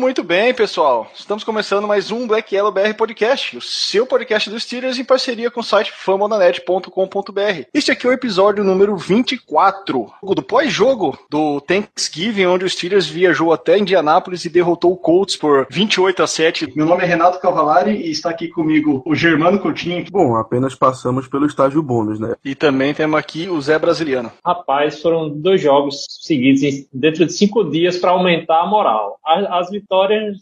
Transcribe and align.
Muito, 0.00 0.24
bem, 0.24 0.54
pessoal. 0.54 1.10
Estamos 1.14 1.44
começando 1.44 1.86
mais 1.86 2.10
um 2.10 2.26
Black 2.26 2.54
Yellow 2.54 2.72
BR 2.72 2.94
Podcast, 2.96 3.58
o 3.58 3.60
seu 3.60 4.06
podcast 4.06 4.48
dos 4.48 4.62
Steelers 4.62 4.98
em 4.98 5.04
parceria 5.04 5.50
com 5.50 5.60
o 5.60 5.62
site 5.62 5.92
famonanet.com.br. 5.94 7.66
Este 7.74 7.92
aqui 7.92 8.06
é 8.06 8.08
o 8.08 8.12
episódio 8.14 8.64
número 8.64 8.96
24 8.96 10.10
do 10.22 10.42
pós-jogo 10.42 11.18
do 11.28 11.60
Thanksgiving, 11.60 12.46
onde 12.46 12.64
o 12.64 12.70
Steelers 12.70 13.06
viajou 13.06 13.52
até 13.52 13.76
Indianápolis 13.76 14.46
e 14.46 14.48
derrotou 14.48 14.90
o 14.92 14.96
Colts 14.96 15.36
por 15.36 15.66
28 15.70 16.22
a 16.22 16.26
7. 16.26 16.72
Meu 16.74 16.86
nome 16.86 17.02
é 17.02 17.06
Renato 17.06 17.38
Cavalari 17.38 17.94
e 17.94 18.10
está 18.10 18.30
aqui 18.30 18.48
comigo 18.48 19.02
o 19.04 19.14
Germano 19.14 19.60
Coutinho. 19.60 20.06
Bom, 20.10 20.34
apenas 20.34 20.74
passamos 20.74 21.28
pelo 21.28 21.44
estágio 21.44 21.82
bônus, 21.82 22.18
né? 22.18 22.36
E 22.42 22.54
também 22.54 22.94
temos 22.94 23.20
aqui 23.20 23.50
o 23.50 23.60
Zé 23.60 23.78
Brasiliano. 23.78 24.32
Rapaz, 24.42 25.02
foram 25.02 25.28
dois 25.28 25.60
jogos 25.60 26.06
seguidos 26.22 26.62
dentro 26.90 27.26
de 27.26 27.34
cinco 27.34 27.62
dias 27.64 27.98
para 27.98 28.12
aumentar 28.12 28.62
a 28.62 28.66
moral. 28.66 29.20
As 29.22 29.68
vitórias 29.68 29.89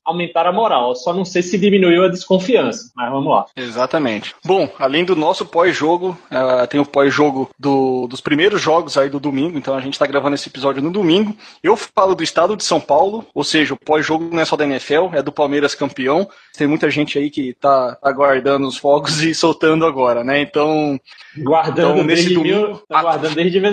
aumentaram 0.04 0.50
a 0.50 0.52
moral, 0.52 0.94
só 0.94 1.12
não 1.12 1.24
sei 1.24 1.42
se 1.42 1.58
diminuiu 1.58 2.04
a 2.04 2.08
desconfiança, 2.08 2.90
mas 2.94 3.10
vamos 3.10 3.30
lá. 3.32 3.46
Exatamente. 3.56 4.34
Bom, 4.44 4.68
além 4.78 5.04
do 5.04 5.16
nosso 5.16 5.46
pós-jogo, 5.46 6.16
eh, 6.30 6.66
tem 6.66 6.80
o 6.80 6.84
pós-jogo 6.86 7.50
do- 7.58 8.06
dos 8.08 8.20
primeiros 8.20 8.60
jogos 8.60 8.96
aí 8.98 9.08
do 9.08 9.18
domingo, 9.20 9.56
então 9.58 9.74
a 9.74 9.80
gente 9.80 9.94
está 9.94 10.06
gravando 10.06 10.34
esse 10.34 10.48
episódio 10.48 10.82
no 10.82 10.90
domingo. 10.90 11.34
Eu 11.62 11.76
falo 11.76 12.14
do 12.14 12.22
estado 12.22 12.56
de 12.56 12.64
São 12.64 12.80
Paulo, 12.80 13.24
ou 13.34 13.42
seja, 13.44 13.74
o 13.74 13.78
pós-jogo 13.78 14.28
não 14.32 14.40
é 14.40 14.44
só 14.44 14.56
da 14.56 14.64
NFL, 14.66 15.08
é 15.14 15.22
do 15.22 15.32
Palmeiras 15.32 15.74
campeão. 15.74 16.28
Tem 16.56 16.66
muita 16.66 16.90
gente 16.90 17.18
aí 17.18 17.30
que 17.30 17.54
tá 17.54 17.96
aguardando 18.02 18.66
os 18.66 18.76
fogos 18.76 19.22
e 19.22 19.34
soltando 19.34 19.86
agora, 19.86 20.22
né? 20.24 20.40
Então, 20.40 20.98
Guardando 21.36 21.92
Então, 21.92 22.04
nesse 22.04 22.22
desde 22.24 22.34
domingo- 22.34 22.66
mil, 22.68 22.76
tá 22.88 22.98
Ah. 22.98 23.02
guardando 23.02 23.34
desde 23.34 23.60
mil- 23.60 23.70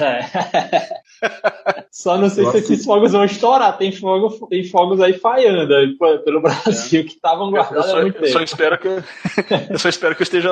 É. 0.00 0.86
Só 1.90 2.16
não 2.16 2.28
sei 2.28 2.44
Eu 2.44 2.52
se 2.52 2.58
esses 2.58 2.84
fogos 2.84 3.12
vão 3.12 3.24
estourar. 3.24 3.76
Tem, 3.76 3.90
fogo, 3.92 4.46
tem 4.48 4.64
fogos 4.96 5.00
aí 5.02 5.12
falhando 5.18 5.74
aí 5.74 5.96
pelo 6.24 6.40
Brasil 6.42 7.04
que 7.04 7.14
estavam 7.14 7.46
eu 7.46 7.52
guardados 7.52 7.86
só, 7.86 7.98
há 7.98 8.02
muito 8.02 8.24
eu 8.24 8.28
só 8.32 8.40
espero 8.40 8.78
que 8.78 8.88
eu 9.70 9.78
só 9.78 9.88
espero 9.88 10.14
que 10.14 10.22
eu 10.22 10.24
esteja 10.24 10.50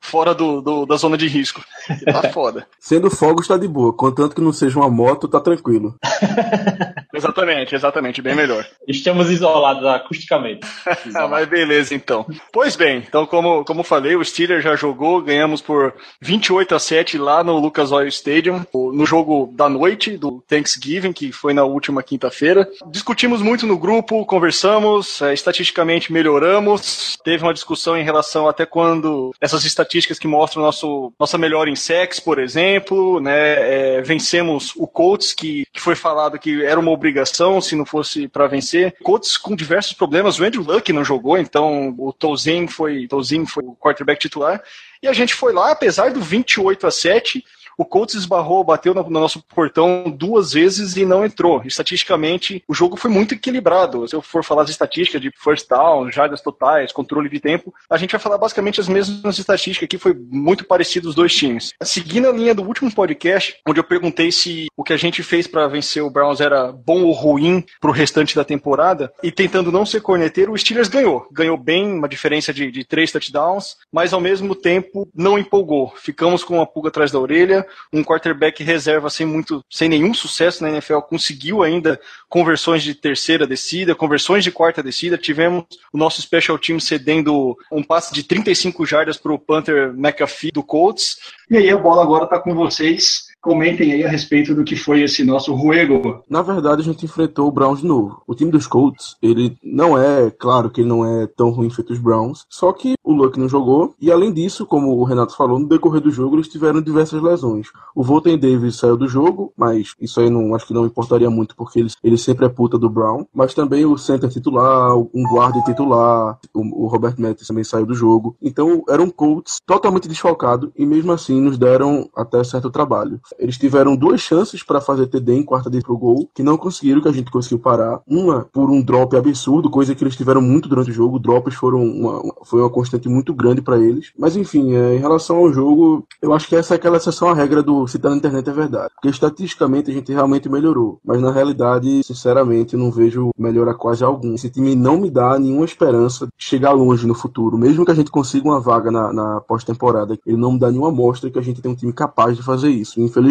fora 0.00 0.34
do, 0.34 0.60
do- 0.60 0.86
da 0.86 0.96
zona 0.96 1.16
de 1.16 1.26
risco. 1.28 1.62
Tá 2.04 2.30
foda. 2.30 2.66
Sendo 2.78 3.10
fogos 3.10 3.46
tá 3.48 3.56
de 3.56 3.68
boa, 3.68 3.92
contanto 3.92 4.34
que 4.34 4.40
não 4.40 4.52
seja 4.52 4.78
uma 4.78 4.88
moto, 4.90 5.28
tá 5.28 5.40
tranquilo. 5.40 5.94
Exatamente, 7.14 7.74
exatamente, 7.74 8.22
bem 8.22 8.34
melhor. 8.34 8.66
Estamos 8.86 9.30
isolados 9.30 9.84
acusticamente. 9.84 10.66
Ah, 11.14 11.28
mas 11.28 11.46
beleza, 11.46 11.94
então. 11.94 12.26
Pois 12.52 12.76
bem, 12.76 13.04
então 13.06 13.26
como, 13.26 13.64
como 13.64 13.82
falei, 13.82 14.16
o 14.16 14.24
Steelers 14.24 14.64
já 14.64 14.74
jogou, 14.74 15.22
ganhamos 15.22 15.60
por 15.60 15.94
28 16.20 16.74
a 16.74 16.78
7 16.78 17.18
lá 17.18 17.44
no 17.44 17.58
Lucas 17.58 17.92
Oil 17.92 18.08
Stadium, 18.08 18.64
no 18.72 19.06
jogo 19.06 19.52
da 19.54 19.68
noite 19.68 20.16
do 20.16 20.42
Thanksgiving, 20.48 21.12
que 21.12 21.30
foi 21.30 21.52
na 21.52 21.64
última 21.64 22.02
quinta-feira. 22.02 22.68
Discutimos 22.86 23.42
muito 23.42 23.66
no 23.66 23.78
grupo, 23.78 24.24
conversamos, 24.26 25.20
eh, 25.22 25.34
estatisticamente 25.34 26.12
melhoramos, 26.12 27.16
teve 27.22 27.42
uma 27.42 27.54
discussão 27.54 27.96
em 27.96 28.04
relação 28.04 28.48
até 28.48 28.66
quando 28.66 29.32
essas 29.40 29.64
estatísticas 29.64 30.18
que 30.18 30.26
mostram 30.26 30.62
nosso, 30.62 31.12
nossa 31.18 31.38
melhora 31.38 31.70
em 31.70 31.76
sex, 31.76 32.18
por 32.18 32.38
exemplo, 32.38 33.20
né, 33.20 33.98
eh, 33.98 34.02
vencemos 34.02 34.72
o 34.76 34.86
Colts, 34.86 35.32
que, 35.32 35.64
que 35.72 35.80
foi 35.80 35.94
falado 35.94 36.38
que 36.38 36.64
era 36.64 36.80
uma 36.80 36.90
obrigação 37.04 37.60
se 37.60 37.76
não 37.76 37.84
fosse 37.84 38.26
para 38.26 38.46
vencer. 38.46 38.96
Colts 39.02 39.36
com 39.36 39.54
diversos 39.54 39.92
problemas, 39.92 40.38
o 40.38 40.44
Andrew 40.44 40.62
Luck 40.62 40.90
não 40.92 41.04
jogou, 41.04 41.36
então 41.36 41.94
o 41.98 42.12
Tozin 42.12 42.66
foi, 42.66 43.06
foi 43.46 43.64
o 43.64 43.76
quarterback 43.76 44.18
titular. 44.18 44.62
E 45.02 45.06
a 45.06 45.12
gente 45.12 45.34
foi 45.34 45.52
lá, 45.52 45.70
apesar 45.70 46.12
do 46.12 46.20
28 46.20 46.86
a 46.86 46.90
7, 46.90 47.44
o 47.76 47.84
Colts 47.84 48.14
esbarrou, 48.14 48.64
bateu 48.64 48.94
no, 48.94 49.02
no 49.04 49.20
nosso 49.20 49.42
portão 49.42 50.04
duas 50.10 50.52
vezes 50.52 50.96
e 50.96 51.04
não 51.04 51.24
entrou. 51.24 51.62
Estatisticamente, 51.64 52.62
o 52.68 52.74
jogo 52.74 52.96
foi 52.96 53.10
muito 53.10 53.34
equilibrado. 53.34 54.06
Se 54.08 54.14
eu 54.14 54.22
for 54.22 54.44
falar 54.44 54.64
de 54.64 54.70
estatística 54.70 55.18
de 55.20 55.30
first 55.36 55.68
down, 55.68 56.10
jardas 56.10 56.40
totais, 56.40 56.92
controle 56.92 57.28
de 57.28 57.40
tempo, 57.40 57.72
a 57.90 57.96
gente 57.96 58.12
vai 58.12 58.20
falar 58.20 58.38
basicamente 58.38 58.80
as 58.80 58.88
mesmas 58.88 59.38
estatísticas 59.38 59.86
aqui, 59.86 59.98
foi 59.98 60.14
muito 60.14 60.64
parecido 60.64 61.08
os 61.08 61.14
dois 61.14 61.34
times. 61.34 61.72
Seguindo 61.82 62.28
a 62.28 62.32
linha 62.32 62.54
do 62.54 62.62
último 62.62 62.92
podcast, 62.92 63.56
onde 63.66 63.80
eu 63.80 63.84
perguntei 63.84 64.30
se 64.30 64.66
o 64.76 64.84
que 64.84 64.92
a 64.92 64.96
gente 64.96 65.22
fez 65.22 65.46
para 65.46 65.66
vencer 65.68 66.02
o 66.02 66.10
Browns 66.10 66.40
era 66.40 66.72
bom 66.72 67.02
ou 67.02 67.12
ruim 67.12 67.64
para 67.80 67.90
o 67.90 67.94
restante 67.94 68.34
da 68.34 68.44
temporada, 68.44 69.12
e 69.22 69.30
tentando 69.30 69.72
não 69.72 69.86
ser 69.86 70.00
corneteiro, 70.00 70.52
o 70.52 70.58
Steelers 70.58 70.88
ganhou. 70.88 71.26
Ganhou 71.32 71.56
bem, 71.56 71.92
uma 71.92 72.08
diferença 72.08 72.52
de, 72.52 72.70
de 72.70 72.84
três 72.84 73.10
touchdowns, 73.10 73.76
mas 73.92 74.12
ao 74.12 74.20
mesmo 74.20 74.54
tempo 74.54 75.08
não 75.14 75.38
empolgou. 75.38 75.92
Ficamos 75.96 76.44
com 76.44 76.56
uma 76.56 76.66
pulga 76.66 76.88
atrás 76.88 77.10
da 77.10 77.18
orelha, 77.18 77.63
um 77.92 78.02
quarterback 78.02 78.62
reserva 78.62 79.10
sem 79.10 79.26
muito, 79.26 79.64
sem 79.70 79.88
nenhum 79.88 80.14
sucesso 80.14 80.62
na 80.62 80.70
NFL, 80.70 80.98
conseguiu 81.00 81.62
ainda 81.62 82.00
conversões 82.28 82.82
de 82.82 82.94
terceira 82.94 83.46
descida, 83.46 83.94
conversões 83.94 84.44
de 84.44 84.50
quarta 84.50 84.82
descida. 84.82 85.18
Tivemos 85.18 85.64
o 85.92 85.98
nosso 85.98 86.20
special 86.22 86.58
team 86.58 86.80
cedendo 86.80 87.56
um 87.70 87.82
passe 87.82 88.12
de 88.12 88.22
35 88.22 88.84
jardas 88.86 89.16
para 89.16 89.32
o 89.32 89.38
Panther 89.38 89.92
McAfee 89.96 90.50
do 90.50 90.62
Colts. 90.62 91.18
E 91.50 91.56
aí 91.56 91.70
a 91.70 91.76
bola 91.76 92.02
agora 92.02 92.24
está 92.24 92.38
com 92.38 92.54
vocês. 92.54 93.33
Comentem 93.44 93.92
aí 93.92 94.02
a 94.02 94.08
respeito 94.08 94.54
do 94.54 94.64
que 94.64 94.74
foi 94.74 95.02
esse 95.02 95.22
nosso 95.22 95.52
ruego. 95.52 96.22
Na 96.30 96.40
verdade, 96.40 96.80
a 96.80 96.84
gente 96.84 97.04
enfrentou 97.04 97.46
o 97.46 97.52
Browns 97.52 97.80
de 97.80 97.86
novo. 97.86 98.22
O 98.26 98.34
time 98.34 98.50
dos 98.50 98.66
Colts, 98.66 99.16
ele 99.20 99.54
não 99.62 99.98
é, 99.98 100.30
claro 100.30 100.70
que 100.70 100.80
ele 100.80 100.88
não 100.88 101.04
é 101.04 101.26
tão 101.26 101.50
ruim 101.50 101.68
feito 101.68 101.92
os 101.92 101.98
Browns, 101.98 102.46
só 102.48 102.72
que 102.72 102.94
o 103.04 103.12
Luck 103.12 103.38
não 103.38 103.46
jogou, 103.46 103.94
e 104.00 104.10
além 104.10 104.32
disso, 104.32 104.64
como 104.64 104.96
o 104.96 105.04
Renato 105.04 105.36
falou, 105.36 105.58
no 105.58 105.68
decorrer 105.68 106.00
do 106.00 106.10
jogo 106.10 106.36
eles 106.36 106.48
tiveram 106.48 106.80
diversas 106.80 107.20
lesões. 107.20 107.68
O 107.94 108.02
Volten 108.02 108.38
Davis 108.38 108.76
saiu 108.76 108.96
do 108.96 109.06
jogo, 109.06 109.52
mas 109.54 109.92
isso 110.00 110.20
aí 110.20 110.30
não 110.30 110.54
acho 110.54 110.66
que 110.66 110.72
não 110.72 110.86
importaria 110.86 111.28
muito, 111.28 111.54
porque 111.54 111.80
ele, 111.80 111.90
ele 112.02 112.16
sempre 112.16 112.46
é 112.46 112.48
puta 112.48 112.78
do 112.78 112.88
Brown, 112.88 113.26
mas 113.34 113.52
também 113.52 113.84
o 113.84 113.98
center 113.98 114.30
titular, 114.30 114.96
um 114.96 115.22
guarda 115.28 115.60
titular, 115.60 116.38
o, 116.54 116.84
o 116.84 116.86
Robert 116.86 117.16
Mathis 117.18 117.46
também 117.46 117.62
saiu 117.62 117.84
do 117.84 117.94
jogo. 117.94 118.34
Então, 118.40 118.82
era 118.88 119.02
um 119.02 119.10
Colts 119.10 119.60
totalmente 119.66 120.08
desfalcado, 120.08 120.72
e 120.74 120.86
mesmo 120.86 121.12
assim 121.12 121.42
nos 121.42 121.58
deram 121.58 122.08
até 122.16 122.42
certo 122.42 122.70
trabalho. 122.70 123.20
Eles 123.38 123.58
tiveram 123.58 123.96
duas 123.96 124.20
chances 124.20 124.62
para 124.62 124.80
fazer 124.80 125.06
TD 125.06 125.34
em 125.34 125.42
quarta 125.42 125.70
de 125.70 125.80
pro 125.80 125.96
gol, 125.96 126.28
que 126.34 126.42
não 126.42 126.56
conseguiram, 126.56 127.00
que 127.00 127.08
a 127.08 127.12
gente 127.12 127.30
conseguiu 127.30 127.58
parar. 127.58 128.00
Uma 128.06 128.46
por 128.52 128.70
um 128.70 128.82
drop 128.82 129.16
absurdo, 129.16 129.70
coisa 129.70 129.94
que 129.94 130.02
eles 130.04 130.16
tiveram 130.16 130.40
muito 130.40 130.68
durante 130.68 130.90
o 130.90 130.94
jogo. 130.94 131.18
Drops 131.18 131.54
foram 131.54 131.82
uma, 131.82 132.20
uma- 132.20 132.34
foi 132.44 132.60
uma 132.60 132.70
constante 132.70 133.08
muito 133.08 133.34
grande 133.34 133.60
para 133.62 133.78
eles. 133.78 134.12
Mas 134.18 134.36
enfim, 134.36 134.74
é, 134.74 134.94
em 134.96 134.98
relação 134.98 135.36
ao 135.36 135.52
jogo, 135.52 136.06
eu 136.22 136.32
acho 136.32 136.48
que 136.48 136.56
essa 136.56 136.74
é 136.74 136.76
aquela 136.76 136.96
exceção 136.96 137.28
à 137.28 137.34
regra 137.34 137.62
do 137.62 137.86
se 137.86 137.98
tá 137.98 138.10
na 138.10 138.16
internet 138.16 138.48
é 138.48 138.52
verdade. 138.52 138.92
Porque 138.94 139.08
estatisticamente 139.08 139.90
a 139.90 139.94
gente 139.94 140.12
realmente 140.12 140.48
melhorou. 140.48 140.98
Mas 141.04 141.20
na 141.20 141.30
realidade, 141.32 142.02
sinceramente, 142.04 142.76
não 142.76 142.90
vejo 142.90 143.30
melhora 143.38 143.74
quase 143.74 144.04
algum. 144.04 144.34
Esse 144.34 144.50
time 144.50 144.74
não 144.74 144.98
me 144.98 145.10
dá 145.10 145.38
nenhuma 145.38 145.64
esperança 145.64 146.26
de 146.26 146.32
chegar 146.38 146.72
longe 146.72 147.06
no 147.06 147.14
futuro. 147.14 147.58
Mesmo 147.58 147.84
que 147.84 147.90
a 147.90 147.94
gente 147.94 148.10
consiga 148.10 148.46
uma 148.48 148.60
vaga 148.60 148.90
na, 148.90 149.12
na 149.12 149.40
pós-temporada, 149.40 150.16
ele 150.26 150.36
não 150.36 150.52
me 150.52 150.58
dá 150.58 150.70
nenhuma 150.70 150.88
amostra 150.88 151.30
que 151.30 151.38
a 151.38 151.42
gente 151.42 151.60
tem 151.60 151.70
um 151.70 151.74
time 151.74 151.92
capaz 151.92 152.36
de 152.36 152.42
fazer 152.42 152.70
isso, 152.70 153.00
infelizmente. 153.00 153.23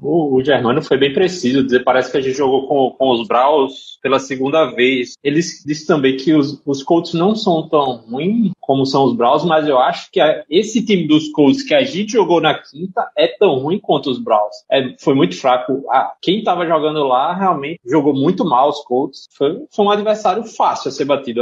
O, 0.00 0.36
o 0.36 0.44
Germano 0.44 0.82
foi 0.82 0.96
bem 0.98 1.12
preciso 1.12 1.62
dizer, 1.64 1.84
parece 1.84 2.10
que 2.10 2.16
a 2.18 2.20
gente 2.20 2.36
jogou 2.36 2.66
com, 2.66 2.90
com 2.96 3.10
os 3.12 3.26
Browns 3.26 3.98
pela 4.02 4.18
segunda 4.18 4.66
vez. 4.72 5.14
Ele 5.22 5.40
disse 5.40 5.86
também 5.86 6.16
que 6.16 6.32
os, 6.34 6.60
os 6.66 6.82
Colts 6.82 7.14
não 7.14 7.34
são 7.34 7.68
tão 7.68 7.96
ruins 8.08 8.52
como 8.60 8.86
são 8.86 9.04
os 9.04 9.14
Browns, 9.14 9.44
mas 9.44 9.68
eu 9.68 9.78
acho 9.78 10.10
que 10.10 10.20
a- 10.20 10.42
esse 10.48 10.84
time 10.84 11.06
dos 11.06 11.28
Colts 11.32 11.62
que 11.62 11.74
a 11.74 11.82
gente 11.84 12.12
jogou 12.12 12.40
na 12.40 12.54
quinta 12.54 13.06
é 13.16 13.26
tão 13.28 13.58
ruim 13.58 13.78
quanto 13.78 14.10
os 14.10 14.18
Browns. 14.18 14.54
É, 14.70 14.94
foi 15.00 15.14
muito 15.14 15.38
fraco. 15.38 15.82
Quem 16.22 16.38
estava 16.38 16.66
jogando 16.66 17.04
lá 17.04 17.34
realmente 17.34 17.78
jogou 17.86 18.14
muito 18.14 18.44
mal 18.44 18.70
os 18.70 18.82
Colts. 18.84 19.26
Foi, 19.36 19.64
foi 19.70 19.84
um 19.84 19.90
adversário 19.90 20.44
fácil 20.44 20.88
a 20.88 20.92
ser 20.92 21.04
batido, 21.04 21.40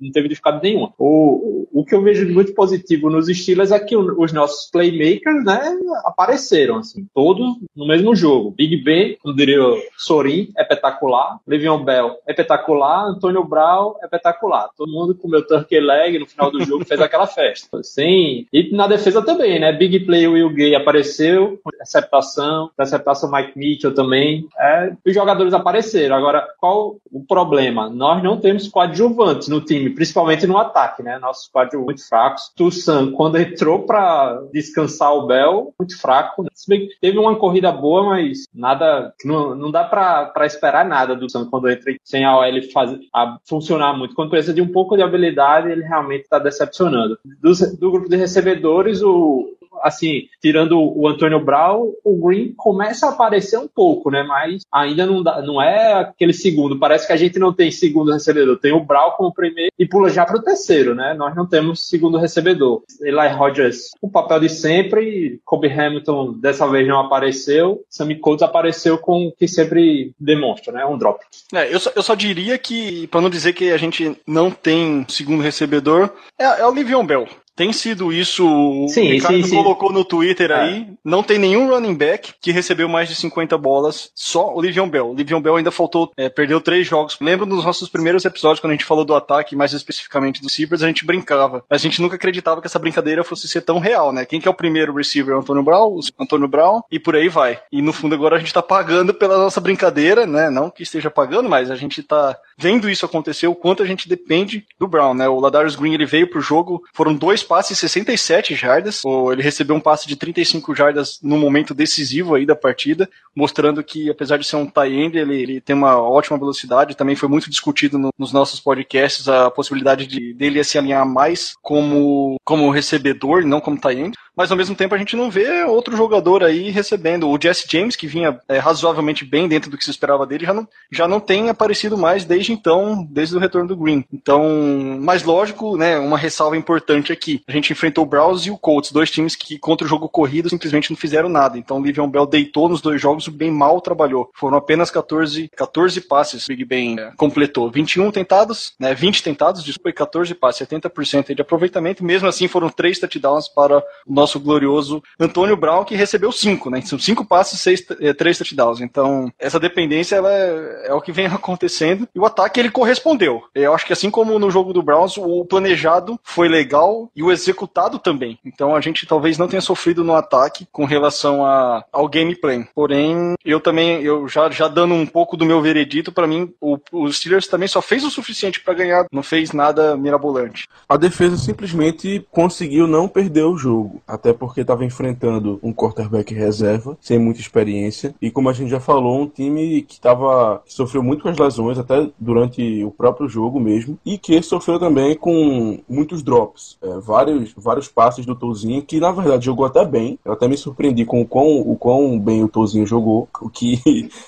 não 0.00 0.10
teve 0.10 0.28
dificuldade 0.28 0.62
nenhuma. 0.64 0.92
O, 0.98 1.66
o 1.72 1.84
que 1.84 1.94
eu 1.94 2.02
vejo 2.02 2.26
de 2.26 2.32
muito 2.32 2.54
positivo 2.54 3.08
nos 3.10 3.26
Steelers 3.26 3.70
é 3.70 3.78
que 3.78 3.96
os 3.96 4.32
nossos 4.32 4.68
playmakers, 4.70 5.44
né, 5.44 5.76
apareceram, 6.04 6.76
assim. 6.78 7.06
Todos 7.14 7.43
no 7.74 7.86
mesmo 7.86 8.14
jogo. 8.14 8.50
Big 8.50 8.76
Ben, 8.82 9.16
como 9.22 9.34
diria 9.34 9.62
Sorin, 9.96 10.50
é 10.56 10.62
espetacular. 10.62 11.38
Le'Veon 11.46 11.84
Bell 11.84 12.16
é 12.26 12.32
espetacular. 12.32 13.06
Antônio 13.06 13.44
Brown 13.44 13.94
é 14.02 14.04
espetacular. 14.04 14.68
Todo 14.76 14.92
mundo 14.92 15.14
comeu 15.14 15.46
turkey 15.46 15.80
leg 15.80 16.18
no 16.18 16.26
final 16.26 16.50
do 16.50 16.64
jogo 16.64 16.84
fez 16.84 17.00
aquela 17.00 17.26
festa. 17.26 17.80
Sim. 17.82 18.46
E 18.52 18.74
na 18.74 18.86
defesa 18.86 19.22
também, 19.22 19.58
né? 19.58 19.72
Big 19.72 20.00
Play 20.00 20.26
Will 20.26 20.50
Gay 20.50 20.74
apareceu, 20.74 21.58
receptação, 21.78 22.70
receptação 22.78 23.30
Mike 23.30 23.58
Mitchell 23.58 23.94
também. 23.94 24.46
É, 24.58 24.92
os 25.04 25.14
jogadores 25.14 25.54
apareceram. 25.54 26.16
Agora, 26.16 26.46
qual 26.58 26.96
o 27.12 27.24
problema? 27.24 27.88
Nós 27.88 28.22
não 28.22 28.36
temos 28.36 28.68
coadjuvantes 28.68 29.48
no 29.48 29.60
time, 29.60 29.90
principalmente 29.90 30.46
no 30.46 30.58
ataque, 30.58 31.02
né? 31.02 31.18
Nossos 31.18 31.48
coadjuvantes 31.48 31.84
muito 31.84 32.08
fracos. 32.08 32.50
Tussan, 32.56 33.12
quando 33.12 33.38
entrou 33.38 33.80
para 33.80 34.42
descansar 34.52 35.14
o 35.14 35.26
Bell, 35.26 35.72
muito 35.78 35.98
fraco. 36.00 36.42
Né? 36.42 36.48
Se 36.54 36.68
bem 36.68 36.88
que 36.88 36.98
teve 37.00 37.18
uma 37.24 37.36
corrida 37.36 37.70
boa, 37.72 38.04
mas 38.04 38.44
nada. 38.54 39.12
Não, 39.24 39.54
não 39.54 39.70
dá 39.70 39.84
para 39.84 40.46
esperar 40.46 40.84
nada 40.84 41.14
do 41.14 41.22
Tussan 41.22 41.46
quando 41.46 41.68
entra 41.68 41.94
sem 42.04 42.24
a 42.24 42.36
OL 42.36 42.62
fazer, 42.72 43.00
a 43.14 43.38
funcionar 43.48 43.96
muito. 43.96 44.14
Quando 44.14 44.30
precisa 44.30 44.54
de 44.54 44.62
um 44.62 44.70
pouco 44.70 44.96
de 44.96 45.02
habilidade, 45.02 45.70
ele 45.70 45.82
realmente 45.82 46.22
está 46.22 46.38
decepcionando. 46.38 47.18
Do, 47.24 47.52
do 47.78 47.90
grupo 47.90 48.08
de 48.08 48.16
recebedores, 48.16 49.02
o, 49.02 49.48
assim, 49.82 50.28
tirando 50.40 50.78
o 50.78 51.06
Antônio 51.08 51.44
Brown, 51.44 51.92
o 52.04 52.16
Green 52.16 52.52
começa 52.56 53.06
a 53.06 53.10
aparecer 53.10 53.58
um 53.58 53.68
pouco, 53.68 54.10
né? 54.10 54.22
Mas 54.22 54.62
ainda 54.72 55.06
não, 55.06 55.22
dá, 55.22 55.42
não 55.42 55.60
é 55.60 55.94
aquele 55.94 56.32
segundo. 56.32 56.78
Parece 56.78 57.06
que 57.06 57.12
a 57.12 57.16
gente 57.16 57.38
não 57.38 57.52
tem 57.52 57.70
segundo 57.70 58.12
recebedor. 58.12 58.58
Tem 58.58 58.72
o 58.72 58.84
Brown 58.84 59.12
como 59.12 59.34
primeiro 59.34 59.72
e 59.78 59.86
pula 59.86 60.08
já 60.10 60.24
para 60.24 60.38
o 60.38 60.42
terceiro, 60.42 60.94
né? 60.94 61.14
Nós 61.14 61.34
não 61.34 61.46
temos 61.46 61.88
segundo 61.88 62.18
recebedor. 62.18 62.82
Eli 63.00 63.28
Rogers, 63.28 63.90
o 64.00 64.10
papel 64.10 64.40
de 64.40 64.48
sempre. 64.48 65.40
Kobe 65.44 65.68
Hamilton 65.68 66.34
dessa 66.34 66.66
vez 66.68 66.86
não 66.86 67.00
apareceu. 67.00 67.82
Sammy 67.88 68.18
Coates 68.18 68.42
apareceu 68.42 68.98
com 68.98 69.26
o 69.26 69.32
que 69.32 69.48
sempre 69.48 70.12
demonstra, 70.18 70.72
né? 70.72 70.84
Um 70.84 70.98
drop. 70.98 71.20
É, 71.52 71.72
eu, 71.72 71.80
só, 71.80 71.90
eu 71.94 72.02
só 72.02 72.14
diria 72.14 72.56
que, 72.58 73.06
para 73.08 73.20
não 73.20 73.30
dizer 73.30 73.52
que 73.52 73.70
a 73.70 73.76
gente 73.76 74.16
não 74.26 74.50
tem 74.50 75.04
segundo 75.08 75.42
recebedor, 75.42 76.10
é, 76.38 76.60
é 76.60 76.66
o 76.66 76.74
Livion 76.74 77.04
Bell. 77.04 77.26
Tem 77.56 77.72
sido 77.72 78.12
isso, 78.12 78.44
sim, 78.88 79.08
o 79.08 79.12
Ricardo 79.12 79.36
sim, 79.36 79.42
sim. 79.44 79.56
colocou 79.56 79.92
no 79.92 80.04
Twitter 80.04 80.50
É. 80.50 80.54
aí. 80.54 80.86
Não 81.04 81.22
tem 81.22 81.38
nenhum 81.38 81.68
running 81.68 81.94
back 81.94 82.34
que 82.40 82.50
recebeu 82.50 82.88
mais 82.88 83.08
de 83.08 83.14
50 83.14 83.56
bolas, 83.58 84.10
só 84.14 84.52
o 84.54 84.60
Livion 84.60 84.88
Bell. 84.88 85.10
O 85.10 85.14
Livion 85.14 85.40
Bell 85.40 85.56
ainda 85.56 85.70
faltou, 85.70 86.10
é, 86.16 86.28
perdeu 86.28 86.60
três 86.60 86.86
jogos. 86.86 87.16
Lembro 87.20 87.46
dos 87.46 87.64
nossos 87.64 87.88
primeiros 87.88 88.24
episódios, 88.24 88.60
quando 88.60 88.72
a 88.72 88.74
gente 88.74 88.84
falou 88.84 89.04
do 89.04 89.14
ataque, 89.14 89.54
mais 89.54 89.72
especificamente 89.72 90.40
dos 90.40 90.50
receivers, 90.52 90.82
a 90.82 90.86
gente 90.88 91.04
brincava. 91.06 91.64
A 91.70 91.76
gente 91.78 92.00
nunca 92.02 92.16
acreditava 92.16 92.60
que 92.60 92.66
essa 92.66 92.78
brincadeira 92.78 93.22
fosse 93.22 93.46
ser 93.46 93.60
tão 93.60 93.78
real, 93.78 94.12
né? 94.12 94.24
Quem 94.24 94.40
que 94.40 94.48
é 94.48 94.50
o 94.50 94.54
primeiro 94.54 94.92
receiver? 94.94 95.36
Antônio 95.36 95.62
Brown, 95.62 95.88
o 95.96 96.00
Antônio 96.18 96.48
Brown, 96.48 96.80
e 96.90 96.98
por 96.98 97.14
aí 97.14 97.28
vai. 97.28 97.60
E 97.70 97.80
no 97.80 97.92
fundo 97.92 98.14
agora 98.14 98.36
a 98.36 98.38
gente 98.38 98.52
tá 98.52 98.62
pagando 98.62 99.14
pela 99.14 99.38
nossa 99.38 99.60
brincadeira, 99.60 100.26
né? 100.26 100.50
Não 100.50 100.70
que 100.70 100.82
esteja 100.82 101.10
pagando, 101.10 101.48
mas 101.48 101.70
a 101.70 101.76
gente 101.76 102.02
tá 102.02 102.36
vendo 102.58 102.88
isso 102.90 103.06
acontecer, 103.06 103.46
o 103.46 103.54
quanto 103.54 103.82
a 103.82 103.86
gente 103.86 104.08
depende 104.08 104.64
do 104.78 104.88
Brown, 104.88 105.14
né? 105.14 105.28
O 105.28 105.38
Ladarius 105.38 105.76
Green, 105.76 105.94
ele 105.94 106.06
veio 106.06 106.28
pro 106.28 106.40
jogo, 106.40 106.82
foram 106.92 107.14
dois 107.14 107.43
passes, 107.44 107.78
67 107.78 108.54
jardas, 108.54 109.02
ele 109.32 109.42
recebeu 109.42 109.76
um 109.76 109.80
passe 109.80 110.08
de 110.08 110.16
35 110.16 110.74
jardas 110.74 111.18
no 111.22 111.36
momento 111.38 111.74
decisivo 111.74 112.34
aí 112.34 112.44
da 112.46 112.56
partida, 112.56 113.08
mostrando 113.34 113.82
que, 113.84 114.10
apesar 114.10 114.36
de 114.38 114.46
ser 114.46 114.56
um 114.56 114.66
tie 114.66 114.92
end, 114.94 115.16
ele, 115.18 115.40
ele 115.42 115.60
tem 115.60 115.76
uma 115.76 115.96
ótima 116.00 116.38
velocidade, 116.38 116.96
também 116.96 117.16
foi 117.16 117.28
muito 117.28 117.50
discutido 117.50 117.98
no- 117.98 118.10
nos 118.18 118.32
nossos 118.32 118.58
podcasts 118.60 119.28
a 119.28 119.50
possibilidade 119.50 120.06
de, 120.06 120.32
dele 120.34 120.62
se 120.64 120.78
alinhar 120.78 121.06
mais 121.06 121.54
como, 121.62 122.36
como 122.44 122.70
recebedor, 122.70 123.44
não 123.44 123.60
como 123.60 123.78
tie 123.80 124.00
end, 124.00 124.16
mas 124.36 124.50
ao 124.50 124.56
mesmo 124.56 124.74
tempo 124.74 124.94
a 124.94 124.98
gente 124.98 125.16
não 125.16 125.30
vê 125.30 125.64
outro 125.64 125.96
jogador 125.96 126.42
aí 126.42 126.70
recebendo. 126.70 127.28
O 127.28 127.38
Jesse 127.40 127.66
James, 127.70 127.96
que 127.96 128.06
vinha 128.06 128.38
é, 128.48 128.58
razoavelmente 128.58 129.24
bem 129.24 129.48
dentro 129.48 129.70
do 129.70 129.78
que 129.78 129.84
se 129.84 129.90
esperava 129.90 130.26
dele, 130.26 130.44
já 130.44 130.52
não, 130.52 130.68
já 130.90 131.08
não 131.08 131.20
tem 131.20 131.48
aparecido 131.48 131.96
mais 131.96 132.24
desde 132.24 132.52
então, 132.52 133.06
desde 133.10 133.36
o 133.36 133.40
retorno 133.40 133.68
do 133.68 133.76
Green. 133.76 134.04
Então, 134.12 134.98
mas 135.00 135.22
lógico, 135.22 135.76
né, 135.76 135.98
uma 135.98 136.18
ressalva 136.18 136.56
importante 136.56 137.12
aqui. 137.12 137.42
A 137.46 137.52
gente 137.52 137.72
enfrentou 137.72 138.04
o 138.04 138.06
Browns 138.06 138.46
e 138.46 138.50
o 138.50 138.58
Colts, 138.58 138.92
dois 138.92 139.10
times 139.10 139.36
que 139.36 139.58
contra 139.58 139.86
o 139.86 139.88
jogo 139.88 140.08
corrido 140.08 140.48
simplesmente 140.48 140.90
não 140.90 140.96
fizeram 140.96 141.28
nada. 141.28 141.58
Então 141.58 141.78
o 141.78 141.82
Livion 141.84 142.08
Bell 142.08 142.26
deitou 142.26 142.68
nos 142.68 142.80
dois 142.80 143.00
jogos, 143.00 143.28
bem 143.28 143.50
mal 143.50 143.80
trabalhou. 143.80 144.30
Foram 144.34 144.56
apenas 144.56 144.90
14, 144.90 145.48
14 145.56 146.00
passes, 146.02 146.46
Big 146.46 146.64
Ben 146.64 146.98
é, 146.98 147.12
completou. 147.16 147.70
21 147.70 148.10
tentados, 148.10 148.74
né, 148.78 148.94
20 148.94 149.22
tentados, 149.22 149.62
desculpa, 149.62 149.90
e 149.90 149.92
14 149.92 150.34
passes, 150.34 150.66
70% 150.66 151.26
aí 151.28 151.34
de 151.34 151.42
aproveitamento. 151.42 152.04
Mesmo 152.04 152.28
assim, 152.28 152.48
foram 152.48 152.68
três 152.68 152.98
touchdowns 152.98 153.48
para 153.48 153.78
o 153.78 154.12
nosso 154.24 154.40
glorioso 154.40 155.02
Antônio 155.20 155.56
Brown, 155.56 155.84
que 155.84 155.94
recebeu 155.94 156.32
cinco, 156.32 156.70
né? 156.70 156.80
São 156.80 156.98
cinco 156.98 157.24
passes, 157.24 157.60
seis, 157.60 157.84
eh, 158.00 158.14
três 158.14 158.38
touchdowns. 158.38 158.80
Então, 158.80 159.30
essa 159.38 159.60
dependência 159.60 160.16
ela 160.16 160.32
é, 160.32 160.86
é 160.88 160.94
o 160.94 161.00
que 161.00 161.12
vem 161.12 161.26
acontecendo. 161.28 162.08
E 162.14 162.18
o 162.18 162.24
ataque 162.24 162.58
ele 162.58 162.70
correspondeu. 162.70 163.42
Eu 163.54 163.74
acho 163.74 163.86
que 163.86 163.92
assim 163.92 164.10
como 164.10 164.38
no 164.38 164.50
jogo 164.50 164.72
do 164.72 164.82
Browns, 164.82 165.16
o 165.18 165.44
planejado 165.44 166.18
foi 166.22 166.48
legal 166.48 167.10
e 167.14 167.22
o 167.22 167.30
executado 167.30 167.98
também. 167.98 168.38
Então 168.44 168.74
a 168.74 168.80
gente 168.80 169.06
talvez 169.06 169.36
não 169.36 169.46
tenha 169.46 169.60
sofrido 169.60 170.02
no 170.02 170.14
ataque 170.14 170.66
com 170.72 170.84
relação 170.84 171.44
a, 171.44 171.84
ao 171.92 172.08
gameplay. 172.08 172.66
Porém, 172.74 173.34
eu 173.44 173.60
também, 173.60 174.02
eu 174.02 174.26
já, 174.26 174.50
já 174.50 174.68
dando 174.68 174.94
um 174.94 175.06
pouco 175.06 175.36
do 175.36 175.44
meu 175.44 175.60
veredito, 175.60 176.10
para 176.10 176.26
mim, 176.26 176.52
o, 176.60 176.78
o 176.92 177.12
Steelers 177.12 177.46
também 177.46 177.68
só 177.68 177.82
fez 177.82 178.04
o 178.04 178.10
suficiente 178.10 178.60
para 178.60 178.74
ganhar, 178.74 179.06
não 179.12 179.22
fez 179.22 179.52
nada 179.52 179.96
mirabolante. 179.96 180.66
A 180.88 180.96
defesa 180.96 181.36
simplesmente 181.36 182.26
conseguiu 182.30 182.86
não 182.86 183.06
perder 183.06 183.44
o 183.44 183.58
jogo, 183.58 184.02
até 184.14 184.32
porque 184.32 184.60
estava 184.60 184.84
enfrentando 184.84 185.58
um 185.62 185.72
quarterback 185.72 186.32
reserva, 186.34 186.96
sem 187.00 187.18
muita 187.18 187.40
experiência, 187.40 188.14
e 188.20 188.30
como 188.30 188.48
a 188.48 188.52
gente 188.52 188.70
já 188.70 188.80
falou, 188.80 189.20
um 189.20 189.26
time 189.28 189.82
que 189.82 190.00
tava, 190.00 190.62
que 190.64 190.72
sofreu 190.72 191.02
muito 191.02 191.22
com 191.22 191.28
as 191.28 191.38
lesões, 191.38 191.78
até 191.78 192.08
durante 192.18 192.84
o 192.84 192.90
próprio 192.90 193.28
jogo 193.28 193.58
mesmo, 193.60 193.98
e 194.04 194.16
que 194.18 194.40
sofreu 194.42 194.78
também 194.78 195.16
com 195.16 195.78
muitos 195.88 196.22
drops, 196.22 196.78
é, 196.82 196.98
vários, 196.98 197.52
vários 197.56 197.88
passes 197.88 198.24
do 198.24 198.34
Tozinho, 198.34 198.82
que 198.82 199.00
na 199.00 199.10
verdade 199.12 199.44
jogou 199.46 199.66
até 199.66 199.84
bem, 199.84 200.18
eu 200.24 200.32
até 200.32 200.46
me 200.48 200.56
surpreendi 200.56 201.04
com 201.04 201.20
o 201.20 201.26
quão, 201.26 201.60
o 201.60 201.76
quão 201.76 202.18
bem 202.18 202.44
o 202.44 202.48
Tozinho 202.48 202.86
jogou, 202.86 203.28
o 203.40 203.48
que 203.48 203.80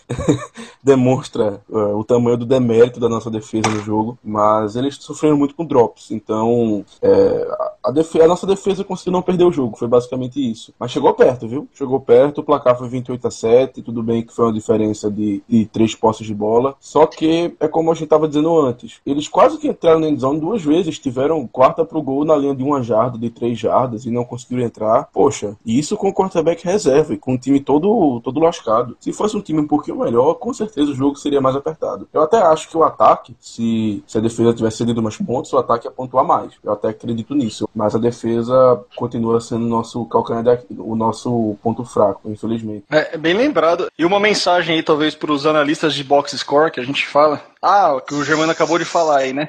demonstra 0.83 1.61
é, 1.71 1.77
o 1.77 2.05
tamanho 2.05 2.37
do 2.37 2.47
demérito 2.47 3.01
da 3.01 3.09
nossa 3.09 3.31
defesa 3.31 3.69
no 3.69 3.81
jogo, 3.81 4.19
mas 4.23 4.77
eles 4.77 4.97
sofreram 4.97 5.37
muito 5.37 5.55
com 5.55 5.65
drops, 5.65 6.11
então 6.11 6.85
é, 7.03 7.49
a, 7.85 7.91
defe- 7.91 8.21
a 8.21 8.27
nossa 8.29 8.47
defesa 8.47 8.85
conseguiu 8.85 9.13
não 9.13 9.23
perder 9.23 9.45
o 9.45 9.53
jogo, 9.53 9.76
foi 9.79 9.89
basicamente 9.89 10.39
isso. 10.39 10.73
Mas 10.79 10.91
chegou 10.91 11.13
perto, 11.15 11.49
viu? 11.49 11.69
Chegou 11.73 12.01
perto, 12.01 12.41
o 12.41 12.45
placar 12.45 12.77
foi 12.77 12.89
28 12.89 13.27
a 13.27 13.31
7, 13.31 13.83
tudo 13.83 14.03
bem 14.03 14.23
que 14.23 14.35
foi 14.35 14.47
uma 14.47 14.53
diferença 14.53 15.11
de, 15.11 15.43
de 15.49 15.67
três 15.67 15.95
posses 15.95 16.27
de 16.27 16.35
bola, 16.35 16.75
só 16.81 17.07
que 17.07 17.55
é 17.61 17.69
como 17.69 17.91
a 17.91 17.95
gente 17.95 18.05
estava 18.05 18.29
dizendo 18.29 18.59
antes, 18.59 19.01
eles 19.05 19.29
quase 19.29 19.59
que 19.59 19.69
entraram 19.69 20.01
na 20.01 20.09
endzone 20.09 20.41
duas 20.41 20.63
vezes, 20.63 20.99
tiveram 20.99 21.47
quarta 21.47 21.85
pro 21.85 22.03
gol 22.03 22.25
na 22.25 22.37
linha 22.37 22.55
de 22.55 22.63
uma 22.63 22.83
jarda, 22.83 23.19
de 23.19 23.31
três 23.31 23.59
jardas 23.59 24.05
e 24.05 24.11
não 24.11 24.25
conseguiram 24.25 24.63
entrar. 24.63 25.09
Poxa, 25.13 25.57
e 25.65 25.79
isso 25.79 25.97
com 25.97 26.09
o 26.09 26.15
quarterback 26.15 26.65
reserva 26.65 27.15
e 27.15 27.19
com 27.19 27.35
o 27.35 27.39
time 27.39 27.61
todo, 27.61 28.21
todo 28.21 28.41
lascado. 28.41 28.97
Se 29.01 29.13
fosse 29.13 29.37
um 29.37 29.41
time 29.41 29.61
um 29.61 29.67
pouquinho 29.67 29.99
melhor, 29.99 30.35
com 30.35 30.53
certeza 30.53 30.91
o 30.91 30.95
jogo 30.95 31.17
seria 31.17 31.41
mais 31.41 31.57
apertado. 31.57 32.09
Eu 32.13 32.23
até 32.23 32.39
acho 32.39 32.69
que 32.69 32.77
o 32.77 32.83
ataque, 32.83 33.37
se, 33.41 34.03
se 34.07 34.19
a 34.19 34.21
defesa 34.21 34.55
tivesse 34.55 34.79
cedido 34.79 35.03
mais 35.03 35.17
pontos, 35.17 35.53
o 35.53 35.59
ataque 35.59 35.87
ia 35.87 35.91
pontuar 35.91 36.25
mais. 36.25 36.53
Eu 36.63 36.73
até 36.73 36.89
acredito 36.89 37.35
nisso. 37.35 37.69
Mas 37.75 37.95
a 37.95 37.99
defesa 37.99 38.85
continua 38.97 39.41
sendo 39.41 39.66
o 39.67 39.71
nosso 39.71 40.05
calcanhar, 40.07 40.43
da- 40.43 40.59
o 40.79 40.95
nosso 40.97 41.57
ponto 41.63 41.85
fraco, 41.85 42.31
infelizmente. 42.31 42.85
É, 42.91 43.15
é 43.15 43.17
bem 43.19 43.35
lembrado. 43.35 43.89
E 43.99 44.05
uma 44.05 44.19
mensagem 44.21 44.77
aí, 44.77 44.83
talvez, 44.83 45.15
para 45.15 45.33
os 45.33 45.45
analistas 45.47 45.95
de 45.95 46.03
box 46.05 46.37
score 46.39 46.71
que 46.71 46.81
a 46.81 46.85
gente 46.85 47.07
fala. 47.07 47.41
Ah, 47.61 47.95
o 47.95 48.01
que 48.01 48.15
o 48.15 48.25
Germano 48.25 48.53
acabou 48.53 48.79
de 48.79 48.85
falar 48.85 49.19
aí, 49.19 49.33
né? 49.33 49.49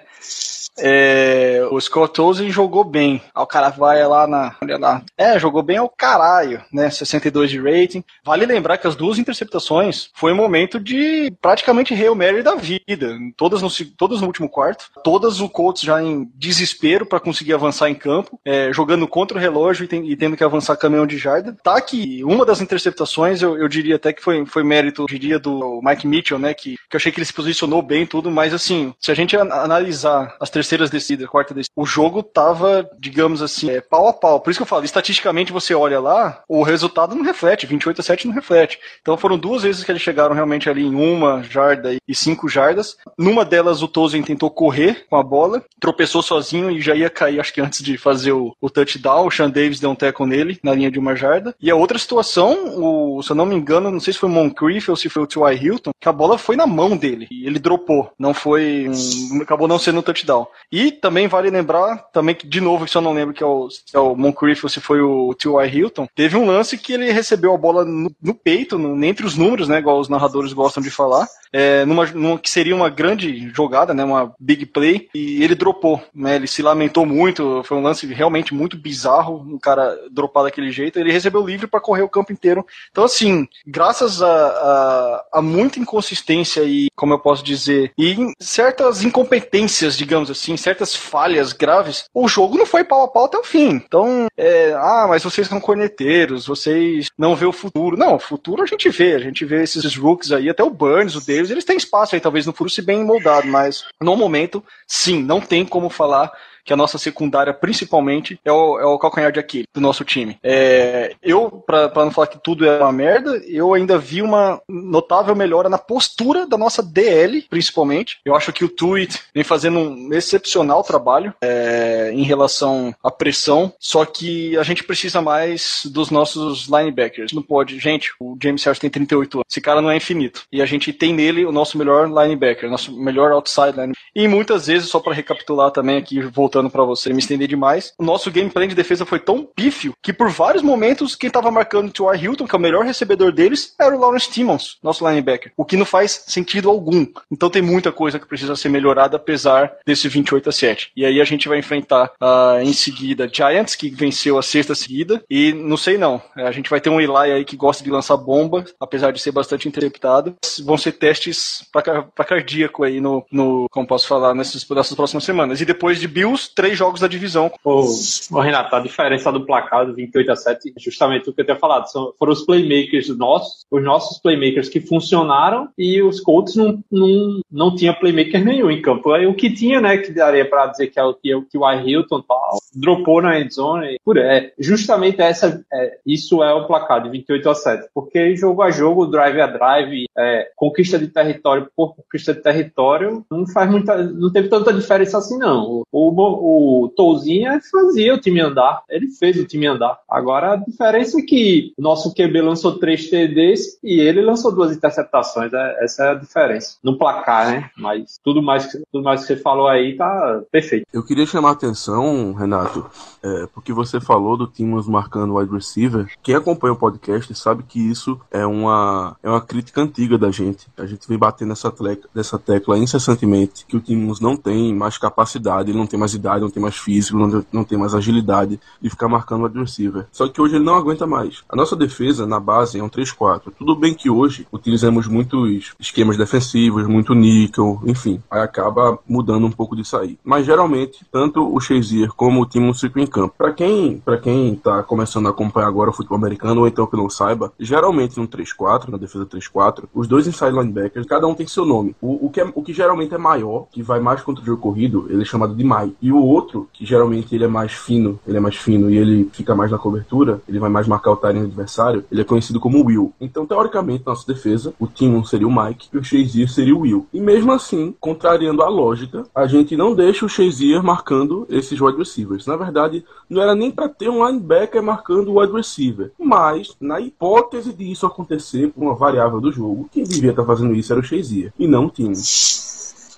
É, 0.79 1.67
o 1.71 1.79
Scott 1.79 2.13
Tolzien 2.13 2.49
jogou 2.51 2.83
bem. 2.83 3.21
O 3.35 3.45
cara 3.45 3.69
vai 3.69 4.05
lá 4.07 4.27
na. 4.27 4.55
Olha 4.61 4.77
lá. 4.77 5.01
É, 5.17 5.37
jogou 5.39 5.61
bem 5.63 5.77
ao 5.77 5.89
caralho, 5.89 6.61
né? 6.71 6.89
62 6.89 7.49
de 7.49 7.59
rating. 7.59 8.03
Vale 8.23 8.45
lembrar 8.45 8.77
que 8.77 8.87
as 8.87 8.95
duas 8.95 9.17
interceptações 9.19 10.09
foi 10.13 10.31
um 10.31 10.35
momento 10.35 10.79
de 10.79 11.33
praticamente 11.41 11.93
Hail 11.93 12.15
Mary 12.15 12.43
da 12.43 12.55
vida. 12.55 13.17
Todas 13.35 13.61
no, 13.61 13.69
todas 13.97 14.21
no 14.21 14.27
último 14.27 14.49
quarto. 14.49 14.85
Todas 15.03 15.39
o 15.41 15.49
Colts 15.49 15.81
já 15.83 16.01
em 16.01 16.29
desespero 16.35 17.05
para 17.05 17.19
conseguir 17.19 17.53
avançar 17.53 17.89
em 17.89 17.95
campo. 17.95 18.39
é, 18.45 18.71
jogando 18.71 19.07
contra 19.07 19.37
o 19.37 19.41
relógio 19.41 19.83
e, 19.85 19.87
tem- 19.87 20.09
e 20.09 20.15
tendo 20.15 20.37
que 20.37 20.43
avançar 20.43 20.75
caminhão 20.77 21.07
de 21.07 21.17
jarda. 21.17 21.55
Tá 21.63 21.79
que 21.81 22.23
uma 22.23 22.45
das 22.45 22.61
interceptações 22.61 23.41
eu, 23.41 23.57
eu 23.57 23.67
diria 23.67 23.95
até 23.95 24.13
que 24.13 24.21
foi, 24.23 24.45
foi 24.45 24.63
mérito, 24.63 25.05
diria, 25.07 25.39
do 25.39 25.81
Mike 25.83 26.05
Mitchell, 26.07 26.39
né? 26.39 26.53
Que, 26.53 26.75
que 26.89 26.95
eu 26.95 26.97
achei 26.97 27.11
que 27.11 27.19
ele 27.19 27.25
se 27.25 27.33
posicionou 27.33 27.81
bem 27.81 28.05
tudo, 28.05 28.29
mas 28.29 28.53
assim, 28.53 28.93
se 28.99 29.11
a 29.11 29.15
gente 29.15 29.35
an- 29.35 29.51
analisar 29.51 30.35
as 30.39 30.49
terceiras 30.49 30.66
descidas, 30.89 31.27
quarta 31.27 31.53
desse. 31.53 31.69
O 31.75 31.85
jogo 31.85 32.23
tava, 32.23 32.89
digamos 32.99 33.41
assim, 33.41 33.69
é, 33.69 33.79
pau 33.79 34.07
a 34.07 34.13
pau. 34.13 34.39
Por 34.39 34.49
isso 34.49 34.59
que 34.59 34.63
eu 34.63 34.67
falo, 34.67 34.85
estatisticamente 34.85 35.51
você 35.51 35.73
olha 35.73 35.99
lá, 35.99 36.43
o 36.47 36.63
resultado 36.63 37.15
não 37.15 37.23
reflete, 37.23 37.65
28 37.65 38.01
a 38.01 38.03
7 38.03 38.27
não 38.27 38.33
reflete. 38.33 38.79
Então 39.01 39.17
foram 39.17 39.37
duas 39.37 39.63
vezes 39.63 39.83
que 39.83 39.91
eles 39.91 40.01
chegaram 40.01 40.35
realmente 40.35 40.69
ali 40.69 40.83
em 40.83 40.95
uma 40.95 41.43
jarda 41.43 41.95
e 42.07 42.15
cinco 42.15 42.49
jardas. 42.49 42.97
Numa 43.17 43.45
delas 43.45 43.81
o 43.81 43.87
Tozin 43.87 44.23
tentou 44.23 44.49
correr 44.49 45.05
com 45.09 45.15
a 45.15 45.23
bola, 45.23 45.63
tropeçou 45.79 46.21
sozinho 46.21 46.71
e 46.71 46.81
já 46.81 46.95
ia 46.95 47.09
cair, 47.09 47.39
acho 47.39 47.53
que 47.53 47.61
antes 47.61 47.83
de 47.83 47.97
fazer 47.97 48.31
o, 48.31 48.55
o 48.59 48.69
touchdown. 48.69 49.27
O 49.27 49.31
Sean 49.31 49.49
Davis 49.49 49.79
deu 49.79 49.89
um 49.89 49.95
teco 49.95 50.25
nele 50.25 50.59
na 50.63 50.73
linha 50.73 50.91
de 50.91 50.99
uma 50.99 51.15
jarda. 51.15 51.55
E 51.61 51.69
a 51.69 51.75
outra 51.75 51.97
situação, 51.97 52.75
o, 52.77 53.21
se 53.21 53.31
eu 53.31 53.35
não 53.35 53.45
me 53.45 53.55
engano, 53.55 53.91
não 53.91 53.99
sei 53.99 54.13
se 54.13 54.19
foi 54.19 54.29
o 54.29 54.31
Moncrief 54.31 54.89
ou 54.89 54.95
se 54.95 55.09
foi 55.09 55.23
o 55.23 55.27
T.Y. 55.27 55.53
Hilton, 55.53 55.91
que 55.99 56.09
a 56.09 56.13
bola 56.13 56.37
foi 56.37 56.55
na 56.55 56.67
mão 56.67 56.95
dele 56.95 57.27
e 57.31 57.45
ele 57.45 57.59
dropou. 57.59 58.11
Não 58.17 58.33
foi. 58.33 58.89
Um, 58.89 59.41
acabou 59.41 59.67
não 59.67 59.79
sendo 59.79 59.99
um 59.99 60.03
touchdown. 60.03 60.47
E 60.71 60.91
também 60.91 61.27
vale 61.27 61.49
lembrar, 61.49 61.97
também 62.11 62.35
que, 62.35 62.47
de 62.47 62.59
novo, 62.59 62.87
se 62.87 62.97
eu 62.97 63.01
não 63.01 63.13
lembro 63.13 63.33
que 63.33 63.43
é 63.43 63.45
o, 63.45 63.69
se 63.69 63.95
é 63.95 63.99
o 63.99 64.15
Moncrief 64.15 64.63
ou 64.63 64.69
se 64.69 64.81
foi 64.81 65.01
o 65.01 65.33
T.Y. 65.33 65.65
Hilton, 65.67 66.07
teve 66.13 66.35
um 66.35 66.45
lance 66.45 66.77
que 66.77 66.93
ele 66.93 67.11
recebeu 67.11 67.53
a 67.53 67.57
bola 67.57 67.85
no, 67.85 68.11
no 68.21 68.33
peito, 68.33 68.77
no, 68.77 69.03
entre 69.03 69.25
os 69.25 69.35
números, 69.35 69.67
né? 69.67 69.79
Igual 69.79 69.99
os 69.99 70.09
narradores 70.09 70.53
gostam 70.53 70.83
de 70.83 70.89
falar, 70.89 71.27
é, 71.51 71.85
numa, 71.85 72.05
numa, 72.07 72.39
que 72.39 72.49
seria 72.49 72.75
uma 72.75 72.89
grande 72.89 73.49
jogada, 73.53 73.93
né? 73.93 74.03
Uma 74.03 74.33
big 74.39 74.65
play, 74.65 75.09
e 75.13 75.43
ele 75.43 75.55
dropou, 75.55 76.01
né? 76.13 76.35
Ele 76.35 76.47
se 76.47 76.61
lamentou 76.61 77.05
muito, 77.05 77.61
foi 77.63 77.77
um 77.77 77.83
lance 77.83 78.05
realmente 78.07 78.53
muito 78.53 78.77
bizarro, 78.77 79.41
um 79.47 79.57
cara 79.57 79.97
dropar 80.11 80.43
daquele 80.43 80.71
jeito. 80.71 80.99
Ele 80.99 81.11
recebeu 81.11 81.45
livre 81.45 81.67
para 81.67 81.79
correr 81.79 82.03
o 82.03 82.09
campo 82.09 82.33
inteiro. 82.33 82.65
Então, 82.91 83.03
assim, 83.03 83.47
graças 83.65 84.21
a, 84.21 84.27
a, 84.27 85.25
a 85.33 85.41
muita 85.41 85.79
inconsistência 85.79 86.61
e, 86.63 86.89
como 86.95 87.13
eu 87.13 87.19
posso 87.19 87.43
dizer, 87.43 87.91
e 87.97 88.15
certas 88.39 89.03
incompetências, 89.03 89.97
digamos 89.97 90.29
assim, 90.29 90.46
certas 90.55 90.95
falhas 90.95 91.51
graves, 91.51 92.05
o 92.13 92.27
jogo 92.27 92.57
não 92.57 92.65
foi 92.65 92.83
pau 92.83 93.03
a 93.03 93.07
pau 93.07 93.25
até 93.25 93.37
o 93.37 93.43
fim. 93.43 93.69
Então, 93.71 94.27
é, 94.37 94.73
ah, 94.73 95.05
mas 95.09 95.23
vocês 95.23 95.47
são 95.47 95.59
corneteiros, 95.59 96.47
vocês 96.47 97.09
não 97.17 97.35
vê 97.35 97.45
o 97.45 97.51
futuro. 97.51 97.97
Não, 97.97 98.15
o 98.15 98.19
futuro 98.19 98.63
a 98.63 98.65
gente 98.65 98.89
vê, 98.89 99.15
a 99.15 99.19
gente 99.19 99.43
vê 99.43 99.63
esses 99.63 99.95
rooks 99.95 100.31
aí, 100.31 100.49
até 100.49 100.63
o 100.63 100.69
Burns, 100.69 101.15
o 101.15 101.25
Davis, 101.25 101.49
eles 101.49 101.65
têm 101.65 101.77
espaço 101.77 102.15
aí, 102.15 102.21
talvez 102.21 102.45
no 102.45 102.53
futuro 102.53 102.69
se 102.69 102.81
bem 102.81 103.03
moldado, 103.03 103.47
mas 103.47 103.83
no 103.99 104.15
momento, 104.15 104.63
sim, 104.87 105.21
não 105.23 105.41
tem 105.41 105.65
como 105.65 105.89
falar 105.89 106.31
que 106.67 106.73
a 106.73 106.77
nossa 106.77 106.97
secundária, 106.97 107.53
principalmente, 107.53 108.39
é 108.43 108.51
o, 108.51 108.77
é 108.77 108.85
o 108.85 108.99
calcanhar 108.99 109.31
de 109.31 109.39
Aquiles 109.39 109.67
do 109.73 109.79
nosso 109.79 110.03
time. 110.03 110.37
É, 110.43 111.15
eu, 111.23 111.63
para 111.65 111.89
não 111.95 112.11
falar 112.11 112.27
que 112.27 112.43
tudo 112.43 112.65
é 112.65 112.77
uma 112.77 112.91
merda, 112.91 113.41
eu 113.47 113.73
ainda 113.73 113.97
vi 113.97 114.21
uma 114.21 114.61
notável 114.67 115.33
melhora 115.33 115.69
na 115.69 115.77
postura 115.77 116.45
da 116.45 116.57
nossa 116.57 116.83
DL, 116.83 117.43
principalmente. 117.49 118.19
Eu 118.25 118.35
acho 118.35 118.51
que 118.51 118.65
o 118.65 118.69
Tweet 118.69 119.17
vem 119.33 119.45
fazendo 119.45 119.79
um 119.79 120.13
excepcional 120.13 120.83
trabalho 120.83 121.33
é, 121.41 122.11
em 122.13 122.23
relação 122.23 122.93
à 123.01 123.09
pressão, 123.09 123.73
só 123.79 124.03
que 124.03 124.57
a 124.57 124.63
gente 124.63 124.83
precisa 124.83 125.21
mais 125.21 125.83
dos 125.85 126.11
nossos 126.11 126.67
linebackers. 126.67 127.31
Não 127.31 127.41
pode, 127.41 127.79
gente, 127.79 128.11
o 128.19 128.37
James 128.41 128.63
Harris 128.65 128.79
tem 128.79 128.89
38 128.89 129.37
anos. 129.37 129.45
Esse 129.49 129.61
cara 129.61 129.81
não 129.81 129.89
é 129.89 129.95
infinito. 129.95 130.43
E 130.51 130.61
a 130.61 130.65
gente 130.65 130.91
tem 130.91 131.13
nele 131.13 131.45
o 131.45 131.51
nosso 131.51 131.77
melhor 131.77 132.09
linebacker, 132.09 132.69
nosso 132.69 132.91
melhor 132.91 133.31
outside 133.31 133.71
linebacker. 133.71 133.95
E 134.13 134.27
muitas 134.27 134.67
vezes, 134.67 134.89
só 134.89 134.99
para 134.99 135.13
recapitular 135.13 135.71
também 135.71 135.95
aqui, 135.97 136.19
voltando 136.21 136.56
voltando 136.57 136.69
para 136.69 136.83
você 136.83 137.13
me 137.13 137.19
estender 137.19 137.47
demais. 137.47 137.93
O 137.97 138.03
nosso 138.03 138.31
gameplay 138.31 138.67
de 138.67 138.75
defesa 138.75 139.05
foi 139.05 139.19
tão 139.19 139.43
pífio 139.43 139.93
que 140.01 140.11
por 140.11 140.29
vários 140.29 140.63
momentos 140.63 141.15
quem 141.15 141.29
tava 141.29 141.51
marcando 141.51 141.89
o 141.89 141.91
T.Y. 141.91 142.23
Hilton, 142.23 142.47
que 142.47 142.55
é 142.55 142.57
o 142.57 142.61
melhor 142.61 142.83
recebedor 142.83 143.31
deles, 143.31 143.75
era 143.79 143.95
o 143.95 143.99
Lawrence 143.99 144.31
Timmons, 144.31 144.77
nosso 144.81 145.07
linebacker. 145.07 145.51
O 145.55 145.63
que 145.63 145.77
não 145.77 145.85
faz 145.85 146.23
sentido 146.27 146.69
algum. 146.69 147.05
Então 147.31 147.49
tem 147.49 147.61
muita 147.61 147.91
coisa 147.91 148.19
que 148.19 148.27
precisa 148.27 148.55
ser 148.55 148.69
melhorada 148.69 149.17
apesar 149.17 149.73
desse 149.85 150.07
28 150.07 150.49
a 150.49 150.51
7. 150.51 150.91
E 150.95 151.05
aí 151.05 151.21
a 151.21 151.23
gente 151.23 151.47
vai 151.47 151.59
enfrentar 151.59 152.11
uh, 152.21 152.59
em 152.61 152.73
seguida 152.73 153.29
Giants, 153.31 153.75
que 153.75 153.89
venceu 153.89 154.37
a 154.37 154.41
sexta 154.41 154.73
seguida. 154.73 155.23
E 155.29 155.53
não 155.53 155.77
sei 155.77 155.97
não. 155.97 156.21
A 156.35 156.51
gente 156.51 156.69
vai 156.69 156.81
ter 156.81 156.89
um 156.89 156.99
Eli 156.99 157.31
aí 157.31 157.45
que 157.45 157.55
gosta 157.55 157.83
de 157.83 157.91
lançar 157.91 158.17
bomba, 158.17 158.65
apesar 158.79 159.11
de 159.11 159.21
ser 159.21 159.31
bastante 159.31 159.67
interceptado. 159.67 160.35
Vão 160.63 160.77
ser 160.77 160.93
testes 160.93 161.63
para 161.71 162.25
cardíaco 162.25 162.83
aí 162.83 162.99
no, 162.99 163.25
no, 163.31 163.67
como 163.69 163.87
posso 163.87 164.07
falar, 164.07 164.33
nessas, 164.33 164.67
nessas 164.67 164.95
próximas 164.95 165.23
semanas. 165.23 165.61
E 165.61 165.65
depois 165.65 165.99
de 165.99 166.07
Bills, 166.07 166.46
três 166.47 166.77
jogos 166.77 167.01
da 167.01 167.07
divisão. 167.07 167.51
Ô, 167.63 167.83
ô, 168.31 168.39
Renato, 168.39 168.75
a 168.75 168.79
diferença 168.79 169.31
do 169.31 169.45
placar 169.45 169.85
do 169.85 169.93
28 169.93 170.31
a 170.31 170.35
7 170.35 170.73
é 170.75 170.79
justamente 170.79 171.29
o 171.29 171.33
que 171.33 171.41
eu 171.41 171.45
tinha 171.45 171.57
falado. 171.57 171.87
São, 171.87 172.13
foram 172.17 172.33
os 172.33 172.45
playmakers 172.45 173.09
nossos, 173.17 173.65
os 173.69 173.83
nossos 173.83 174.19
playmakers 174.19 174.69
que 174.69 174.81
funcionaram 174.81 175.69
e 175.77 176.01
os 176.01 176.19
Colts 176.19 176.55
não, 176.55 176.83
não, 176.91 177.39
não 177.51 177.75
tinha 177.75 177.93
playmaker 177.93 178.43
nenhum 178.43 178.71
em 178.71 178.81
campo. 178.81 179.11
Aí 179.11 179.25
o 179.25 179.33
que 179.33 179.49
tinha, 179.49 179.79
né, 179.81 179.97
que 179.97 180.11
daria 180.11 180.47
para 180.47 180.67
dizer 180.67 180.87
que 180.87 180.99
é 180.99 181.03
o 181.03 181.13
que, 181.13 181.29
que 181.49 181.57
o 181.57 181.71
Hilton 181.71 182.21
tal, 182.21 182.57
dropou 182.73 183.21
na 183.21 183.39
endzone. 183.39 183.97
Por 184.03 184.17
é, 184.17 184.53
justamente 184.57 185.21
essa, 185.21 185.63
é, 185.71 185.97
isso 186.05 186.43
é 186.43 186.53
o 186.53 186.65
placar 186.65 187.03
de 187.03 187.09
28 187.09 187.49
a 187.49 187.55
7, 187.55 187.89
porque 187.93 188.35
jogo 188.35 188.61
a 188.61 188.71
jogo, 188.71 189.05
drive 189.05 189.41
a 189.41 189.47
drive, 189.47 190.05
é, 190.17 190.49
conquista 190.55 190.97
de 190.97 191.07
território 191.07 191.69
por 191.75 191.95
conquista 191.95 192.33
de 192.33 192.41
território, 192.41 193.25
não 193.29 193.45
faz 193.47 193.69
muita, 193.69 193.97
não 193.97 194.31
teve 194.31 194.49
tanta 194.49 194.73
diferença 194.73 195.17
assim 195.17 195.37
não. 195.37 195.83
O, 195.91 196.09
o, 196.09 196.11
o 196.33 196.89
Touzinho 196.89 197.51
fazia 197.71 198.13
o 198.13 198.19
time 198.19 198.39
andar. 198.39 198.83
Ele 198.89 199.07
fez 199.07 199.37
o 199.37 199.45
time 199.45 199.67
andar. 199.67 199.99
Agora 200.09 200.53
a 200.53 200.55
diferença 200.55 201.19
é 201.19 201.21
que 201.21 201.73
o 201.77 201.81
nosso 201.81 202.13
QB 202.13 202.41
lançou 202.41 202.77
três 202.77 203.09
TDs 203.09 203.79
e 203.83 203.99
ele 203.99 204.21
lançou 204.21 204.53
duas 204.53 204.75
interceptações. 204.75 205.51
É, 205.53 205.83
essa 205.83 206.03
é 206.03 206.09
a 206.11 206.15
diferença. 206.15 206.77
No 206.83 206.97
placar, 206.97 207.51
né? 207.51 207.69
Mas 207.77 208.19
tudo 208.23 208.41
mais, 208.41 208.67
tudo 208.91 209.03
mais 209.03 209.21
que 209.21 209.27
você 209.27 209.37
falou 209.37 209.67
aí 209.67 209.95
tá 209.95 210.41
perfeito. 210.51 210.85
Eu 210.91 211.03
queria 211.03 211.25
chamar 211.25 211.49
a 211.49 211.53
atenção, 211.53 212.33
Renato, 212.33 212.85
é, 213.23 213.47
porque 213.53 213.73
você 213.73 213.99
falou 213.99 214.37
do 214.37 214.47
Timos 214.47 214.87
marcando 214.87 215.35
wide 215.35 215.53
receiver. 215.53 216.09
Quem 216.21 216.35
acompanha 216.35 216.73
o 216.73 216.77
podcast 216.77 217.33
sabe 217.35 217.63
que 217.63 217.79
isso 217.79 218.19
é 218.31 218.45
uma, 218.45 219.15
é 219.21 219.29
uma 219.29 219.41
crítica 219.41 219.81
antiga 219.81 220.17
da 220.17 220.31
gente. 220.31 220.67
A 220.77 220.85
gente 220.85 221.07
vem 221.07 221.17
batendo 221.17 221.49
nessa, 221.49 221.71
tecla, 221.71 222.39
tecla 222.39 222.77
incessantemente 222.77 223.65
que 223.65 223.77
o 223.77 223.79
Timos 223.79 224.19
não 224.19 224.35
tem 224.35 224.73
mais 224.73 224.97
capacidade, 224.97 225.71
ele 225.71 225.77
não 225.77 225.87
tem 225.87 225.99
mais 225.99 226.13
idade 226.17 226.41
não 226.41 226.49
tem 226.49 226.61
mais 226.61 226.75
físico, 226.75 227.17
não, 227.17 227.45
não 227.51 227.63
tem 227.63 227.77
mais 227.77 227.93
agilidade 227.93 228.59
de 228.81 228.89
ficar 228.89 229.07
marcando 229.07 229.41
o 229.41 229.45
adversário. 229.45 229.67
Só 230.11 230.27
que 230.27 230.41
hoje 230.41 230.55
ele 230.55 230.63
não 230.63 230.75
aguenta 230.75 231.05
mais. 231.05 231.43
A 231.49 231.55
nossa 231.55 231.75
defesa 231.75 232.25
na 232.25 232.39
base 232.39 232.79
é 232.79 232.83
um 232.83 232.89
3-4. 232.89 233.51
Tudo 233.57 233.75
bem 233.75 233.93
que 233.93 234.09
hoje 234.09 234.47
utilizamos 234.51 235.07
muitos 235.07 235.73
esquemas 235.79 236.17
defensivos, 236.17 236.87
muito 236.87 237.13
níquel, 237.13 237.81
enfim, 237.85 238.21
aí 238.31 238.41
acaba 238.41 238.97
mudando 239.07 239.45
um 239.45 239.51
pouco 239.51 239.75
disso 239.75 239.97
aí. 239.97 240.17
Mas 240.23 240.45
geralmente, 240.45 241.05
tanto 241.11 241.53
o 241.53 241.59
Shazier 241.59 242.09
como 242.13 242.41
o 242.41 242.45
time 242.45 242.73
ficam 242.73 243.03
em 243.03 243.07
campo. 243.07 243.35
Para 243.37 243.51
quem, 243.51 243.99
para 243.99 244.17
quem 244.17 244.55
tá 244.55 244.83
começando 244.83 245.27
a 245.27 245.31
acompanhar 245.31 245.67
agora 245.67 245.89
o 245.89 245.93
futebol 245.93 246.17
americano 246.17 246.61
ou 246.61 246.67
então 246.67 246.87
que 246.87 246.95
não 246.95 247.09
saiba, 247.09 247.51
geralmente 247.59 248.17
no 248.17 248.27
3-4, 248.27 248.89
na 248.89 248.97
defesa 248.97 249.25
3-4, 249.25 249.85
os 249.93 250.07
dois 250.07 250.27
inside 250.27 250.51
linebackers, 250.51 251.05
cada 251.05 251.27
um 251.27 251.35
tem 251.35 251.47
seu 251.47 251.65
nome. 251.65 251.95
O, 252.01 252.27
o, 252.27 252.29
que, 252.29 252.41
é, 252.41 252.51
o 252.53 252.63
que 252.63 252.73
geralmente 252.73 253.13
é 253.13 253.17
maior, 253.17 253.67
que 253.71 253.81
vai 253.81 253.99
mais 253.99 254.21
contra 254.21 254.41
o 254.41 254.45
jogo 254.45 254.61
corrido, 254.61 255.07
ele 255.09 255.21
é 255.21 255.25
chamado 255.25 255.55
de 255.55 255.63
Mai. 255.63 255.93
E 256.01 256.06
o 256.11 256.23
outro, 256.23 256.67
que 256.73 256.85
geralmente 256.85 257.33
ele 257.33 257.43
é 257.43 257.47
mais 257.47 257.73
fino, 257.73 258.19
ele 258.27 258.37
é 258.37 258.39
mais 258.39 258.55
fino 258.55 258.89
e 258.89 258.97
ele 258.97 259.29
fica 259.33 259.55
mais 259.55 259.71
na 259.71 259.77
cobertura, 259.77 260.41
ele 260.47 260.59
vai 260.59 260.69
mais 260.69 260.87
marcar 260.87 261.11
o 261.11 261.15
time 261.15 261.39
adversário, 261.39 262.03
ele 262.11 262.21
é 262.21 262.23
conhecido 262.23 262.59
como 262.59 262.83
Will. 262.85 263.13
Então, 263.19 263.45
teoricamente, 263.45 264.03
nossa 264.05 264.25
defesa, 264.25 264.73
o 264.79 264.87
Timon 264.87 265.23
seria 265.23 265.47
o 265.47 265.51
Mike 265.51 265.89
e 265.93 265.97
o 265.97 266.03
Shazier 266.03 266.49
seria 266.49 266.75
o 266.75 266.79
Will. 266.79 267.07
E 267.13 267.19
mesmo 267.19 267.51
assim, 267.51 267.95
contrariando 267.99 268.61
a 268.61 268.69
lógica, 268.69 269.25
a 269.33 269.47
gente 269.47 269.75
não 269.75 269.93
deixa 269.93 270.25
o 270.25 270.29
Shazier 270.29 270.83
marcando 270.83 271.45
esses 271.49 271.79
wide 271.79 271.97
receivers. 271.97 272.45
Na 272.45 272.55
verdade, 272.55 273.03
não 273.29 273.41
era 273.41 273.55
nem 273.55 273.71
para 273.71 273.89
ter 273.89 274.09
um 274.09 274.25
linebacker 274.25 274.81
marcando 274.81 275.31
o 275.31 275.39
wide 275.39 275.53
receiver. 275.53 276.11
Mas, 276.19 276.75
na 276.79 276.99
hipótese 276.99 277.73
de 277.73 277.91
isso 277.91 278.05
acontecer 278.05 278.69
por 278.69 278.83
uma 278.83 278.95
variável 278.95 279.39
do 279.39 279.51
jogo, 279.51 279.89
quem 279.91 280.03
devia 280.03 280.31
estar 280.31 280.45
fazendo 280.45 280.73
isso 280.73 280.91
era 280.91 281.01
o 281.01 281.03
Shazier 281.03 281.53
e 281.57 281.67
não 281.67 281.85
o 281.85 281.89
Timon. 281.89 282.13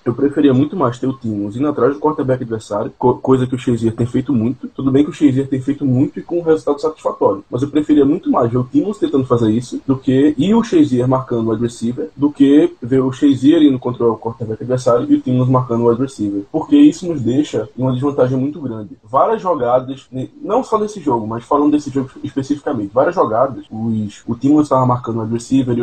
Eu 0.04 0.14
preferia 0.14 0.54
muito 0.54 0.76
mais 0.76 0.98
ter 0.98 1.06
o 1.06 1.12
Timmons 1.12 1.56
indo 1.56 1.68
atrás 1.68 1.94
do 1.94 2.00
quarterback 2.00 2.42
adversário, 2.42 2.92
co 2.98 3.14
coisa 3.14 3.46
que 3.46 3.54
o 3.54 3.58
Shazier 3.58 3.94
tem 3.94 4.06
feito 4.06 4.32
muito. 4.32 4.68
Tudo 4.68 4.90
bem 4.90 5.04
que 5.04 5.10
o 5.10 5.12
Shazier 5.12 5.46
tem 5.48 5.60
feito 5.60 5.84
muito 5.84 6.18
e 6.18 6.22
com 6.22 6.38
um 6.38 6.42
resultado 6.42 6.80
satisfatório, 6.80 7.44
mas 7.50 7.62
eu 7.62 7.68
preferia 7.68 8.04
muito 8.04 8.30
mais 8.30 8.50
ver 8.50 8.58
o 8.58 8.64
Timmons 8.64 8.98
tentando 8.98 9.24
fazer 9.26 9.50
isso 9.50 9.80
do 9.86 9.96
que 9.96 10.34
e 10.38 10.54
o 10.54 10.62
Shazier 10.62 11.06
marcando 11.06 11.48
o 11.48 11.52
adversário 11.52 12.10
do 12.16 12.30
que 12.30 12.74
ver 12.82 13.00
o 13.00 13.12
Shazier 13.12 13.62
indo 13.62 13.78
contra 13.78 14.06
o 14.06 14.16
quarterback 14.16 14.62
adversário 14.62 15.06
e 15.10 15.16
o 15.16 15.20
Timmons 15.20 15.48
marcando 15.48 15.84
o 15.84 15.90
adversário. 15.90 16.46
Porque 16.50 16.76
isso 16.76 17.06
nos 17.06 17.20
deixa 17.20 17.68
em 17.76 17.82
uma 17.82 17.92
desvantagem 17.92 18.38
muito 18.38 18.60
grande. 18.60 18.96
Várias 19.04 19.42
jogadas, 19.42 20.08
não 20.42 20.62
só 20.64 20.78
nesse 20.78 21.00
jogo, 21.00 21.26
mas 21.26 21.44
falando 21.44 21.72
desse 21.72 21.90
jogo 21.90 22.10
especificamente, 22.22 22.90
várias 22.92 23.14
jogadas, 23.14 23.64
os, 23.70 24.22
o 24.26 24.34
Timmons 24.34 24.64
estava 24.64 24.86
marcando 24.86 25.18
o 25.18 25.20
adversário 25.22 25.40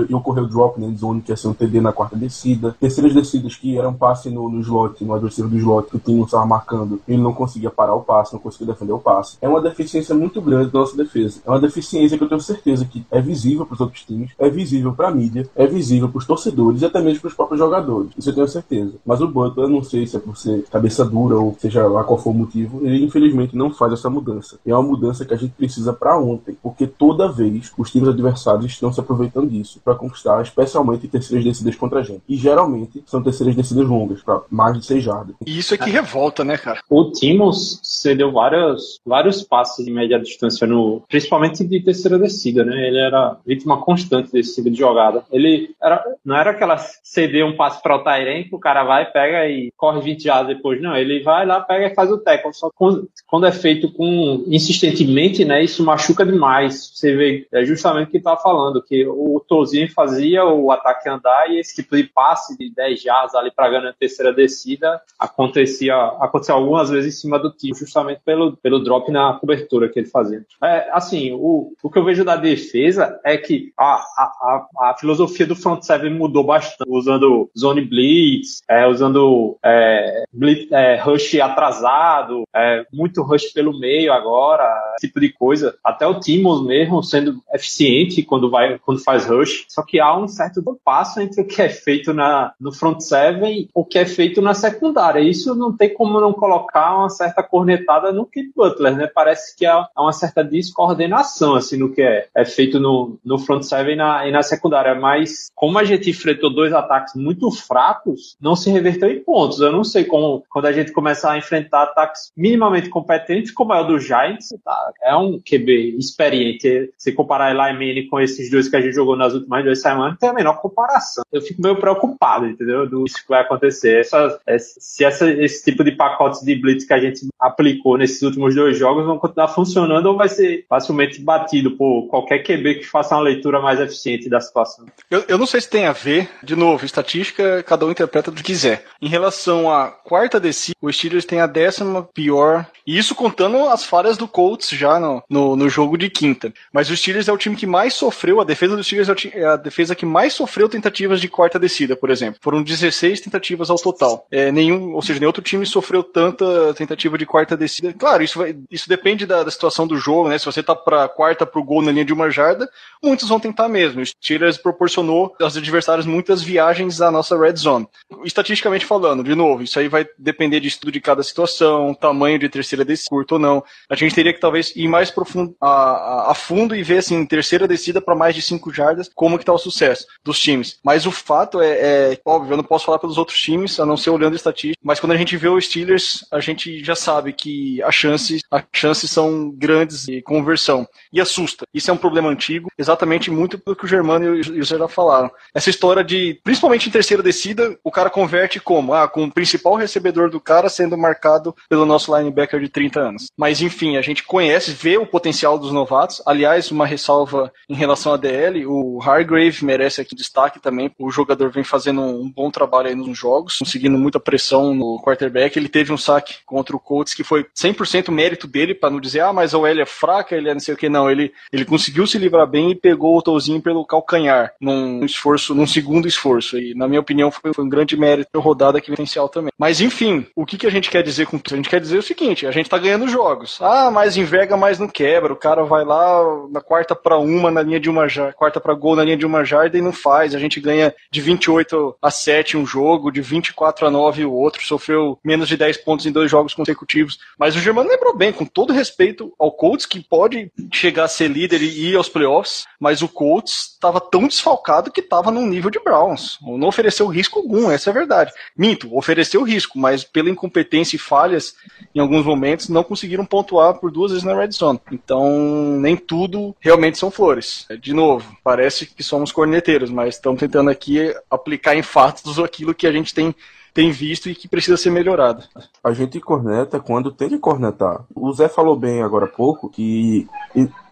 e 0.10 0.14
ocorreu 0.14 0.44
o 0.44 0.48
drop 0.48 0.80
na 0.80 0.96
zone, 0.96 1.22
que 1.22 1.32
ia 1.32 1.36
ser 1.36 1.48
um 1.48 1.54
TD 1.54 1.82
na 1.82 1.92
quarta 1.92 2.16
descida, 2.16 2.76
terceiras 2.80 3.14
descidas 3.14 3.56
que 3.56 3.78
eram 3.78 3.94
para 3.94 4.07
passe 4.08 4.30
no, 4.30 4.50
no 4.50 4.62
slot, 4.62 5.04
no 5.04 5.14
adversário 5.14 5.52
do 5.52 5.58
slot, 5.58 5.90
que 5.90 5.98
o 5.98 6.00
time 6.00 6.24
estava 6.24 6.46
marcando, 6.46 7.02
ele 7.06 7.22
não 7.22 7.34
conseguia 7.34 7.70
parar 7.70 7.94
o 7.94 8.02
passe, 8.02 8.34
não 8.34 8.40
conseguia 8.40 8.68
defender 8.74 8.94
o 8.94 9.00
passe. 9.00 9.38
É 9.42 9.50
uma 9.50 9.62
deficiência 9.62 10.16
muito 10.16 10.42
grande 10.42 10.72
da 10.72 10.80
nossa 10.80 10.96
defesa. 10.96 11.42
É 11.46 11.50
uma 11.50 11.60
deficiência 11.60 12.18
que 12.18 12.24
eu 12.24 12.30
tenho 12.30 12.40
certeza 12.40 12.86
que 12.86 13.06
é 13.12 13.20
visível 13.20 13.66
para 13.66 13.74
os 13.74 13.82
outros 13.82 14.04
times, 14.04 14.32
é 14.40 14.50
visível 14.50 14.94
para 14.94 15.10
a 15.10 15.12
mídia, 15.12 15.50
é 15.56 15.68
visível 15.68 16.08
para 16.08 16.20
os 16.20 16.26
torcedores 16.26 16.82
e 16.82 16.86
até 16.86 17.02
mesmo 17.02 17.20
para 17.20 17.28
os 17.28 17.34
próprios 17.34 17.60
jogadores. 17.60 18.12
Isso 18.18 18.30
eu 18.30 18.36
tenho 18.36 18.48
certeza. 18.48 18.94
Mas 19.06 19.20
o 19.20 19.28
Butler, 19.28 19.68
não 19.68 19.84
sei 19.84 20.08
se 20.08 20.16
é 20.16 20.20
por 20.20 20.38
ser 20.38 20.64
cabeça 20.72 21.04
dura 21.04 21.36
ou 21.36 21.56
seja 21.60 21.86
lá 21.88 22.04
qual 22.06 22.18
for 22.18 22.30
o 22.30 22.34
motivo, 22.34 22.86
ele 22.86 23.04
infelizmente 23.04 23.58
não 23.58 23.74
faz 23.74 23.92
essa 23.92 24.10
mudança. 24.10 24.58
E 24.66 24.72
é 24.72 24.76
uma 24.76 24.88
mudança 24.88 25.26
que 25.26 25.34
a 25.34 25.38
gente 25.38 25.54
precisa 25.54 25.92
para 25.92 26.18
ontem, 26.18 26.56
porque 26.64 26.88
toda 26.88 27.30
vez 27.30 27.74
os 27.78 27.92
times 27.92 28.08
adversários 28.08 28.66
estão 28.66 28.94
se 28.94 29.02
aproveitando 29.02 29.50
disso 29.50 29.82
para 29.84 29.96
conquistar, 29.96 30.42
especialmente 30.42 31.10
terceiras 31.10 31.44
descidas 31.44 31.76
contra 31.76 32.00
a 32.00 32.04
gente. 32.04 32.22
E 32.30 32.38
geralmente 32.38 33.04
são 33.06 33.22
terceiras 33.22 33.56
descidas 33.56 33.88
longas, 33.88 33.97
para 34.24 34.42
mais 34.50 34.78
de 34.78 34.86
6 34.86 35.04
jardas. 35.04 35.36
E 35.46 35.58
isso 35.58 35.74
é 35.74 35.78
que 35.78 35.90
revolta, 35.90 36.44
né, 36.44 36.58
cara? 36.58 36.82
O 36.90 37.12
Timos 37.12 37.80
cedeu 37.84 38.32
vários, 38.32 39.00
vários 39.06 39.44
passes 39.44 39.86
de 39.86 39.92
média 39.92 40.20
distância, 40.20 40.68
no, 40.68 41.02
principalmente 41.08 41.64
de 41.64 41.80
terceira 41.84 42.20
descida, 42.20 42.64
né? 42.64 42.88
Ele 42.88 43.00
era 43.00 43.38
vítima 43.46 43.82
constante 43.82 44.32
desse 44.32 44.56
tipo 44.56 44.70
de 44.70 44.78
jogada. 44.78 45.24
Ele 45.32 45.76
era, 45.82 46.04
não 46.24 46.36
era 46.36 46.52
aquela 46.52 46.78
ceder 46.78 47.46
um 47.46 47.56
passe 47.56 47.82
para 47.82 47.96
o 47.96 48.04
Tairen 48.04 48.44
que 48.44 48.56
o 48.56 48.60
cara 48.60 48.84
vai, 48.84 49.10
pega 49.10 49.48
e 49.48 49.72
corre 49.76 50.02
20 50.02 50.24
jardas 50.24 50.56
depois. 50.56 50.82
Não, 50.82 50.96
ele 50.96 51.24
vai 51.24 51.46
lá, 51.46 51.62
pega 51.62 51.88
e 51.88 51.96
faz 51.96 52.12
o 52.12 52.18
tackle. 52.18 52.54
Só 52.54 52.70
quando, 52.76 53.10
quando 53.26 53.46
é 53.46 53.52
feito 53.52 53.92
com 53.92 54.44
insistentemente, 54.48 55.46
né? 55.46 55.64
Isso 55.64 55.84
machuca 55.84 56.26
demais. 56.26 56.92
Você 56.94 57.16
vê, 57.16 57.48
é 57.52 57.66
justamente 57.66 58.10
o 58.10 58.12
que 58.12 58.20
tá 58.20 58.36
falando, 58.38 58.84
que 58.84 59.06
o 59.08 59.44
Tozinho 59.48 59.92
fazia 59.92 60.46
o 60.46 60.72
ataque 60.72 61.10
andar 61.10 61.50
e 61.50 61.60
esse 61.60 61.76
tipo 61.76 61.96
de 61.96 62.04
passe 62.04 62.58
de 62.58 62.74
10 62.74 63.02
jardas 63.02 63.36
ali 63.36 63.52
para 63.52 63.70
ganhar 63.70 63.87
a 63.90 63.94
terceira 63.94 64.34
descida 64.34 65.02
acontecia, 65.18 65.96
acontecia 65.96 66.56
algumas 66.56 66.90
vezes 66.90 67.16
em 67.16 67.20
cima 67.22 67.40
do 67.40 67.52
time, 67.52 67.78
justamente 67.78 68.22
pelo, 68.26 68.58
pelo 68.58 68.84
drop 68.84 69.12
na 69.12 69.34
cobertura 69.34 69.90
que 69.90 70.00
ele 70.00 70.08
fazia. 70.08 70.46
É, 70.64 70.90
assim, 70.92 71.32
o, 71.34 71.74
o 71.82 71.90
que 71.90 72.00
eu 72.00 72.04
vejo 72.04 72.24
da 72.24 72.36
defesa 72.36 73.20
é 73.24 73.38
que 73.38 73.72
a, 73.78 73.96
a, 73.96 74.68
a, 74.80 74.90
a 74.90 74.96
filosofia 74.98 75.46
do 75.46 75.56
front 75.56 75.84
seven 75.84 76.14
mudou 76.14 76.44
bastante, 76.44 76.90
usando 76.90 77.50
zone 77.58 77.82
blitz, 77.82 78.62
é, 78.70 78.88
usando 78.88 79.58
é, 79.64 80.24
blitz, 80.32 80.72
é, 80.72 80.98
rush 80.98 81.40
atrasado, 81.40 82.44
é, 82.56 82.86
muito 82.92 83.22
rush 83.22 83.52
pelo 83.54 83.78
meio 83.80 84.12
agora, 84.14 84.66
esse 84.98 85.08
tipo 85.08 85.20
de 85.20 85.32
coisa. 85.32 85.78
Até 85.84 86.06
o 86.06 86.20
Timos 86.20 86.66
mesmo 86.66 87.04
sendo 87.04 87.42
eficiente 87.54 88.24
quando 88.24 88.50
vai 88.50 88.80
quando 88.80 89.04
faz 89.04 89.26
rush, 89.26 89.66
só 89.68 89.84
que 89.84 90.00
há 90.00 90.16
um 90.18 90.28
certo 90.28 90.64
passo 90.84 91.20
entre 91.20 91.42
o 91.42 91.48
que 91.48 91.62
é 91.62 91.70
feito 91.70 92.14
na, 92.14 92.54
no 92.60 92.72
front 92.72 93.00
seven 93.00 93.70
o 93.78 93.86
que 93.86 94.00
é 94.00 94.08
feito 94.08 94.42
na 94.42 94.56
secundária. 94.56 95.20
Isso 95.20 95.54
não 95.54 95.72
tem 95.72 95.94
como 95.94 96.20
não 96.20 96.34
colocar 96.34 96.98
uma 96.98 97.12
certa 97.12 97.44
cornetada 97.44 98.12
no 98.12 98.26
Kid 98.26 98.52
Butler, 98.56 98.98
né? 98.98 99.08
Parece 99.14 99.56
que 99.56 99.68
há 99.68 99.88
uma 99.96 100.12
certa 100.12 100.44
descoordenação 100.44 101.54
assim 101.54 101.78
no 101.78 101.94
que 101.94 102.02
é, 102.02 102.28
é 102.34 102.44
feito 102.44 102.80
no, 102.80 103.20
no 103.24 103.38
front 103.38 103.62
seven 103.62 103.94
e 103.94 103.96
na, 103.96 104.28
e 104.28 104.32
na 104.32 104.42
secundária. 104.42 104.96
Mas 104.96 105.52
como 105.54 105.78
a 105.78 105.84
gente 105.84 106.10
enfrentou 106.10 106.52
dois 106.52 106.74
ataques 106.74 107.14
muito 107.14 107.52
fracos, 107.52 108.36
não 108.42 108.56
se 108.56 108.72
reverteu 108.72 109.12
em 109.12 109.24
pontos. 109.24 109.60
Eu 109.60 109.72
não 109.72 109.84
sei 109.84 110.06
como 110.06 110.44
quando 110.50 110.66
a 110.66 110.72
gente 110.72 110.92
começar 110.92 111.34
a 111.34 111.38
enfrentar 111.38 111.84
ataques 111.84 112.32
minimamente 112.36 112.90
competentes, 112.90 113.52
como 113.52 113.76
é 113.76 113.80
o 113.80 113.84
do 113.84 114.00
Giants, 114.00 114.56
tá? 114.66 114.92
é 115.04 115.16
um 115.16 115.40
QB 115.40 115.98
experiente. 116.00 116.92
Se 116.98 117.12
comparar 117.12 117.52
Eli 117.52 118.08
com 118.08 118.20
esses 118.20 118.50
dois 118.50 118.68
que 118.68 118.76
a 118.76 118.82
gente 118.82 118.96
jogou 118.96 119.16
nas 119.16 119.36
últimas 119.36 119.64
duas 119.64 119.80
semanas, 119.80 120.18
tem 120.18 120.30
a 120.30 120.34
menor 120.34 120.60
comparação. 120.60 121.24
Eu 121.32 121.44
fico 121.44 121.62
meio 121.62 121.76
preocupado, 121.76 122.48
entendeu? 122.48 122.90
Do 122.90 123.04
que 123.04 123.30
vai 123.30 123.42
acontecer. 123.42 123.67
Essa, 123.68 124.40
se 124.58 125.06
essa, 125.06 125.30
esse 125.32 125.64
tipo 125.64 125.84
de 125.84 125.92
pacotes 125.92 126.42
de 126.42 126.56
blitz 126.56 126.86
que 126.86 126.94
a 126.94 127.00
gente 127.00 127.28
aplicou 127.40 127.98
nesses 127.98 128.22
últimos 128.22 128.56
dois 128.56 128.78
jogos 128.78 129.06
vão 129.06 129.18
continuar 129.18 129.50
funcionando 129.50 130.08
ou 130.08 130.18
vai 130.18 130.30
ser 130.30 130.66
facilmente 130.68 131.22
batido 131.22 131.72
por 131.72 132.08
qualquer 132.08 132.40
QB 132.40 132.76
que 132.76 132.86
faça 132.86 133.16
uma 133.16 133.24
leitura 133.24 133.62
mais 133.62 133.80
eficiente 133.80 134.30
da 134.30 134.40
situação. 134.42 134.86
Eu, 135.10 135.24
eu 135.28 135.38
não 135.38 135.46
sei 135.46 135.62
se 135.62 135.70
tem 135.70 135.86
a 135.86 135.94
ver, 135.94 136.30
de 136.44 136.56
novo, 136.56 136.86
estatística, 136.86 137.64
cada 137.64 137.86
um 137.86 137.92
interpreta 137.92 138.32
do 138.32 138.38
que 138.38 138.48
quiser. 138.48 138.86
Em 139.02 139.10
relação 139.10 139.70
à 139.70 139.88
quarta 139.88 140.40
descida, 140.40 140.78
o 140.82 140.92
Steelers 140.92 141.26
tem 141.26 141.42
a 141.42 141.48
décima 141.48 142.02
pior, 142.02 142.66
e 142.86 142.98
isso 142.98 143.14
contando 143.14 143.68
as 143.68 143.84
falhas 143.84 144.16
do 144.16 144.28
Colts 144.28 144.70
já 144.70 145.00
no, 145.00 145.22
no, 145.30 145.56
no 145.56 145.70
jogo 145.70 145.98
de 145.98 146.10
quinta. 146.10 146.54
Mas 146.72 146.90
o 146.90 146.96
Steelers 146.96 147.28
é 147.28 147.34
o 147.34 147.38
time 147.38 147.58
que 147.58 147.68
mais 147.68 147.94
sofreu, 147.94 148.40
a 148.40 148.46
defesa 148.46 148.76
do 148.76 148.84
Steelers 148.84 149.10
é, 149.10 149.40
é 149.40 149.46
a 149.46 149.56
defesa 149.58 149.96
que 149.96 150.06
mais 150.06 150.34
sofreu 150.34 150.70
tentativas 150.70 151.20
de 151.20 151.28
quarta 151.28 151.60
descida, 151.60 151.96
por 151.96 152.10
exemplo. 152.10 152.40
Foram 152.42 152.64
16 152.64 153.20
tentativas 153.20 153.57
ao 153.70 153.78
total. 153.78 154.26
É, 154.32 154.52
nenhum, 154.52 154.94
ou 154.94 155.02
seja, 155.02 155.20
nenhum 155.20 155.30
outro 155.30 155.42
time 155.44 155.66
sofreu 155.66 156.04
tanta 156.04 156.74
tentativa 156.74 157.18
de 157.18 157.26
quarta 157.26 157.56
descida. 157.58 157.94
Claro, 157.94 158.24
isso, 158.24 158.38
vai- 158.40 158.56
isso 158.72 158.88
depende 158.90 159.26
da, 159.26 159.44
da 159.44 159.52
situação 159.52 159.86
do 159.88 159.98
jogo, 159.98 160.30
né? 160.30 160.38
Se 160.38 160.46
você 160.46 160.62
tá 160.64 160.76
pra 160.76 161.08
quarta 161.08 161.46
pro 161.46 161.64
gol 161.64 161.82
na 161.82 161.92
linha 161.92 162.06
de 162.06 162.14
uma 162.14 162.30
jarda, 162.30 162.70
muitos 163.04 163.30
vão 163.30 163.40
tentar 163.40 163.68
mesmo. 163.68 164.02
O 164.02 164.06
Steelers 164.06 164.58
proporcionou 164.58 165.36
aos 165.42 165.58
adversários 165.58 166.06
muitas 166.06 166.42
viagens 166.42 167.02
à 167.02 167.10
nossa 167.12 167.38
red 167.38 167.56
zone. 167.56 167.88
Estatisticamente 168.24 168.86
falando, 168.86 169.24
de 169.24 169.36
novo, 169.36 169.64
isso 169.64 169.80
aí 169.80 169.88
vai 169.88 170.06
depender 170.18 170.60
de 170.60 170.68
estudo 170.68 170.92
de 170.92 171.02
cada 171.02 171.24
situação, 171.24 171.94
tamanho 171.94 172.40
de 172.40 172.50
terceira 172.50 172.84
descida, 172.86 173.10
curto 173.10 173.34
ou 173.34 173.40
não. 173.40 173.64
A 173.90 173.96
gente 173.96 174.14
teria 174.16 174.34
que 174.34 174.40
talvez 174.40 174.74
ir 174.76 174.88
mais 174.88 175.10
profundo, 175.12 175.56
a, 175.62 175.68
a- 175.70 176.32
a 176.32 176.34
fundo 176.36 176.76
e 176.76 176.84
ver 176.84 177.00
assim, 177.00 177.26
terceira 177.26 177.68
descida 177.68 178.02
para 178.02 178.16
mais 178.16 178.36
de 178.36 178.42
cinco 178.42 178.74
jardas, 178.74 179.10
como 179.16 179.38
que 179.40 179.46
tá 179.46 179.54
o 179.54 179.58
sucesso 179.58 180.06
dos 180.24 180.40
times. 180.40 180.80
Mas 180.84 181.06
o 181.06 181.12
fato 181.12 181.62
é, 181.62 181.70
é, 182.14 182.20
óbvio, 182.26 182.54
eu 182.54 182.58
não 182.58 182.64
posso 182.64 182.86
falar 182.86 183.00
pelos 183.00 183.18
outros 183.18 183.40
times, 183.48 183.80
a 183.80 183.86
não 183.86 183.96
ser 183.96 184.10
olhando 184.10 184.36
estatística, 184.36 184.82
mas 184.84 185.00
quando 185.00 185.14
a 185.14 185.18
gente 185.18 185.38
vê 185.38 185.48
o 185.48 185.60
Steelers, 185.60 186.26
a 186.32 186.40
gente 186.42 186.84
já 186.84 186.96
sabe 186.96 187.32
que 187.32 187.82
as 187.84 187.96
chances, 187.96 188.42
as 188.52 188.64
chances 188.74 189.10
são 189.10 189.50
grandes 189.50 190.06
de 190.06 190.22
conversão. 190.22 190.86
E 191.14 191.22
assusta. 191.22 191.66
Isso 191.74 191.90
é 191.90 191.94
um 191.94 191.98
problema 191.98 192.30
antigo, 192.30 192.70
exatamente 192.78 193.32
muito 193.32 193.58
pelo 193.58 193.76
que 193.76 193.86
o 193.86 193.88
Germano 193.88 194.36
e 194.36 194.60
o 194.60 194.66
Zé 194.66 194.78
já 194.78 194.88
falaram. 194.88 195.32
Essa 195.54 195.70
história 195.70 196.04
de, 196.04 196.40
principalmente 196.44 196.90
em 196.90 196.92
terceira 196.92 197.24
descida, 197.24 197.78
o 197.84 197.92
cara 197.92 198.10
converte 198.10 198.60
como? 198.60 198.94
Ah, 198.94 199.08
com 199.08 199.24
o 199.24 199.32
principal 199.32 199.76
recebedor 199.76 200.30
do 200.30 200.42
cara 200.42 200.68
sendo 200.68 200.98
marcado 200.98 201.56
pelo 201.70 201.86
nosso 201.86 202.16
linebacker 202.16 202.60
de 202.60 202.70
30 202.70 203.00
anos. 203.00 203.28
Mas 203.38 203.62
enfim, 203.62 203.96
a 203.98 204.02
gente 204.02 204.24
conhece, 204.24 204.72
vê 204.72 204.98
o 204.98 205.08
potencial 205.08 205.58
dos 205.58 205.72
novatos. 205.72 206.22
Aliás, 206.26 206.72
uma 206.72 206.86
ressalva 206.86 207.52
em 207.70 207.76
relação 207.76 208.14
à 208.14 208.18
DL, 208.18 208.66
o 208.66 209.00
Hargrave 209.02 209.64
merece 209.64 210.02
aqui 210.02 210.16
destaque 210.16 210.60
também. 210.60 210.92
O 211.00 211.10
jogador 211.10 211.50
vem 211.52 211.64
fazendo 211.64 212.02
um 212.02 212.30
bom 212.30 212.52
trabalho 212.52 212.90
aí 212.90 212.96
nos 212.96 213.18
jogos, 213.18 213.37
conseguindo 213.44 213.98
muita 213.98 214.20
pressão 214.20 214.74
no 214.74 215.02
quarterback. 215.02 215.58
Ele 215.58 215.70
teve 215.70 215.92
um 215.94 215.98
saque 215.98 216.36
contra 216.46 216.76
o 216.76 216.80
Colts 216.80 217.14
que 217.14 217.24
foi 217.24 217.46
100% 217.56 218.12
mérito 218.12 218.48
dele, 218.48 218.76
para 218.76 218.90
não 218.90 219.00
dizer, 219.00 219.22
ah, 219.22 219.34
mas 219.34 219.54
a 219.54 219.58
OL 219.58 219.68
é 219.68 219.86
fraca, 219.86 220.36
ele 220.36 220.50
é 220.50 220.54
não 220.54 220.60
sei 220.60 220.74
o 220.74 220.78
que. 220.78 220.90
Não, 220.90 221.10
ele, 221.10 221.32
ele 221.52 221.66
conseguiu 221.66 222.06
se 222.06 222.18
livrar 222.18 222.48
bem 222.48 222.72
e 222.72 222.76
pegou 222.76 223.18
o 223.18 223.22
Tozinho 223.22 223.62
pelo 223.62 223.86
calcanhar, 223.86 224.54
num 224.60 225.04
esforço, 225.06 225.56
num 225.56 225.68
segundo 225.68 226.08
esforço. 226.08 226.58
E, 226.58 226.74
na 226.74 226.88
minha 226.88 227.02
opinião, 227.02 227.32
foi, 227.32 227.54
foi 227.54 227.64
um 227.64 227.70
grande 227.70 227.98
mérito 227.98 228.40
rodada 228.40 228.82
que 228.82 228.92
potencial 228.98 229.30
também. 229.30 229.52
Mas, 229.58 229.80
enfim, 229.80 230.26
o 230.36 230.46
que, 230.46 230.58
que 230.58 230.68
a 230.68 230.72
gente 230.72 230.90
quer 230.90 231.04
dizer 231.04 231.28
com 231.28 231.38
isso? 231.38 231.54
A 231.54 231.56
gente 231.56 231.70
quer 231.70 231.80
dizer 231.80 231.98
o 231.98 232.04
seguinte, 232.04 232.48
a 232.48 232.52
gente 232.52 232.70
tá 232.70 232.78
ganhando 232.78 233.08
jogos. 233.08 233.60
Ah, 233.62 233.92
mas 233.92 234.18
enverga, 234.18 234.58
mas 234.58 234.80
não 234.80 234.88
quebra. 234.88 235.32
O 235.32 235.38
cara 235.38 235.64
vai 235.64 235.86
lá 235.86 236.22
na 236.52 236.62
quarta 236.62 236.96
para 236.96 237.18
uma 237.18 237.52
na 237.52 237.62
linha 237.62 237.80
de 237.80 237.90
uma 237.90 238.08
jarda, 238.08 238.34
quarta 238.34 238.60
para 238.60 238.74
gol 238.74 238.96
na 238.96 239.04
linha 239.04 239.18
de 239.18 239.26
uma 239.26 239.44
jarda 239.44 239.78
e 239.78 239.82
não 239.82 239.92
faz. 239.92 240.34
A 240.34 240.40
gente 240.40 240.60
ganha 240.60 240.94
de 241.12 241.22
28 241.22 241.96
a 242.02 242.12
7 242.12 242.58
um 242.58 242.66
jogo, 242.66 243.12
de 243.12 243.22
24 243.28 243.88
a 243.88 243.92
9 243.92 244.26
o 244.26 244.34
outro, 244.34 244.66
sofreu 244.66 245.20
menos 245.24 245.48
de 245.48 245.58
10 245.58 245.78
pontos 245.78 246.06
em 246.06 246.12
dois 246.12 246.30
jogos 246.30 246.54
consecutivos. 246.54 247.20
Mas 247.38 247.56
o 247.56 247.60
Germano 247.60 247.90
lembrou 247.90 248.16
bem, 248.16 248.32
com 248.32 248.46
todo 248.46 248.74
respeito 248.74 249.34
ao 249.38 249.52
Colts, 249.52 249.86
que 249.86 250.04
pode 250.04 250.52
chegar 250.72 251.06
a 251.06 251.08
ser 251.08 251.28
líder 251.30 251.62
e 251.62 251.90
ir 251.90 251.96
aos 251.96 252.10
playoffs, 252.10 252.66
mas 252.80 253.02
o 253.02 253.08
Colts 253.08 253.74
estava 253.74 254.00
tão 254.00 254.28
desfalcado 254.28 254.92
que 254.92 255.02
estava 255.02 255.32
num 255.32 255.46
nível 255.46 255.70
de 255.70 255.80
Browns. 255.80 256.38
Não 256.42 256.68
ofereceu 256.68 257.08
risco 257.08 257.40
algum, 257.40 257.70
essa 257.70 257.90
é 257.90 257.92
a 257.92 257.94
verdade. 257.94 258.32
Minto, 258.58 258.96
ofereceu 258.96 259.44
risco, 259.44 259.78
mas 259.78 260.04
pela 260.04 260.30
incompetência 260.30 260.96
e 260.96 261.00
falhas, 261.00 261.56
em 261.94 262.00
alguns 262.00 262.26
momentos, 262.26 262.70
não 262.70 262.84
conseguiram 262.84 263.26
pontuar 263.26 263.76
por 263.76 263.92
duas 263.92 264.12
vezes 264.12 264.26
na 264.26 264.36
red 264.36 264.52
zone. 264.52 264.80
Então, 264.92 265.78
nem 265.80 265.96
tudo 265.96 266.56
realmente 266.60 266.98
são 266.98 267.12
flores. 267.12 267.66
De 267.82 267.94
novo, 267.94 268.36
parece 268.44 268.86
que 268.86 269.04
somos 269.04 269.32
corneteiros, 269.32 269.90
mas 269.90 270.16
estamos 270.16 270.40
tentando 270.40 270.70
aqui 270.70 271.14
aplicar 271.30 271.76
em 271.76 271.84
fatos 271.84 272.38
aquilo 272.40 272.74
que 272.74 272.88
a 272.88 272.92
gente 272.92 273.07
tem 273.14 273.36
tem 273.74 273.92
visto 273.92 274.28
e 274.28 274.34
que 274.34 274.48
precisa 274.48 274.76
ser 274.76 274.90
melhorado. 274.90 275.44
A 275.84 275.94
gente 275.94 276.20
corneta 276.20 276.80
quando 276.80 277.12
tem 277.12 277.30
que 277.30 277.38
cornetar. 277.38 278.04
O 278.16 278.34
Zé 278.34 278.50
falou 278.50 278.76
bem 278.76 279.04
agora 279.04 279.26
há 279.26 279.30
pouco 279.30 279.70
que 279.70 280.28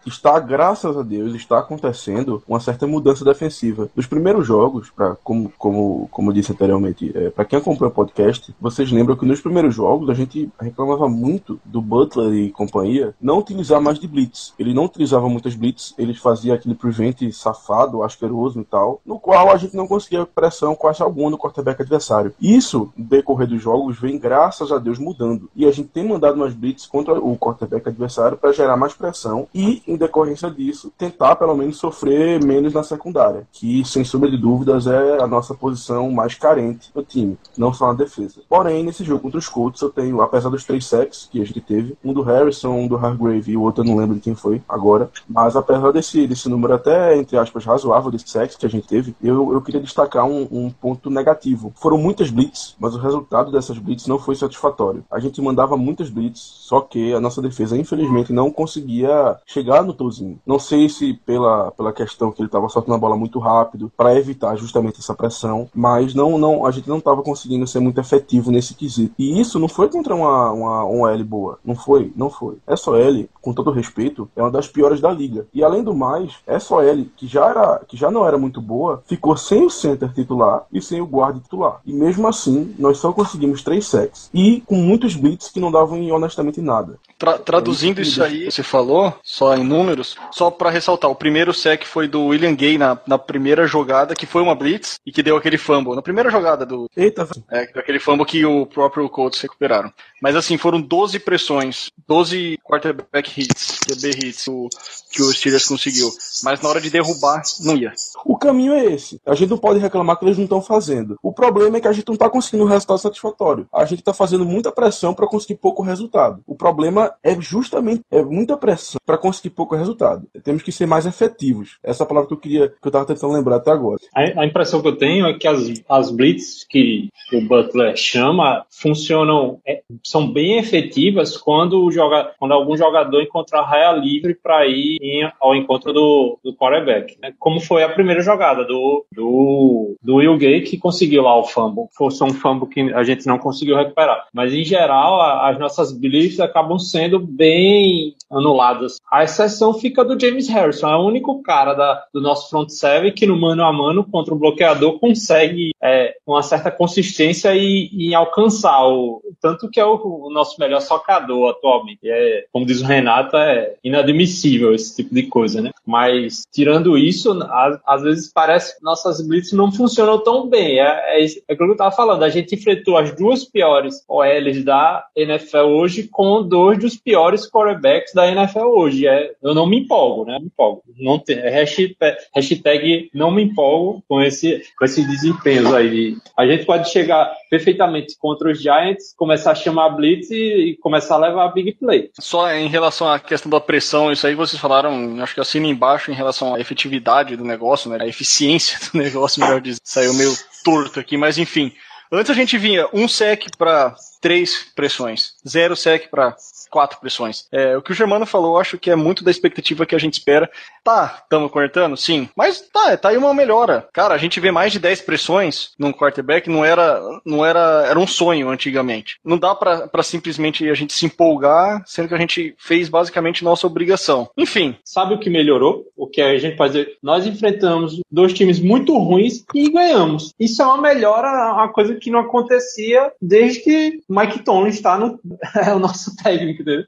está, 0.06 0.38
graças 0.38 0.96
a 0.96 1.02
Deus, 1.02 1.34
está 1.34 1.58
acontecendo 1.58 2.42
uma 2.46 2.60
certa 2.60 2.86
mudança 2.86 3.24
defensiva. 3.24 3.88
Nos 3.94 4.06
primeiros 4.06 4.46
jogos, 4.46 4.90
pra, 4.90 5.16
como, 5.22 5.52
como, 5.58 6.08
como 6.10 6.32
disse 6.32 6.52
anteriormente, 6.52 7.12
é, 7.14 7.30
para 7.30 7.44
quem 7.44 7.58
acompanha 7.58 7.90
o 7.90 7.94
podcast, 7.94 8.54
vocês 8.60 8.90
lembram 8.90 9.16
que 9.16 9.26
nos 9.26 9.40
primeiros 9.40 9.74
jogos 9.74 10.08
a 10.08 10.14
gente 10.14 10.50
reclamava 10.60 11.08
muito 11.08 11.60
do 11.64 11.80
Butler 11.80 12.32
e 12.32 12.50
companhia 12.50 13.14
não 13.20 13.38
utilizar 13.38 13.80
mais 13.80 13.98
de 13.98 14.06
blitz. 14.06 14.54
Ele 14.58 14.74
não 14.74 14.84
utilizava 14.84 15.28
muitas 15.28 15.54
blitz, 15.54 15.94
ele 15.98 16.14
fazia 16.14 16.54
aquele 16.54 16.74
prevent 16.74 17.30
safado, 17.32 18.02
asqueroso 18.02 18.60
e 18.60 18.64
tal, 18.64 19.00
no 19.04 19.18
qual 19.18 19.50
a 19.50 19.56
gente 19.56 19.76
não 19.76 19.86
conseguia 19.86 20.26
pressão 20.26 20.74
quase 20.74 21.02
alguma 21.02 21.30
no 21.30 21.38
quarterback 21.38 21.82
adversário. 21.82 22.34
Isso, 22.40 22.92
no 22.96 23.04
decorrer 23.04 23.48
dos 23.48 23.62
jogos, 23.62 23.98
vem 23.98 24.18
graças 24.18 24.70
a 24.70 24.78
Deus 24.78 24.98
mudando. 24.98 25.48
E 25.54 25.66
a 25.66 25.72
gente 25.72 25.88
tem 25.88 26.06
mandado 26.06 26.36
mais 26.36 26.54
blitz 26.54 26.86
contra 26.86 27.14
o 27.14 27.36
quarterback 27.36 27.88
adversário 27.88 28.36
para 28.36 28.52
gerar 28.52 28.76
mais 28.76 28.94
pressão 28.94 29.48
e, 29.54 29.82
em 29.96 29.98
decorrência 29.98 30.50
disso, 30.50 30.92
tentar 30.96 31.36
pelo 31.36 31.56
menos 31.56 31.78
sofrer 31.78 32.42
menos 32.44 32.72
na 32.72 32.82
secundária, 32.82 33.46
que 33.50 33.84
sem 33.84 34.04
sombra 34.04 34.30
de 34.30 34.36
dúvidas 34.36 34.86
é 34.86 35.20
a 35.20 35.26
nossa 35.26 35.54
posição 35.54 36.10
mais 36.10 36.34
carente 36.34 36.90
do 36.94 37.02
time, 37.02 37.38
não 37.56 37.72
só 37.72 37.88
na 37.88 37.94
defesa. 37.94 38.40
Porém, 38.48 38.84
nesse 38.84 39.02
jogo 39.02 39.22
contra 39.22 39.38
os 39.38 39.48
Colts, 39.48 39.80
eu 39.80 39.90
tenho, 39.90 40.20
apesar 40.20 40.50
dos 40.50 40.64
três 40.64 40.86
sacks 40.86 41.28
que 41.30 41.40
a 41.40 41.44
gente 41.44 41.60
teve, 41.60 41.96
um 42.04 42.12
do 42.12 42.22
Harrison, 42.22 42.70
um 42.70 42.88
do 42.88 42.96
Hargrave 42.96 43.52
e 43.52 43.56
o 43.56 43.62
outro 43.62 43.82
eu 43.82 43.88
não 43.88 43.96
lembro 43.96 44.14
de 44.14 44.20
quem 44.20 44.34
foi 44.34 44.62
agora, 44.68 45.10
mas 45.28 45.56
apesar 45.56 45.92
desse, 45.92 46.26
desse 46.26 46.48
número 46.48 46.74
até, 46.74 47.16
entre 47.16 47.36
aspas, 47.36 47.64
razoável 47.64 48.10
de 48.10 48.28
sacks 48.28 48.56
que 48.56 48.66
a 48.66 48.68
gente 48.68 48.86
teve, 48.86 49.14
eu, 49.22 49.52
eu 49.52 49.60
queria 49.60 49.80
destacar 49.80 50.24
um, 50.24 50.46
um 50.50 50.70
ponto 50.70 51.10
negativo. 51.10 51.72
Foram 51.76 51.98
muitas 51.98 52.30
blitz, 52.30 52.76
mas 52.78 52.94
o 52.94 52.98
resultado 52.98 53.50
dessas 53.50 53.78
blitz 53.78 54.06
não 54.06 54.18
foi 54.18 54.34
satisfatório. 54.34 55.04
A 55.10 55.18
gente 55.18 55.40
mandava 55.40 55.76
muitas 55.76 56.10
blitz, 56.10 56.40
só 56.40 56.80
que 56.80 57.12
a 57.12 57.20
nossa 57.20 57.40
defesa, 57.40 57.76
infelizmente, 57.76 58.32
não 58.32 58.50
conseguia 58.50 59.36
chegar 59.46 59.82
no 59.86 59.94
Tozinho. 59.94 60.38
Não 60.46 60.58
sei 60.58 60.88
se 60.88 61.14
pela, 61.14 61.70
pela 61.72 61.92
questão 61.92 62.30
que 62.30 62.40
ele 62.40 62.48
estava 62.48 62.68
soltando 62.68 62.94
a 62.94 62.98
bola 62.98 63.16
muito 63.16 63.38
rápido, 63.38 63.90
para 63.96 64.14
evitar 64.16 64.56
justamente 64.56 65.00
essa 65.00 65.14
pressão, 65.14 65.68
mas 65.74 66.14
não, 66.14 66.36
não 66.38 66.66
a 66.66 66.70
gente 66.70 66.88
não 66.88 66.98
estava 66.98 67.22
conseguindo 67.22 67.66
ser 67.66 67.80
muito 67.80 68.00
efetivo 68.00 68.50
nesse 68.50 68.74
quesito. 68.74 69.14
E 69.18 69.40
isso 69.40 69.58
não 69.58 69.68
foi 69.68 69.88
contra 69.88 70.14
uma, 70.14 70.52
uma, 70.52 70.84
uma 70.84 71.12
L 71.12 71.24
boa. 71.24 71.58
Não 71.64 71.74
foi, 71.74 72.12
não 72.16 72.30
foi. 72.30 72.56
Essa 72.66 72.90
L, 72.96 73.28
com 73.40 73.52
todo 73.52 73.70
respeito, 73.70 74.28
é 74.36 74.42
uma 74.42 74.50
das 74.50 74.68
piores 74.68 75.00
da 75.00 75.10
liga. 75.10 75.46
E 75.52 75.62
além 75.62 75.82
do 75.82 75.94
mais, 75.94 76.34
essa 76.46 76.74
L, 76.82 77.10
que 77.16 77.26
já, 77.26 77.46
era, 77.46 77.80
que 77.86 77.96
já 77.96 78.10
não 78.10 78.26
era 78.26 78.38
muito 78.38 78.60
boa, 78.60 79.02
ficou 79.06 79.36
sem 79.36 79.64
o 79.64 79.70
center 79.70 80.12
titular 80.12 80.64
e 80.72 80.80
sem 80.80 81.00
o 81.00 81.06
guarda 81.06 81.40
titular. 81.40 81.80
E 81.84 81.92
mesmo 81.92 82.26
assim, 82.26 82.74
nós 82.78 82.98
só 82.98 83.12
conseguimos 83.12 83.62
três 83.62 83.86
sacks. 83.86 84.30
E 84.34 84.60
com 84.62 84.76
muitos 84.76 85.14
blitz 85.14 85.48
que 85.48 85.60
não 85.60 85.70
davam 85.70 86.06
honestamente 86.10 86.60
nada. 86.60 86.98
Tra 87.18 87.38
traduzindo 87.38 88.00
isso 88.00 88.22
aí, 88.22 88.50
você 88.50 88.62
falou, 88.62 89.14
só 89.22 89.56
em 89.56 89.64
números, 89.66 90.16
só 90.30 90.50
para 90.50 90.70
ressaltar, 90.70 91.10
o 91.10 91.16
primeiro 91.16 91.52
sec 91.52 91.84
foi 91.84 92.08
do 92.08 92.26
William 92.26 92.54
Gay 92.54 92.78
na, 92.78 92.98
na 93.06 93.18
primeira 93.18 93.66
jogada, 93.66 94.14
que 94.14 94.26
foi 94.26 94.42
uma 94.42 94.54
blitz, 94.54 94.98
e 95.04 95.12
que 95.12 95.22
deu 95.22 95.36
aquele 95.36 95.58
fumble. 95.58 95.94
Na 95.94 96.02
primeira 96.02 96.30
jogada 96.30 96.64
do. 96.64 96.88
Eita, 96.96 97.28
É, 97.50 97.62
aquele 97.62 98.00
fumble 98.00 98.24
que 98.24 98.44
o 98.44 98.66
próprio 98.66 99.08
Colts 99.08 99.40
recuperaram. 99.40 99.92
Mas 100.22 100.34
assim, 100.34 100.56
foram 100.56 100.80
12 100.80 101.18
pressões, 101.18 101.90
12 102.08 102.58
quarterback 102.64 103.40
hits, 103.40 103.78
QB 103.86 104.10
hits, 104.10 104.46
o, 104.48 104.68
que 105.12 105.22
o 105.22 105.32
Steelers 105.32 105.66
conseguiu. 105.66 106.08
Mas 106.42 106.60
na 106.60 106.68
hora 106.68 106.80
de 106.80 106.90
derrubar, 106.90 107.42
não 107.60 107.76
ia. 107.76 107.92
O 108.24 108.36
caminho 108.36 108.72
é 108.72 108.84
esse. 108.86 109.20
A 109.26 109.34
gente 109.34 109.50
não 109.50 109.58
pode 109.58 109.78
reclamar 109.78 110.18
que 110.18 110.24
eles 110.24 110.36
não 110.36 110.44
estão 110.44 110.62
fazendo. 110.62 111.16
O 111.22 111.32
problema 111.32 111.76
é 111.76 111.80
que 111.80 111.88
a 111.88 111.92
gente 111.92 112.06
não 112.06 112.14
está 112.14 112.28
conseguindo 112.30 112.64
um 112.64 112.68
resultado 112.68 112.98
satisfatório. 112.98 113.68
A 113.72 113.84
gente 113.84 114.00
está 114.00 114.12
fazendo 114.12 114.44
muita 114.44 114.72
pressão 114.72 115.14
para 115.14 115.26
conseguir 115.26 115.56
pouco 115.56 115.82
resultado. 115.82 116.42
O 116.46 116.54
problema 116.54 117.14
é 117.22 117.38
justamente 117.40 118.02
é 118.10 118.22
muita 118.22 118.56
pressão 118.56 118.98
para 119.04 119.18
conseguir 119.18 119.50
pouco 119.56 119.74
resultado. 119.74 120.26
Temos 120.44 120.62
que 120.62 120.70
ser 120.70 120.86
mais 120.86 121.06
efetivos. 121.06 121.78
Essa 121.82 122.04
é 122.04 122.06
palavra 122.06 122.28
que 122.28 122.34
eu 122.34 122.38
queria, 122.38 122.68
que 122.68 122.74
eu 122.84 122.88
estava 122.88 123.06
tentando 123.06 123.32
lembrar 123.32 123.56
até 123.56 123.70
agora. 123.70 123.98
A, 124.14 124.42
a 124.42 124.46
impressão 124.46 124.80
que 124.82 124.88
eu 124.88 124.96
tenho 124.96 125.26
é 125.26 125.34
que 125.34 125.48
as, 125.48 125.82
as 125.88 126.10
blitz 126.10 126.64
que 126.68 127.08
o 127.32 127.40
Butler 127.40 127.96
chama 127.96 128.64
funcionam, 128.70 129.58
é, 129.66 129.80
são 130.04 130.30
bem 130.32 130.58
efetivas 130.58 131.36
quando, 131.36 131.90
joga, 131.90 132.32
quando 132.38 132.52
algum 132.52 132.76
jogador 132.76 133.20
encontrar 133.22 133.62
raia 133.62 133.92
livre 133.92 134.34
para 134.34 134.66
ir 134.66 134.98
em- 135.00 135.30
ao 135.40 135.54
encontro 135.54 135.92
do, 135.92 136.38
do 136.44 136.54
quarterback. 136.54 137.16
né? 137.22 137.32
Como 137.38 137.60
foi 137.60 137.82
a 137.82 137.88
primeira 137.88 138.20
jogada 138.22 138.64
do, 138.64 139.04
do, 139.12 139.96
do 140.02 140.16
Will 140.16 140.36
Gay 140.36 140.60
que 140.62 140.76
conseguiu 140.78 141.22
lá 141.22 141.36
o 141.38 141.44
fumble. 141.44 141.86
Só 142.10 142.26
um 142.26 142.34
fumble 142.34 142.68
que 142.68 142.80
a 142.92 143.02
gente 143.02 143.26
não 143.26 143.38
conseguiu 143.38 143.76
recuperar. 143.76 144.26
Mas 144.32 144.52
em 144.52 144.64
geral, 144.64 145.20
a- 145.20 145.48
as 145.50 145.58
nossas 145.58 145.92
blitz 145.92 146.38
acabam 146.40 146.78
sendo 146.78 147.18
bem 147.18 148.14
anuladas. 148.30 148.96
A 149.10 149.24
exceção 149.24 149.45
fica 149.74 150.04
do 150.04 150.18
James 150.18 150.48
Harrison. 150.48 150.88
É 150.88 150.96
o 150.96 151.06
único 151.06 151.42
cara 151.42 151.74
da, 151.74 152.04
do 152.12 152.20
nosso 152.20 152.50
front 152.50 152.68
seven 152.70 153.12
que 153.12 153.26
no 153.26 153.38
mano 153.38 153.62
a 153.64 153.72
mano 153.72 154.04
contra 154.04 154.34
o 154.34 154.38
bloqueador 154.38 154.98
consegue 154.98 155.70
é, 155.82 156.16
uma 156.26 156.42
certa 156.42 156.70
consistência 156.70 157.54
e, 157.54 157.90
e 157.92 158.14
alcançar 158.14 158.86
o 158.88 159.22
tanto 159.40 159.68
que 159.70 159.80
é 159.80 159.84
o, 159.84 159.94
o 159.94 160.30
nosso 160.32 160.58
melhor 160.58 160.80
socador 160.80 161.50
atualmente. 161.50 162.00
É, 162.04 162.46
como 162.52 162.66
diz 162.66 162.80
o 162.80 162.84
Renato, 162.84 163.36
é 163.36 163.74
inadmissível 163.82 164.74
esse 164.74 164.96
tipo 164.96 165.14
de 165.14 165.24
coisa, 165.24 165.60
né? 165.60 165.70
Mas 165.84 166.44
tirando 166.52 166.98
isso, 166.98 167.38
às 167.86 168.02
vezes 168.02 168.32
parece 168.32 168.76
que 168.76 168.84
nossas 168.84 169.26
blitz 169.26 169.52
não 169.52 169.70
funcionam 169.70 170.18
tão 170.18 170.48
bem. 170.48 170.80
É, 170.80 171.22
é, 171.22 171.24
é 171.24 171.52
aquilo 171.52 171.68
que 171.68 171.72
eu 171.74 171.76
tava 171.76 171.94
falando. 171.94 172.22
A 172.22 172.28
gente 172.28 172.54
enfrentou 172.54 172.96
as 172.96 173.14
duas 173.14 173.44
piores 173.44 174.04
OLs 174.08 174.64
da 174.64 175.06
NFL 175.14 175.58
hoje 175.58 176.08
com 176.08 176.42
dois 176.42 176.78
dos 176.78 176.96
piores 176.96 177.48
quarterbacks 177.48 178.12
da 178.12 178.28
NFL 178.28 178.66
hoje. 178.66 179.06
É, 179.06 179.34
eu 179.46 179.54
não 179.54 179.66
me 179.66 179.80
empolgo, 179.80 180.24
né? 180.24 180.38
Me 180.38 180.46
empolgo. 180.46 180.82
Não 180.98 181.18
tem, 181.18 181.36
é 181.38 181.50
hashtag, 181.50 181.96
hashtag 182.34 183.10
não 183.14 183.30
me 183.30 183.42
empolgo 183.42 184.02
com, 184.08 184.20
esse, 184.20 184.62
com 184.76 184.84
esses 184.84 185.06
desempenhos 185.06 185.72
aí. 185.72 186.16
A 186.36 186.46
gente 186.46 186.64
pode 186.64 186.90
chegar 186.90 187.32
perfeitamente 187.48 188.16
contra 188.18 188.50
os 188.50 188.60
Giants, 188.60 189.14
começar 189.16 189.52
a 189.52 189.54
chamar 189.54 189.90
blitz 189.90 190.30
e, 190.30 190.70
e 190.70 190.76
começar 190.78 191.14
a 191.14 191.18
levar 191.18 191.48
big 191.48 191.72
play. 191.72 192.10
Só 192.18 192.52
em 192.52 192.68
relação 192.68 193.08
à 193.08 193.18
questão 193.18 193.50
da 193.50 193.60
pressão, 193.60 194.10
isso 194.10 194.26
aí 194.26 194.34
vocês 194.34 194.60
falaram, 194.60 195.22
acho 195.22 195.34
que 195.34 195.40
assina 195.40 195.66
embaixo 195.66 196.10
em 196.10 196.14
relação 196.14 196.54
à 196.54 196.60
efetividade 196.60 197.36
do 197.36 197.44
negócio, 197.44 197.90
né? 197.90 197.98
A 198.00 198.06
eficiência 198.06 198.78
do 198.92 198.98
negócio, 198.98 199.40
melhor 199.40 199.60
dizer. 199.60 199.80
Saiu 199.84 200.14
meio 200.14 200.32
torto 200.64 200.98
aqui, 200.98 201.16
mas 201.16 201.38
enfim. 201.38 201.72
Antes 202.10 202.30
a 202.30 202.34
gente 202.34 202.56
vinha 202.56 202.88
um 202.92 203.08
sec 203.08 203.46
para 203.58 203.94
três 204.26 204.66
pressões, 204.74 205.34
zero 205.48 205.76
sec 205.76 206.10
para 206.10 206.34
quatro 206.68 206.98
pressões. 206.98 207.46
É, 207.52 207.76
o 207.76 207.82
que 207.82 207.92
o 207.92 207.94
Germano 207.94 208.26
falou, 208.26 208.58
acho 208.58 208.76
que 208.76 208.90
é 208.90 208.96
muito 208.96 209.22
da 209.22 209.30
expectativa 209.30 209.86
que 209.86 209.94
a 209.94 209.98
gente 209.98 210.14
espera. 210.14 210.50
Tá, 210.82 211.20
estamos 211.22 211.48
cortando? 211.52 211.96
Sim. 211.96 212.28
Mas 212.36 212.60
tá, 212.60 212.96
tá 212.96 213.10
aí 213.10 213.16
uma 213.16 213.32
melhora. 213.32 213.88
Cara, 213.92 214.14
a 214.14 214.18
gente 214.18 214.40
vê 214.40 214.50
mais 214.50 214.72
de 214.72 214.80
10 214.80 215.02
pressões 215.02 215.70
num 215.78 215.92
quarterback, 215.92 216.50
não 216.50 216.64
era, 216.64 217.00
não 217.24 217.46
era, 217.46 217.86
era 217.88 217.98
um 218.00 218.06
sonho 218.06 218.48
antigamente. 218.48 219.20
Não 219.24 219.38
dá 219.38 219.54
pra 219.54 220.02
simplesmente 220.02 220.68
a 220.68 220.74
gente 220.74 220.92
se 220.92 221.06
empolgar, 221.06 221.84
sendo 221.86 222.08
que 222.08 222.14
a 222.14 222.18
gente 222.18 222.52
fez 222.58 222.88
basicamente 222.88 223.44
nossa 223.44 223.64
obrigação. 223.68 224.28
Enfim, 224.36 224.76
Sabe 224.84 225.14
o 225.14 225.18
que 225.18 225.28
melhorou? 225.28 225.84
O 225.96 226.06
que 226.06 226.22
a 226.22 226.38
gente 226.38 226.56
dizer? 226.56 226.96
Nós 227.02 227.26
enfrentamos 227.26 228.00
dois 228.10 228.32
times 228.32 228.58
muito 228.58 228.96
ruins 228.96 229.44
e 229.54 229.70
ganhamos. 229.70 230.32
Isso 230.40 230.62
é 230.62 230.64
uma 230.64 230.80
melhora, 230.80 231.52
uma 231.52 231.68
coisa 231.72 231.94
que 231.94 232.10
não 232.10 232.20
acontecia 232.20 233.12
desde 233.20 233.60
que 233.60 234.00
Mike 234.16 234.40
Tomlin 234.44 234.68
está 234.70 234.96
no 234.98 235.18
é 235.66 235.72
o 235.74 235.78
nosso 235.78 236.14
técnico. 236.16 236.62
Entendeu? 236.62 236.84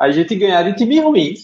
A 0.00 0.10
gente 0.10 0.34
ganhar 0.36 0.62
de 0.62 0.74
time 0.76 1.00
ruim. 1.00 1.34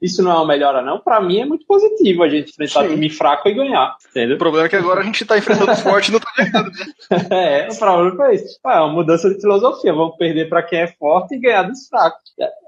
Isso 0.00 0.22
não 0.22 0.30
é 0.30 0.34
uma 0.34 0.46
melhora, 0.46 0.82
não. 0.82 1.00
Para 1.00 1.20
mim 1.20 1.40
é 1.40 1.46
muito 1.46 1.66
positivo 1.66 2.22
a 2.22 2.28
gente 2.28 2.50
enfrentar 2.50 2.82
Sim. 2.84 2.90
time 2.90 3.10
fraco 3.10 3.48
e 3.48 3.54
ganhar. 3.54 3.96
Entendeu? 4.10 4.36
o 4.36 4.38
problema 4.38 4.66
é 4.66 4.68
que 4.68 4.76
agora 4.76 5.00
a 5.00 5.04
gente 5.04 5.24
tá 5.24 5.36
enfrentando 5.38 5.72
o 5.72 5.76
forte 5.76 6.08
e 6.08 6.12
não 6.12 6.20
tá 6.20 6.30
ganhando. 6.36 6.70
É, 7.30 7.68
o 7.70 7.76
problema 7.78 8.16
foi 8.16 8.34
isso. 8.36 8.58
É 8.64 8.80
uma 8.80 8.92
mudança 8.92 9.28
de 9.32 9.40
filosofia. 9.40 9.92
Vamos 9.92 10.16
perder 10.16 10.48
para 10.48 10.62
quem 10.62 10.80
é 10.80 10.86
forte 10.86 11.34
e 11.34 11.38
ganhar 11.38 11.62
dos 11.62 11.86
fracos. 11.88 12.20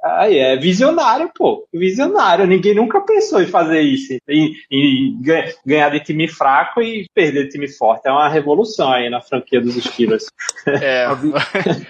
Aí 0.05 0.39
é 0.39 0.57
visionário, 0.57 1.31
pô. 1.37 1.67
Visionário. 1.73 2.47
Ninguém 2.47 2.75
nunca 2.75 3.01
pensou 3.01 3.43
em 3.43 3.47
fazer 3.47 3.81
isso. 3.81 4.17
Em, 4.29 4.53
em 4.71 5.21
ganha- 5.21 5.53
ganhar 5.67 5.91
de 5.91 6.01
time 6.01 6.29
fraco 6.29 6.81
e 6.81 7.07
perder 7.15 7.45
de 7.45 7.51
time 7.51 7.69
forte. 7.69 8.07
É 8.07 8.11
uma 8.13 8.29
revolução 8.29 8.91
aí 8.93 9.11
na 9.11 9.21
franquia 9.21 9.61
dos 9.61 9.75
Steelers. 9.75 10.27
É, 10.67 11.07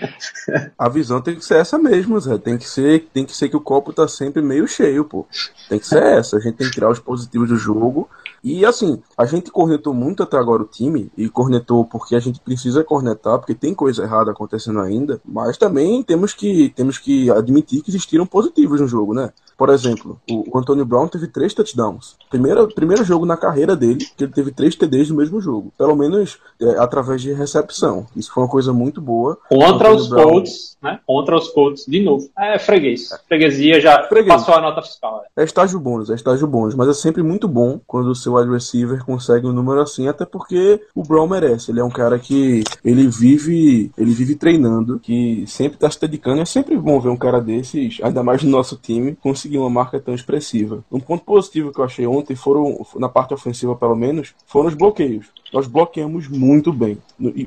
A, 0.08 0.14
vi- 0.58 0.72
a 0.78 0.88
visão 0.88 1.20
tem 1.20 1.36
que 1.36 1.44
ser 1.44 1.56
essa 1.56 1.78
mesmo, 1.78 2.18
Zé. 2.20 2.38
Tem 2.38 2.56
que 2.58 2.68
ser, 2.68 3.08
tem 3.12 3.24
que 3.24 3.36
ser 3.36 3.48
que 3.48 3.56
o 3.56 3.60
copo 3.60 3.92
tá 3.92 4.06
sempre 4.08 4.42
meio 4.42 4.66
cheio, 4.66 5.04
pô. 5.04 5.26
Tem 5.68 5.78
que 5.78 5.86
ser 5.86 6.02
essa. 6.02 6.36
A 6.36 6.40
gente 6.40 6.56
tem 6.56 6.66
que 6.68 6.74
tirar 6.74 6.90
os 6.90 6.98
positivos 6.98 7.48
do 7.48 7.56
jogo. 7.56 8.08
E 8.42 8.64
assim, 8.64 9.02
a 9.16 9.24
gente 9.26 9.50
cornetou 9.50 9.92
muito 9.92 10.22
até 10.22 10.36
agora 10.36 10.62
o 10.62 10.66
time, 10.66 11.10
e 11.16 11.28
cornetou 11.28 11.84
porque 11.84 12.14
a 12.14 12.20
gente 12.20 12.38
precisa 12.40 12.84
cornetar, 12.84 13.38
porque 13.38 13.54
tem 13.54 13.74
coisa 13.74 14.04
errada 14.04 14.30
acontecendo 14.30 14.78
ainda, 14.80 15.20
mas 15.24 15.58
também 15.58 16.02
temos 16.04 16.34
que, 16.34 16.72
temos 16.76 16.98
que 16.98 17.28
admitir 17.32 17.82
que 17.82 17.90
existiram 17.90 18.24
positivos 18.24 18.80
no 18.80 18.86
jogo, 18.86 19.12
né? 19.12 19.32
Por 19.58 19.70
exemplo, 19.70 20.20
o, 20.30 20.54
o 20.56 20.58
Antônio 20.58 20.86
Brown 20.86 21.08
teve 21.08 21.26
três 21.26 21.52
touchdowns. 21.52 22.16
Primeiro, 22.30 22.68
primeiro 22.72 23.04
jogo 23.04 23.26
na 23.26 23.36
carreira 23.36 23.74
dele 23.74 24.06
que 24.16 24.22
ele 24.24 24.32
teve 24.32 24.52
três 24.52 24.76
TDs 24.76 25.10
no 25.10 25.16
mesmo 25.16 25.40
jogo. 25.40 25.72
Pelo 25.76 25.96
menos 25.96 26.38
é, 26.62 26.78
através 26.78 27.20
de 27.20 27.32
recepção. 27.32 28.06
Isso 28.14 28.32
foi 28.32 28.44
uma 28.44 28.48
coisa 28.48 28.72
muito 28.72 29.00
boa. 29.00 29.36
Contra 29.48 29.92
os 29.92 30.08
Brown- 30.08 30.22
Colts, 30.30 30.76
né? 30.80 31.00
Contra 31.04 31.36
os 31.36 31.48
Colts, 31.48 31.84
de 31.88 32.00
novo. 32.02 32.30
É 32.38 32.56
freguês. 32.58 33.10
Freguesia 33.26 33.80
já 33.80 34.04
Freguês. 34.04 34.32
passou 34.32 34.54
a 34.54 34.60
nota 34.60 34.80
fiscal. 34.80 35.24
é. 35.36 35.42
É 35.42 35.44
estágio 35.44 35.80
bônus, 35.80 36.08
é 36.10 36.14
estágio 36.14 36.46
bônus, 36.46 36.76
mas 36.76 36.88
é 36.88 36.94
sempre 36.94 37.22
muito 37.24 37.48
bom 37.48 37.80
quando 37.86 38.08
o 38.10 38.14
seu 38.14 38.34
wide 38.34 38.50
receiver 38.52 39.04
consegue 39.04 39.46
um 39.46 39.52
número 39.52 39.80
assim, 39.80 40.06
até 40.06 40.24
porque 40.24 40.80
o 40.94 41.02
Brown 41.02 41.26
merece. 41.26 41.72
Ele 41.72 41.80
é 41.80 41.84
um 41.84 41.90
cara 41.90 42.16
que 42.18 42.62
ele 42.84 43.08
vive, 43.08 43.90
ele 43.98 44.12
vive 44.12 44.36
treinando, 44.36 45.00
que 45.00 45.44
sempre 45.48 45.78
tá 45.78 45.90
se 45.90 46.00
dedicando. 46.00 46.40
É 46.42 46.44
sempre 46.44 46.76
bom 46.76 47.00
ver 47.00 47.08
um 47.08 47.16
cara 47.16 47.40
desses, 47.40 47.98
ainda 48.02 48.22
mais 48.22 48.42
no 48.44 48.50
nosso 48.50 48.76
time, 48.76 49.16
conseguir 49.20 49.47
uma 49.56 49.70
marca 49.70 50.00
tão 50.00 50.14
expressiva. 50.14 50.84
Um 50.90 51.00
ponto 51.00 51.24
positivo 51.24 51.72
que 51.72 51.80
eu 51.80 51.84
achei 51.84 52.06
ontem 52.06 52.34
foram, 52.34 52.84
na 52.96 53.08
parte 53.08 53.32
ofensiva 53.32 53.74
pelo 53.76 53.94
menos, 53.94 54.34
foram 54.46 54.68
os 54.68 54.74
bloqueios. 54.74 55.26
Nós 55.52 55.66
bloqueamos 55.66 56.28
muito 56.28 56.72
bem, 56.72 56.98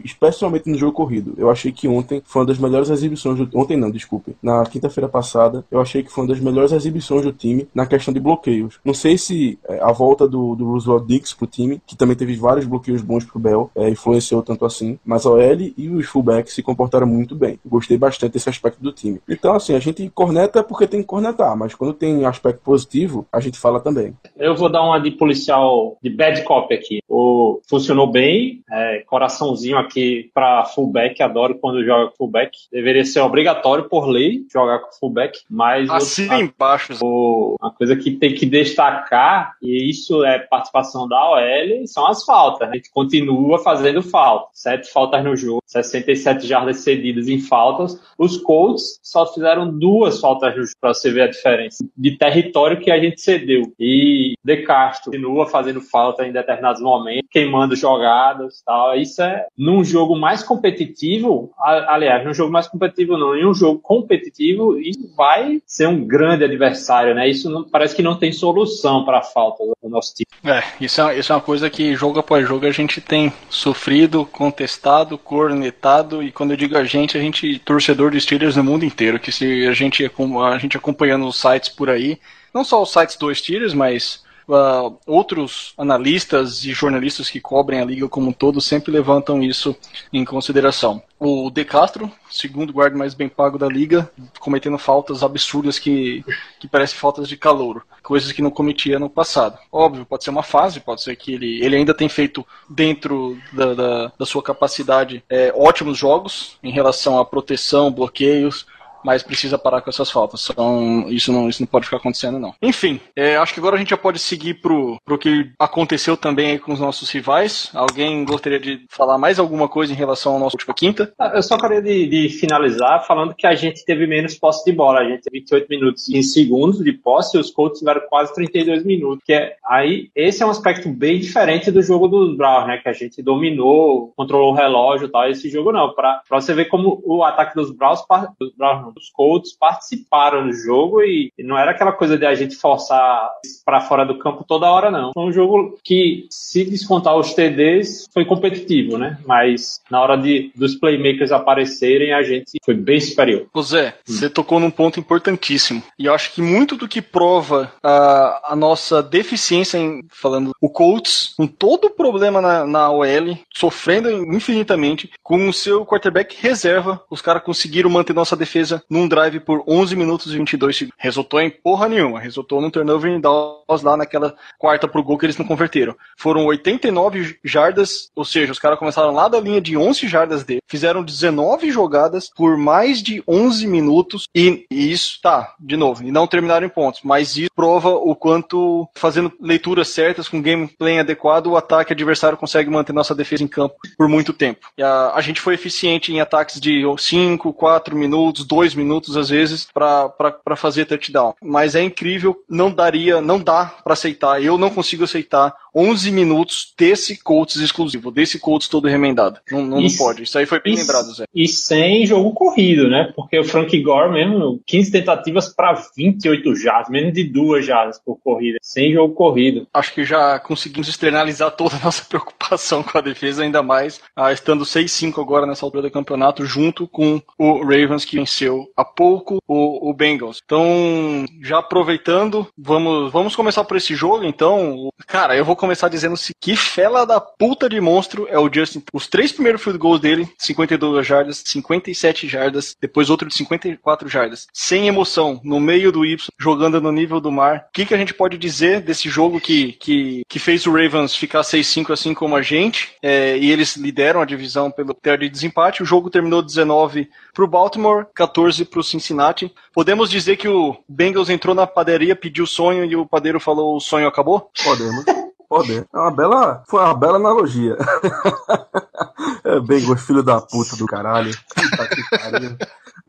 especialmente 0.03 0.69
no 0.69 0.77
jogo 0.77 0.93
corrido. 0.93 1.33
Eu 1.37 1.49
achei 1.49 1.71
que 1.71 1.87
ontem 1.87 2.21
foi 2.25 2.41
uma 2.41 2.47
das 2.47 2.57
melhores 2.57 2.89
exibições 2.89 3.37
do, 3.37 3.49
ontem 3.57 3.77
não, 3.77 3.91
desculpe. 3.91 4.35
Na 4.41 4.63
quinta-feira 4.65 5.07
passada, 5.07 5.65
eu 5.71 5.79
achei 5.79 6.03
que 6.03 6.11
foi 6.11 6.23
uma 6.23 6.33
das 6.33 6.39
melhores 6.39 6.71
exibições 6.71 7.23
do 7.23 7.31
time 7.31 7.67
na 7.73 7.85
questão 7.85 8.13
de 8.13 8.19
bloqueios. 8.19 8.79
Não 8.83 8.93
sei 8.93 9.17
se 9.17 9.59
é, 9.67 9.79
a 9.81 9.91
volta 9.91 10.27
do, 10.27 10.55
do 10.55 10.65
Roosevelt 10.65 11.05
Dix 11.05 11.33
pro 11.33 11.47
time, 11.47 11.81
que 11.85 11.95
também 11.95 12.15
teve 12.15 12.35
vários 12.35 12.65
bloqueios 12.65 13.01
bons 13.01 13.23
pro 13.23 13.39
Bell, 13.39 13.69
é, 13.75 13.89
influenciou 13.89 14.41
tanto 14.41 14.65
assim, 14.65 14.99
mas 15.05 15.25
a 15.25 15.31
OL 15.31 15.71
e 15.77 15.89
os 15.89 16.05
fullbacks 16.07 16.53
se 16.53 16.63
comportaram 16.63 17.07
muito 17.07 17.35
bem. 17.35 17.59
Gostei 17.65 17.97
bastante 17.97 18.33
desse 18.33 18.49
aspecto 18.49 18.81
do 18.81 18.91
time. 18.91 19.19
Então, 19.29 19.53
assim, 19.53 19.75
a 19.75 19.79
gente 19.79 20.09
corneta 20.09 20.63
porque 20.63 20.87
tem 20.87 21.01
que 21.01 21.07
cornetar, 21.07 21.55
mas 21.57 21.75
quando 21.75 21.93
tem 21.93 22.25
aspecto 22.25 22.61
positivo, 22.63 23.25
a 23.31 23.39
gente 23.39 23.57
fala 23.57 23.79
também. 23.79 24.13
Eu 24.37 24.55
vou 24.55 24.69
dar 24.69 24.83
uma 24.83 24.99
de 24.99 25.11
policial, 25.11 25.97
de 26.01 26.09
bad 26.09 26.43
cop 26.43 26.73
aqui. 26.73 26.99
O, 27.07 27.59
funcionou 27.91 28.07
bem, 28.07 28.61
é, 28.71 29.03
coraçãozinho 29.05 29.77
aqui 29.77 30.29
pra 30.33 30.63
fullback, 30.65 31.21
adoro 31.21 31.55
quando 31.59 31.83
joga 31.83 32.09
com 32.09 32.15
fullback. 32.15 32.51
Deveria 32.71 33.03
ser 33.03 33.19
obrigatório 33.19 33.89
por 33.89 34.07
lei 34.07 34.43
jogar 34.51 34.79
com 34.79 34.91
fullback, 34.97 35.39
mas 35.49 35.89
Assina 35.89 36.39
embaixo. 36.39 36.93
o- 37.03 37.55
uma 37.61 37.71
coisa 37.73 37.95
que 37.97 38.11
tem 38.11 38.33
que 38.33 38.45
destacar, 38.45 39.55
e 39.61 39.89
isso 39.89 40.23
é 40.23 40.39
participação 40.39 41.07
da 41.07 41.17
OL, 41.31 41.85
são 41.85 42.07
as 42.07 42.23
faltas. 42.23 42.69
A 42.69 42.73
gente 42.73 42.89
continua 42.91 43.59
fazendo 43.59 44.01
falta. 44.01 44.47
Sete 44.53 44.89
faltas 44.91 45.23
no 45.23 45.35
jogo, 45.35 45.61
67 45.65 46.47
jardas 46.47 46.77
cedidas 46.77 47.27
em 47.27 47.39
faltas. 47.41 47.99
Os 48.17 48.37
Colts 48.37 48.99
só 49.03 49.25
fizeram 49.33 49.77
duas 49.77 50.19
faltas 50.21 50.55
no 50.55 50.61
jogo, 50.63 50.75
para 50.79 50.93
você 50.93 51.11
ver 51.11 51.23
a 51.23 51.27
diferença 51.27 51.85
de 51.97 52.17
território 52.17 52.79
que 52.79 52.89
a 52.89 52.99
gente 52.99 53.19
cedeu. 53.19 53.63
E 53.79 54.33
De 54.43 54.57
Castro 54.63 55.11
continua 55.11 55.45
fazendo 55.45 55.81
falta 55.81 56.25
em 56.25 56.31
determinados 56.31 56.81
momentos, 56.81 57.27
queimando 57.29 57.75
jogadas 57.81 58.61
tal. 58.65 58.95
Isso 58.95 59.21
é 59.21 59.45
num 59.57 59.83
jogo 59.83 60.15
mais 60.15 60.43
competitivo, 60.43 61.51
aliás, 61.59 62.23
num 62.25 62.33
jogo 62.33 62.51
mais 62.51 62.67
competitivo 62.67 63.17
não, 63.17 63.35
em 63.35 63.45
um 63.45 63.53
jogo 63.53 63.79
competitivo, 63.79 64.79
isso 64.79 65.13
vai 65.15 65.61
ser 65.65 65.87
um 65.87 66.05
grande 66.05 66.43
adversário, 66.43 67.13
né? 67.13 67.27
Isso 67.29 67.49
não- 67.49 67.63
parece 67.63 67.95
que 67.95 68.01
não 68.01 68.15
tem 68.15 68.31
solução 68.31 69.03
para 69.03 69.19
a 69.19 69.23
falta 69.23 69.63
do 69.63 69.89
nosso 69.89 70.13
time. 70.13 70.27
É, 70.43 70.63
isso 70.79 71.01
é, 71.01 71.19
isso 71.19 71.31
é 71.31 71.35
uma 71.35 71.41
coisa 71.41 71.69
que 71.69 71.95
jogo 71.95 72.19
após 72.19 72.47
jogo 72.47 72.65
a 72.65 72.71
gente 72.71 73.01
tem 73.01 73.31
sofrido, 73.49 74.25
contestado, 74.25 75.17
cornetado, 75.17 76.23
e 76.23 76.31
quando 76.31 76.51
eu 76.51 76.57
digo 76.57 76.77
a 76.77 76.83
gente, 76.83 77.17
a 77.17 77.21
gente 77.21 77.59
torcedor 77.59 78.11
de 78.11 78.21
Steelers 78.21 78.55
no 78.55 78.63
mundo 78.63 78.85
inteiro, 78.85 79.19
que 79.19 79.31
se 79.31 79.67
a 79.67 79.73
gente, 79.73 80.03
a 80.05 80.57
gente 80.57 80.77
acompanhando 80.77 81.27
os 81.27 81.39
sites 81.39 81.69
por 81.69 81.89
aí, 81.89 82.19
não 82.53 82.63
só 82.63 82.81
os 82.81 82.91
sites 82.91 83.15
do 83.17 83.33
Steelers, 83.33 83.73
mas 83.73 84.23
ah, 84.53 84.91
outros 85.05 85.73
analistas 85.77 86.63
e 86.63 86.71
jornalistas 86.73 87.29
que 87.29 87.39
cobrem 87.39 87.81
a 87.81 87.85
liga 87.85 88.07
como 88.07 88.29
um 88.29 88.33
todo 88.33 88.61
sempre 88.61 88.91
levantam 88.91 89.41
isso 89.41 89.75
em 90.11 90.25
consideração. 90.25 91.01
O 91.19 91.51
De 91.51 91.63
Castro, 91.63 92.11
segundo 92.31 92.73
guarda 92.73 92.97
mais 92.97 93.13
bem 93.13 93.29
pago 93.29 93.57
da 93.57 93.67
liga, 93.67 94.09
cometendo 94.39 94.77
faltas 94.79 95.21
absurdas 95.21 95.77
que, 95.77 96.25
que 96.59 96.67
parecem 96.67 96.97
faltas 96.97 97.27
de 97.27 97.37
calouro, 97.37 97.83
coisas 98.01 98.31
que 98.31 98.41
não 98.41 98.49
cometia 98.49 98.97
no 98.97 99.07
passado. 99.07 99.59
Óbvio, 99.71 100.05
pode 100.05 100.23
ser 100.23 100.31
uma 100.31 100.41
fase, 100.41 100.79
pode 100.79 101.03
ser 101.03 101.15
que 101.15 101.33
ele, 101.33 101.63
ele 101.63 101.75
ainda 101.75 101.93
tem 101.93 102.09
feito 102.09 102.45
dentro 102.67 103.37
da, 103.53 103.73
da, 103.75 104.11
da 104.17 104.25
sua 104.25 104.41
capacidade 104.41 105.23
é, 105.29 105.53
ótimos 105.55 105.97
jogos 105.97 106.57
em 106.63 106.71
relação 106.71 107.19
à 107.19 107.25
proteção, 107.25 107.91
bloqueios, 107.91 108.65
mas 109.03 109.23
precisa 109.23 109.57
parar 109.57 109.81
com 109.81 109.89
essas 109.89 110.09
faltas. 110.09 110.47
Então, 110.49 111.05
isso 111.07 111.31
não, 111.31 111.49
isso 111.49 111.61
não 111.61 111.67
pode 111.67 111.85
ficar 111.85 111.97
acontecendo, 111.97 112.39
não. 112.39 112.53
Enfim, 112.61 112.99
é, 113.15 113.35
acho 113.37 113.53
que 113.53 113.59
agora 113.59 113.75
a 113.75 113.79
gente 113.79 113.89
já 113.89 113.97
pode 113.97 114.19
seguir 114.19 114.55
pro, 114.55 114.97
pro 115.05 115.17
que 115.17 115.51
aconteceu 115.59 116.15
também 116.15 116.51
aí 116.51 116.59
com 116.59 116.73
os 116.73 116.79
nossos 116.79 117.09
rivais. 117.09 117.69
Alguém 117.73 118.23
gostaria 118.25 118.59
de 118.59 118.85
falar 118.89 119.17
mais 119.17 119.39
alguma 119.39 119.67
coisa 119.67 119.93
em 119.93 119.95
relação 119.95 120.33
ao 120.33 120.39
nosso 120.39 120.55
última 120.55 120.73
quinta? 120.73 121.13
Ah, 121.17 121.31
Eu 121.35 121.43
só 121.43 121.57
queria 121.57 121.81
de, 121.81 122.07
de 122.07 122.29
finalizar 122.29 123.05
falando 123.05 123.35
que 123.35 123.47
a 123.47 123.55
gente 123.55 123.83
teve 123.85 124.05
menos 124.07 124.35
posse 124.35 124.63
de 124.65 124.71
bola. 124.71 124.99
A 124.99 125.09
gente 125.09 125.23
teve 125.23 125.39
28 125.39 125.67
minutos 125.69 126.09
em 126.09 126.21
segundos 126.21 126.83
de 126.83 126.93
posse 126.93 127.37
e 127.37 127.39
os 127.39 127.51
Colts 127.51 127.79
tiveram 127.79 128.01
quase 128.09 128.33
32 128.33 128.83
minutos. 128.83 129.23
Que 129.25 129.33
é, 129.33 129.55
aí, 129.65 130.09
esse 130.15 130.43
é 130.43 130.45
um 130.45 130.49
aspecto 130.49 130.89
bem 130.89 131.19
diferente 131.19 131.71
do 131.71 131.81
jogo 131.81 132.07
dos 132.07 132.35
Browns, 132.35 132.67
né? 132.67 132.77
Que 132.77 132.89
a 132.89 132.93
gente 132.93 133.21
dominou, 133.21 134.13
controlou 134.15 134.51
o 134.51 134.55
relógio 134.55 135.07
e 135.07 135.11
tal. 135.11 135.29
Esse 135.29 135.49
jogo 135.49 135.71
não. 135.71 135.93
Pra, 135.93 136.21
pra 136.27 136.39
você 136.39 136.53
ver 136.53 136.65
como 136.65 137.01
o 137.03 137.23
ataque 137.23 137.55
dos 137.55 137.71
Browns, 137.71 138.01
dos 138.39 138.53
Browns 138.55 138.90
não, 138.91 138.93
dos 138.93 139.09
Colts 139.09 139.53
participaram 139.57 140.47
do 140.47 140.53
jogo 140.53 141.01
e, 141.01 141.31
não 141.39 141.57
era 141.57 141.71
aquela 141.71 141.91
coisa 141.91 142.17
de 142.17 142.25
a 142.25 142.35
gente 142.35 142.55
forçar 142.55 143.29
pra 143.65 143.81
fora 143.81 144.05
do 144.05 144.19
campo 144.19 144.43
toda 144.47 144.69
hora, 144.69 144.91
não. 144.91 145.11
Foi 145.13 145.23
um 145.23 145.31
jogo 145.31 145.77
que, 145.83 146.27
se 146.29 146.63
descontar 146.65 147.15
os 147.15 147.33
TDs, 147.33 148.07
foi 148.13 148.25
competitivo, 148.25 148.97
né? 148.97 149.17
Mas 149.25 149.79
na 149.89 150.01
hora 150.01 150.17
de, 150.17 150.51
dos 150.55 150.75
playmakers 150.75 151.31
aparecerem, 151.31 152.13
a 152.13 152.23
gente 152.23 152.57
foi 152.63 152.73
bem 152.73 152.99
superior. 152.99 153.47
Ô 153.53 153.61
Zé, 153.61 153.95
você 154.05 154.29
tocou 154.29 154.59
num 154.59 154.71
ponto 154.71 154.99
importantíssimo. 154.99 155.81
E 155.97 156.05
eu 156.05 156.13
acho 156.13 156.33
que 156.33 156.41
muito 156.41 156.75
do 156.75 156.87
que 156.87 157.01
prova 157.01 157.71
a, 157.83 158.53
a 158.53 158.55
nossa 158.55 159.01
deficiência 159.01 159.77
em 159.77 160.01
falando 160.11 160.51
o 160.59 160.69
Colts, 160.69 161.33
com 161.37 161.47
todo 161.47 161.85
o 161.85 161.91
problema 161.91 162.41
na, 162.41 162.65
na 162.65 162.91
OL, 162.91 163.37
sofrendo 163.53 164.09
infinitamente, 164.33 165.09
com 165.23 165.47
o 165.47 165.53
seu 165.53 165.85
quarterback 165.85 166.35
reserva, 166.39 167.01
os 167.09 167.21
caras 167.21 167.43
conseguiram 167.43 167.89
manter 167.89 168.13
nossa 168.13 168.35
defesa 168.35 168.80
num 168.89 169.07
drive 169.07 169.39
por 169.39 169.63
11 169.67 169.95
minutos 169.95 170.33
e 170.33 170.37
22 170.37 170.77
segundos. 170.77 170.97
Resultou 170.97 171.39
em 171.39 171.49
porra 171.49 171.87
nenhuma. 171.87 172.19
Resultou 172.19 172.61
num 172.61 172.69
turnover 172.69 173.11
em 173.11 173.19
downs 173.19 173.81
lá 173.81 173.95
naquela 173.95 174.35
quarta 174.57 174.87
pro 174.87 175.03
gol 175.03 175.17
que 175.17 175.25
eles 175.25 175.37
não 175.37 175.45
converteram. 175.45 175.95
Foram 176.17 176.45
89 176.45 177.39
jardas, 177.43 178.09
ou 178.15 178.25
seja, 178.25 178.51
os 178.51 178.59
caras 178.59 178.79
começaram 178.79 179.11
lá 179.11 179.27
da 179.27 179.39
linha 179.39 179.61
de 179.61 179.77
11 179.77 180.07
jardas 180.07 180.43
dele, 180.43 180.61
fizeram 180.67 181.03
19 181.03 181.71
jogadas 181.71 182.29
por 182.35 182.57
mais 182.57 183.01
de 183.01 183.23
11 183.27 183.67
minutos 183.67 184.25
e, 184.35 184.65
e 184.71 184.91
isso, 184.91 185.19
tá, 185.21 185.55
de 185.59 185.77
novo, 185.77 186.03
e 186.03 186.11
não 186.11 186.27
terminaram 186.27 186.65
em 186.65 186.69
pontos, 186.69 187.01
mas 187.03 187.35
isso 187.35 187.49
prova 187.55 187.89
o 187.89 188.15
quanto, 188.15 188.87
fazendo 188.95 189.31
leituras 189.39 189.89
certas, 189.89 190.27
com 190.27 190.41
gameplay 190.41 190.99
adequado, 190.99 191.47
o 191.47 191.57
ataque 191.57 191.93
adversário 191.93 192.37
consegue 192.37 192.69
manter 192.69 192.93
nossa 192.93 193.15
defesa 193.15 193.43
em 193.43 193.47
campo 193.47 193.75
por 193.97 194.07
muito 194.07 194.33
tempo. 194.33 194.67
A, 194.79 195.17
a 195.17 195.21
gente 195.21 195.41
foi 195.41 195.53
eficiente 195.53 196.11
em 196.11 196.19
ataques 196.19 196.59
de 196.59 196.83
5, 196.97 197.53
4 197.53 197.95
minutos, 197.95 198.45
2 198.45 198.70
minutos 198.75 199.17
às 199.17 199.29
vezes, 199.29 199.67
para 199.73 200.55
fazer 200.55 200.85
touchdown. 200.85 201.33
Mas 201.41 201.75
é 201.75 201.81
incrível, 201.81 202.43
não 202.49 202.71
daria, 202.71 203.21
não 203.21 203.39
dá 203.39 203.65
para 203.83 203.93
aceitar, 203.93 204.41
eu 204.41 204.57
não 204.57 204.69
consigo 204.69 205.03
aceitar 205.03 205.53
11 205.75 206.11
minutos 206.11 206.73
desse 206.77 207.21
Colts 207.21 207.55
exclusivo, 207.57 208.11
desse 208.11 208.39
Colts 208.39 208.67
todo 208.67 208.87
remendado. 208.87 209.39
Não, 209.51 209.61
não, 209.61 209.77
não 209.77 209.81
Isso- 209.81 209.97
pode. 209.97 210.23
Isso 210.23 210.37
aí 210.37 210.45
foi 210.45 210.59
bem 210.61 210.73
isso- 210.73 210.83
lembrado, 210.83 211.13
Zé. 211.13 211.25
E 211.33 211.47
sem 211.47 212.05
jogo 212.05 212.31
corrido, 212.33 212.89
né? 212.89 213.11
Porque 213.15 213.39
o 213.39 213.43
Frank 213.43 213.77
Gore 213.81 214.11
mesmo, 214.11 214.61
15 214.65 214.91
tentativas 214.91 215.49
para 215.53 215.73
28 215.95 216.55
jardas, 216.55 216.89
menos 216.89 217.13
de 217.13 217.23
duas 217.23 217.65
jardas 217.65 217.99
por 218.03 218.17
corrida, 218.19 218.57
sem 218.61 218.91
jogo 218.93 219.13
corrido. 219.13 219.67
Acho 219.73 219.93
que 219.93 220.03
já 220.03 220.39
conseguimos 220.39 220.87
externalizar 220.87 221.51
toda 221.51 221.75
a 221.75 221.79
nossa 221.85 222.03
preocupação 222.09 222.83
com 222.83 222.97
a 222.97 223.01
defesa, 223.01 223.43
ainda 223.43 223.61
mais 223.63 224.01
ah, 224.15 224.31
estando 224.31 224.65
6-5 224.65 225.19
agora 225.21 225.45
nessa 225.45 225.65
altura 225.65 225.83
do 225.83 225.91
campeonato, 225.91 226.45
junto 226.45 226.87
com 226.87 227.21
o 227.37 227.59
Ravens 227.63 228.05
que 228.05 228.15
venceu 228.17 228.67
há 228.75 228.83
pouco 228.83 229.37
o, 229.47 229.89
o 229.89 229.93
Bengals. 229.93 230.39
Então, 230.43 231.25
já 231.41 231.59
aproveitando, 231.59 232.47
vamos, 232.57 233.11
vamos 233.11 233.35
começar 233.35 233.63
por 233.63 233.77
esse 233.77 233.95
jogo, 233.95 234.23
então. 234.25 234.89
Cara, 235.07 235.35
eu 235.35 235.45
vou 235.45 235.55
começar 235.61 235.87
dizendo 235.87 236.17
se 236.17 236.33
que 236.41 236.55
fela 236.55 237.05
da 237.05 237.21
puta 237.21 237.69
de 237.69 237.79
monstro 237.79 238.27
é 238.29 238.37
o 238.37 238.49
Justin. 238.51 238.83
Os 238.91 239.07
três 239.07 239.31
primeiros 239.31 239.61
field 239.61 239.77
goals 239.77 240.01
dele, 240.01 240.27
52 240.39 241.05
jardas, 241.05 241.43
57 241.45 242.27
jardas, 242.27 242.75
depois 242.81 243.09
outro 243.11 243.29
de 243.29 243.35
54 243.35 244.09
jardas. 244.09 244.47
Sem 244.51 244.87
emoção, 244.87 245.39
no 245.43 245.59
meio 245.59 245.91
do 245.91 246.03
Y, 246.03 246.29
jogando 246.39 246.81
no 246.81 246.91
nível 246.91 247.21
do 247.21 247.31
mar. 247.31 247.67
O 247.69 247.73
que, 247.73 247.85
que 247.85 247.93
a 247.93 247.97
gente 247.97 248.13
pode 248.13 248.37
dizer 248.37 248.81
desse 248.81 249.07
jogo 249.07 249.39
que, 249.39 249.73
que, 249.73 250.23
que 250.27 250.39
fez 250.39 250.65
o 250.65 250.71
Ravens 250.71 251.15
ficar 251.15 251.41
6-5 251.41 251.91
assim 251.93 252.13
como 252.13 252.35
a 252.35 252.41
gente? 252.41 252.93
É, 253.01 253.37
e 253.37 253.51
eles 253.51 253.77
lideram 253.77 254.19
a 254.19 254.25
divisão 254.25 254.71
pelo 254.71 254.95
ter 254.95 255.19
de 255.19 255.29
desempate. 255.29 255.83
O 255.83 255.85
jogo 255.85 256.09
terminou 256.09 256.41
19 256.41 257.07
para 257.33 257.45
o 257.45 257.47
Baltimore, 257.47 258.07
14 258.15 258.65
para 258.65 258.79
o 258.79 258.83
Cincinnati. 258.83 259.53
Podemos 259.71 260.09
dizer 260.09 260.37
que 260.37 260.47
o 260.47 260.75
Bengals 260.89 261.29
entrou 261.29 261.53
na 261.53 261.67
padaria, 261.67 262.15
pediu 262.15 262.47
sonho 262.47 262.83
e 262.83 262.95
o 262.95 263.05
padeiro 263.05 263.39
falou 263.39 263.75
o 263.75 263.79
sonho 263.79 264.07
acabou? 264.07 264.49
Podemos. 264.63 265.05
Poder. 265.51 265.85
É 265.93 265.97
uma 265.97 266.11
bela. 266.11 266.63
Foi 266.65 266.79
uma 266.79 266.95
bela 266.95 267.17
analogia. 267.17 267.75
é 269.43 269.59
Bengals, 269.59 270.01
filho 270.01 270.23
da 270.23 270.39
puta 270.39 270.77
do 270.77 270.85
caralho. 270.85 271.37
Puta 271.53 271.87
que 271.89 272.01
pariu. 272.09 272.57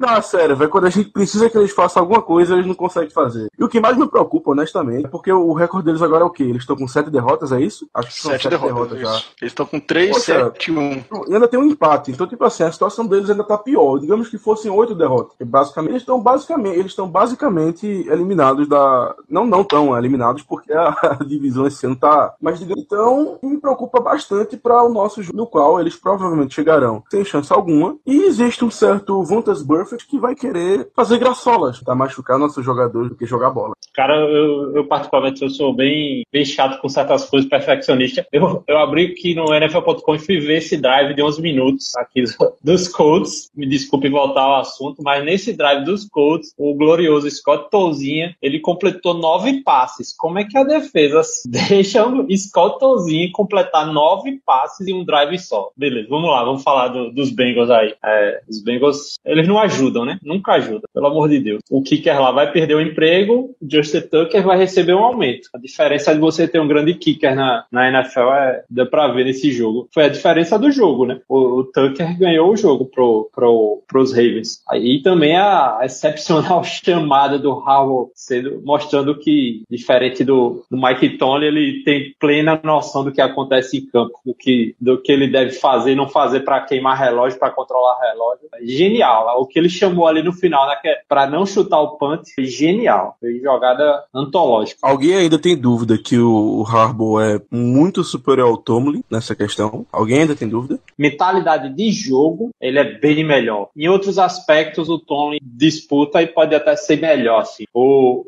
Não, 0.02 0.20
sério, 0.20 0.56
velho. 0.56 0.68
Quando 0.68 0.86
a 0.88 0.90
gente 0.90 1.10
precisa 1.10 1.48
que 1.48 1.56
eles 1.56 1.70
façam 1.70 2.02
alguma 2.02 2.20
coisa, 2.20 2.54
eles 2.54 2.66
não 2.66 2.74
conseguem 2.74 3.08
fazer. 3.08 3.48
E 3.56 3.62
o 3.62 3.68
que 3.68 3.78
mais 3.78 3.96
me 3.96 4.08
preocupa, 4.08 4.50
honestamente, 4.50 5.06
é 5.06 5.08
porque 5.08 5.32
o 5.32 5.52
recorde 5.52 5.86
deles 5.86 6.02
agora 6.02 6.24
é 6.24 6.26
o 6.26 6.30
quê? 6.30 6.42
Eles 6.42 6.62
estão 6.62 6.74
com 6.74 6.88
sete 6.88 7.08
derrotas, 7.08 7.52
é 7.52 7.60
isso? 7.60 7.88
Acho 7.94 8.08
que 8.08 8.14
são 8.14 8.32
sete, 8.32 8.42
sete 8.42 8.50
derrotas, 8.50 8.98
derrotas 8.98 9.00
já. 9.00 9.28
Eles 9.40 9.52
estão 9.52 9.64
com 9.64 9.78
três, 9.78 10.16
sete, 10.24 10.72
um. 10.72 11.04
E 11.28 11.34
ainda 11.34 11.46
tem 11.46 11.60
um 11.60 11.64
empate. 11.64 12.10
Então, 12.10 12.26
tipo 12.26 12.44
assim, 12.44 12.64
a 12.64 12.72
situação 12.72 13.06
deles 13.06 13.30
ainda 13.30 13.44
tá 13.44 13.56
pior. 13.56 13.98
Digamos 13.98 14.28
que 14.28 14.38
fossem 14.38 14.72
oito 14.72 14.92
derrotas. 14.92 15.36
Basicamente, 15.40 15.92
eles 15.92 16.02
estão 16.02 16.20
basicamente, 16.20 16.78
eles 16.78 16.90
estão 16.90 17.08
basicamente 17.08 17.86
eliminados 17.86 18.68
da. 18.68 19.14
Não, 19.28 19.46
não 19.46 19.62
tão 19.62 19.96
eliminados, 19.96 20.42
porque 20.42 20.72
a, 20.72 20.88
a 21.20 21.24
divisão 21.24 21.64
esse 21.64 21.86
ano 21.86 21.94
tá. 21.94 22.34
Mas 22.40 22.58
digamos, 22.58 22.82
então 22.82 23.38
me 23.40 23.58
preocupa 23.58 24.00
bastante 24.00 24.56
para 24.56 24.82
o 24.82 24.92
nosso 24.92 25.22
jogo, 25.22 25.36
no 25.36 25.46
qual 25.46 25.78
eles 25.78 25.94
provavelmente 25.94 26.56
chegarão 26.56 27.04
sem 27.08 27.24
chance 27.24 27.52
alguma. 27.52 27.96
E 28.04 28.24
existe 28.24 28.64
um 28.64 28.70
certo 28.70 29.22
Vontas 29.22 29.62
Que 30.08 30.18
vai 30.18 30.34
querer 30.34 30.90
fazer 30.94 31.18
graçolas, 31.18 31.80
tá 31.80 31.94
machucar 31.94 32.38
nossos 32.38 32.64
jogadores 32.64 33.10
do 33.10 33.16
que 33.16 33.26
jogar 33.26 33.50
bola. 33.50 33.72
Cara, 33.94 34.14
eu, 34.16 34.74
eu 34.76 34.86
particularmente 34.86 35.42
eu 35.42 35.50
sou 35.50 35.74
bem, 35.74 36.24
bem 36.32 36.44
chato 36.44 36.80
com 36.80 36.88
certas 36.88 37.28
coisas, 37.28 37.48
perfeccionista. 37.48 38.26
Eu, 38.32 38.64
eu 38.66 38.78
abri 38.78 39.06
aqui 39.06 39.34
no 39.34 39.52
NFL.com 39.54 40.14
e 40.14 40.18
fui 40.18 40.40
ver 40.40 40.58
esse 40.58 40.76
drive 40.78 41.14
de 41.14 41.22
11 41.22 41.42
minutos 41.42 41.94
aqui 41.96 42.24
dos 42.62 42.88
Colts. 42.88 43.50
Me 43.54 43.66
desculpe 43.66 44.08
voltar 44.08 44.42
ao 44.42 44.60
assunto, 44.60 45.02
mas 45.02 45.22
nesse 45.24 45.52
drive 45.52 45.84
dos 45.84 46.08
Colts, 46.08 46.54
o 46.56 46.74
glorioso 46.74 47.30
Scott 47.30 47.70
Tolzinha, 47.70 48.34
ele 48.40 48.60
completou 48.60 49.14
nove 49.14 49.62
passes. 49.62 50.14
Como 50.16 50.38
é 50.38 50.44
que 50.44 50.56
a 50.56 50.64
defesa 50.64 51.22
deixa 51.46 52.06
o 52.06 52.26
Scott 52.36 52.78
Tolzinha 52.78 53.30
completar 53.32 53.92
nove 53.92 54.40
passes 54.44 54.86
em 54.86 54.94
um 54.94 55.04
drive 55.04 55.38
só? 55.38 55.70
Beleza, 55.76 56.08
vamos 56.08 56.30
lá, 56.30 56.44
vamos 56.44 56.62
falar 56.62 56.88
do, 56.88 57.12
dos 57.12 57.30
Bengals 57.30 57.70
aí. 57.70 57.94
É, 58.02 58.42
os 58.48 58.62
Bengals, 58.62 59.18
eles 59.24 59.46
não 59.46 59.58
ajudam, 59.58 59.81
né? 59.90 60.18
Nunca 60.22 60.52
ajudam, 60.52 60.88
pelo 60.92 61.06
amor 61.06 61.28
de 61.28 61.40
Deus. 61.40 61.60
O 61.70 61.82
kicker 61.82 62.20
lá 62.20 62.30
vai 62.30 62.50
perder 62.50 62.74
o 62.74 62.80
emprego, 62.80 63.54
o 63.60 63.66
Justin 63.70 64.02
Tucker 64.02 64.42
vai 64.42 64.58
receber 64.58 64.94
um 64.94 65.04
aumento. 65.04 65.48
A 65.54 65.58
diferença 65.58 66.14
de 66.14 66.20
você 66.20 66.46
ter 66.46 66.60
um 66.60 66.68
grande 66.68 66.94
kicker 66.94 67.34
na, 67.34 67.64
na 67.70 67.88
NFL 67.88 68.32
é, 68.32 68.64
dá 68.68 68.86
pra 68.86 69.08
ver 69.08 69.24
nesse 69.24 69.50
jogo. 69.52 69.88
Foi 69.92 70.04
a 70.04 70.08
diferença 70.08 70.58
do 70.58 70.70
jogo, 70.70 71.06
né? 71.06 71.20
O, 71.28 71.60
o 71.60 71.64
Tucker 71.64 72.18
ganhou 72.18 72.50
o 72.50 72.56
jogo 72.56 72.86
pro, 72.86 73.30
pro, 73.34 73.82
pros 73.88 74.12
Ravens. 74.12 74.62
Aí 74.68 75.02
também 75.02 75.36
a 75.36 75.80
excepcional 75.82 76.62
chamada 76.64 77.38
do 77.38 77.50
Howell 77.50 78.10
sendo, 78.14 78.60
mostrando 78.64 79.18
que, 79.18 79.62
diferente 79.70 80.24
do, 80.24 80.64
do 80.70 80.76
Mike 80.76 81.16
Tomlin, 81.18 81.46
ele 81.46 81.82
tem 81.84 82.14
plena 82.18 82.60
noção 82.62 83.04
do 83.04 83.12
que 83.12 83.20
acontece 83.20 83.78
em 83.78 83.86
campo, 83.86 84.18
do 84.24 84.34
que, 84.34 84.74
do 84.80 85.00
que 85.00 85.12
ele 85.12 85.28
deve 85.28 85.52
fazer 85.52 85.92
e 85.92 85.96
não 85.96 86.08
fazer 86.08 86.40
para 86.40 86.60
queimar 86.60 86.98
relógio, 86.98 87.38
para 87.38 87.50
controlar 87.50 87.98
relógio. 88.00 88.48
Genial. 88.62 89.40
O 89.40 89.46
que 89.46 89.58
ele 89.62 89.68
chamou 89.68 90.06
ali 90.06 90.22
no 90.22 90.32
final, 90.32 90.66
né, 90.66 90.74
é 90.84 91.00
para 91.08 91.26
não 91.26 91.46
chutar 91.46 91.80
o 91.80 91.96
punt, 91.96 92.22
genial. 92.38 93.16
Foi 93.20 93.38
jogada 93.40 94.04
antológica. 94.14 94.78
Alguém 94.82 95.14
ainda 95.14 95.38
tem 95.38 95.56
dúvida 95.56 95.96
que 95.96 96.18
o 96.18 96.64
Harbaugh 96.68 97.20
é 97.20 97.40
muito 97.50 98.02
superior 98.02 98.48
ao 98.48 98.56
Tomlin 98.56 99.02
nessa 99.10 99.34
questão? 99.34 99.86
Alguém 99.92 100.20
ainda 100.20 100.34
tem 100.34 100.48
dúvida? 100.48 100.78
Mentalidade 100.98 101.74
de 101.74 101.90
jogo, 101.90 102.50
ele 102.60 102.78
é 102.78 102.98
bem 102.98 103.24
melhor. 103.24 103.68
Em 103.76 103.88
outros 103.88 104.18
aspectos, 104.18 104.88
o 104.88 104.98
Tomlin 104.98 105.38
disputa 105.42 106.20
e 106.22 106.26
pode 106.26 106.54
até 106.54 106.74
ser 106.76 107.00
melhor, 107.00 107.42
assim. 107.42 107.64
O, 107.72 108.24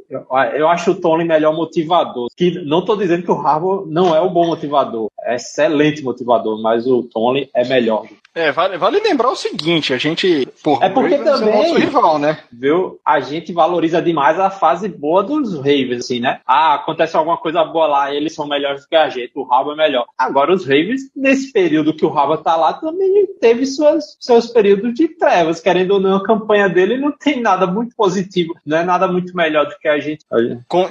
eu, 0.54 0.68
acho 0.68 0.92
o 0.92 1.00
Tomlin 1.00 1.24
melhor 1.24 1.54
motivador. 1.54 2.28
Que 2.36 2.50
não 2.64 2.80
estou 2.80 2.96
dizendo 2.96 3.24
que 3.24 3.30
o 3.30 3.40
Harbaugh 3.40 3.86
não 3.86 4.14
é 4.14 4.20
o 4.20 4.30
bom 4.30 4.46
motivador. 4.46 5.08
É 5.22 5.34
excelente 5.36 6.02
motivador, 6.02 6.60
mas 6.60 6.86
o 6.86 7.02
Tomlin 7.02 7.48
é 7.54 7.66
melhor. 7.66 8.06
É, 8.34 8.50
vale, 8.50 8.76
vale 8.76 9.00
lembrar 9.00 9.30
o 9.30 9.36
seguinte, 9.36 9.94
a 9.94 9.98
gente. 9.98 10.48
Porra, 10.62 10.86
é 10.86 10.88
porque 10.88 11.18
também. 11.18 11.52
É 11.52 11.56
o 11.56 11.62
nosso 11.62 11.74
rival, 11.76 12.18
né? 12.18 12.38
Viu? 12.52 12.98
A 13.06 13.20
gente 13.20 13.52
valoriza 13.52 14.02
demais 14.02 14.40
a 14.40 14.50
fase 14.50 14.88
boa 14.88 15.22
dos 15.22 15.54
Ravens, 15.54 16.00
assim, 16.00 16.18
né? 16.18 16.40
Ah, 16.44 16.74
acontece 16.74 17.16
alguma 17.16 17.36
coisa 17.36 17.64
boa 17.64 17.86
lá, 17.86 18.12
eles 18.12 18.34
são 18.34 18.48
melhores 18.48 18.82
do 18.82 18.88
que 18.88 18.96
a 18.96 19.08
gente, 19.08 19.30
o 19.36 19.44
Rabo 19.44 19.72
é 19.72 19.76
melhor. 19.76 20.04
Agora, 20.18 20.52
os 20.52 20.64
Ravens, 20.64 21.02
nesse 21.14 21.52
período 21.52 21.94
que 21.94 22.04
o 22.04 22.10
Rabo 22.10 22.36
tá 22.38 22.56
lá, 22.56 22.72
também 22.72 23.24
teve 23.40 23.66
suas, 23.66 24.16
seus 24.18 24.48
períodos 24.48 24.94
de 24.94 25.06
trevas. 25.08 25.60
Querendo 25.60 25.92
ou 25.92 26.00
não, 26.00 26.16
a 26.16 26.24
campanha 26.24 26.68
dele 26.68 26.96
não 26.96 27.12
tem 27.12 27.40
nada 27.40 27.68
muito 27.68 27.94
positivo, 27.94 28.54
não 28.66 28.78
é 28.78 28.84
nada 28.84 29.06
muito 29.06 29.36
melhor 29.36 29.66
do 29.66 29.78
que 29.78 29.86
a 29.86 30.00
gente. 30.00 30.24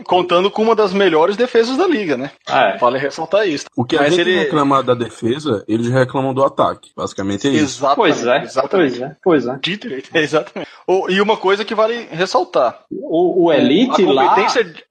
contando 0.06 0.49
com 0.49 0.62
uma 0.62 0.75
das 0.75 0.93
melhores 0.93 1.36
defesas 1.36 1.75
da 1.75 1.86
liga, 1.86 2.15
né? 2.15 2.32
É. 2.47 2.77
Vale 2.77 2.97
ressaltar 2.97 3.47
isso. 3.47 3.65
O 3.75 3.84
que 3.84 3.97
a 3.97 4.03
Mas 4.03 4.15
gente 4.15 4.29
ele... 4.29 4.39
reclamar 4.39 4.82
da 4.82 4.93
defesa, 4.93 5.63
eles 5.67 5.89
reclamam 5.89 6.34
do 6.34 6.43
ataque. 6.43 6.91
Basicamente 6.95 7.32
é 7.33 7.51
isso. 7.51 7.77
Exatamente. 7.79 7.95
Pois 7.95 8.27
é, 8.27 8.43
exatamente. 8.43 8.99
Pois 8.99 9.01
é, 9.01 9.15
pois 9.23 9.47
é. 9.47 9.59
De 9.61 9.77
direito, 9.77 10.09
é, 10.15 10.21
exatamente. 10.21 10.69
O, 10.87 11.09
e 11.09 11.21
uma 11.21 11.37
coisa 11.37 11.63
que 11.63 11.75
vale 11.75 12.07
ressaltar. 12.11 12.83
O, 12.91 13.45
o 13.45 13.53
Elite 13.53 14.03
lá, 14.05 14.35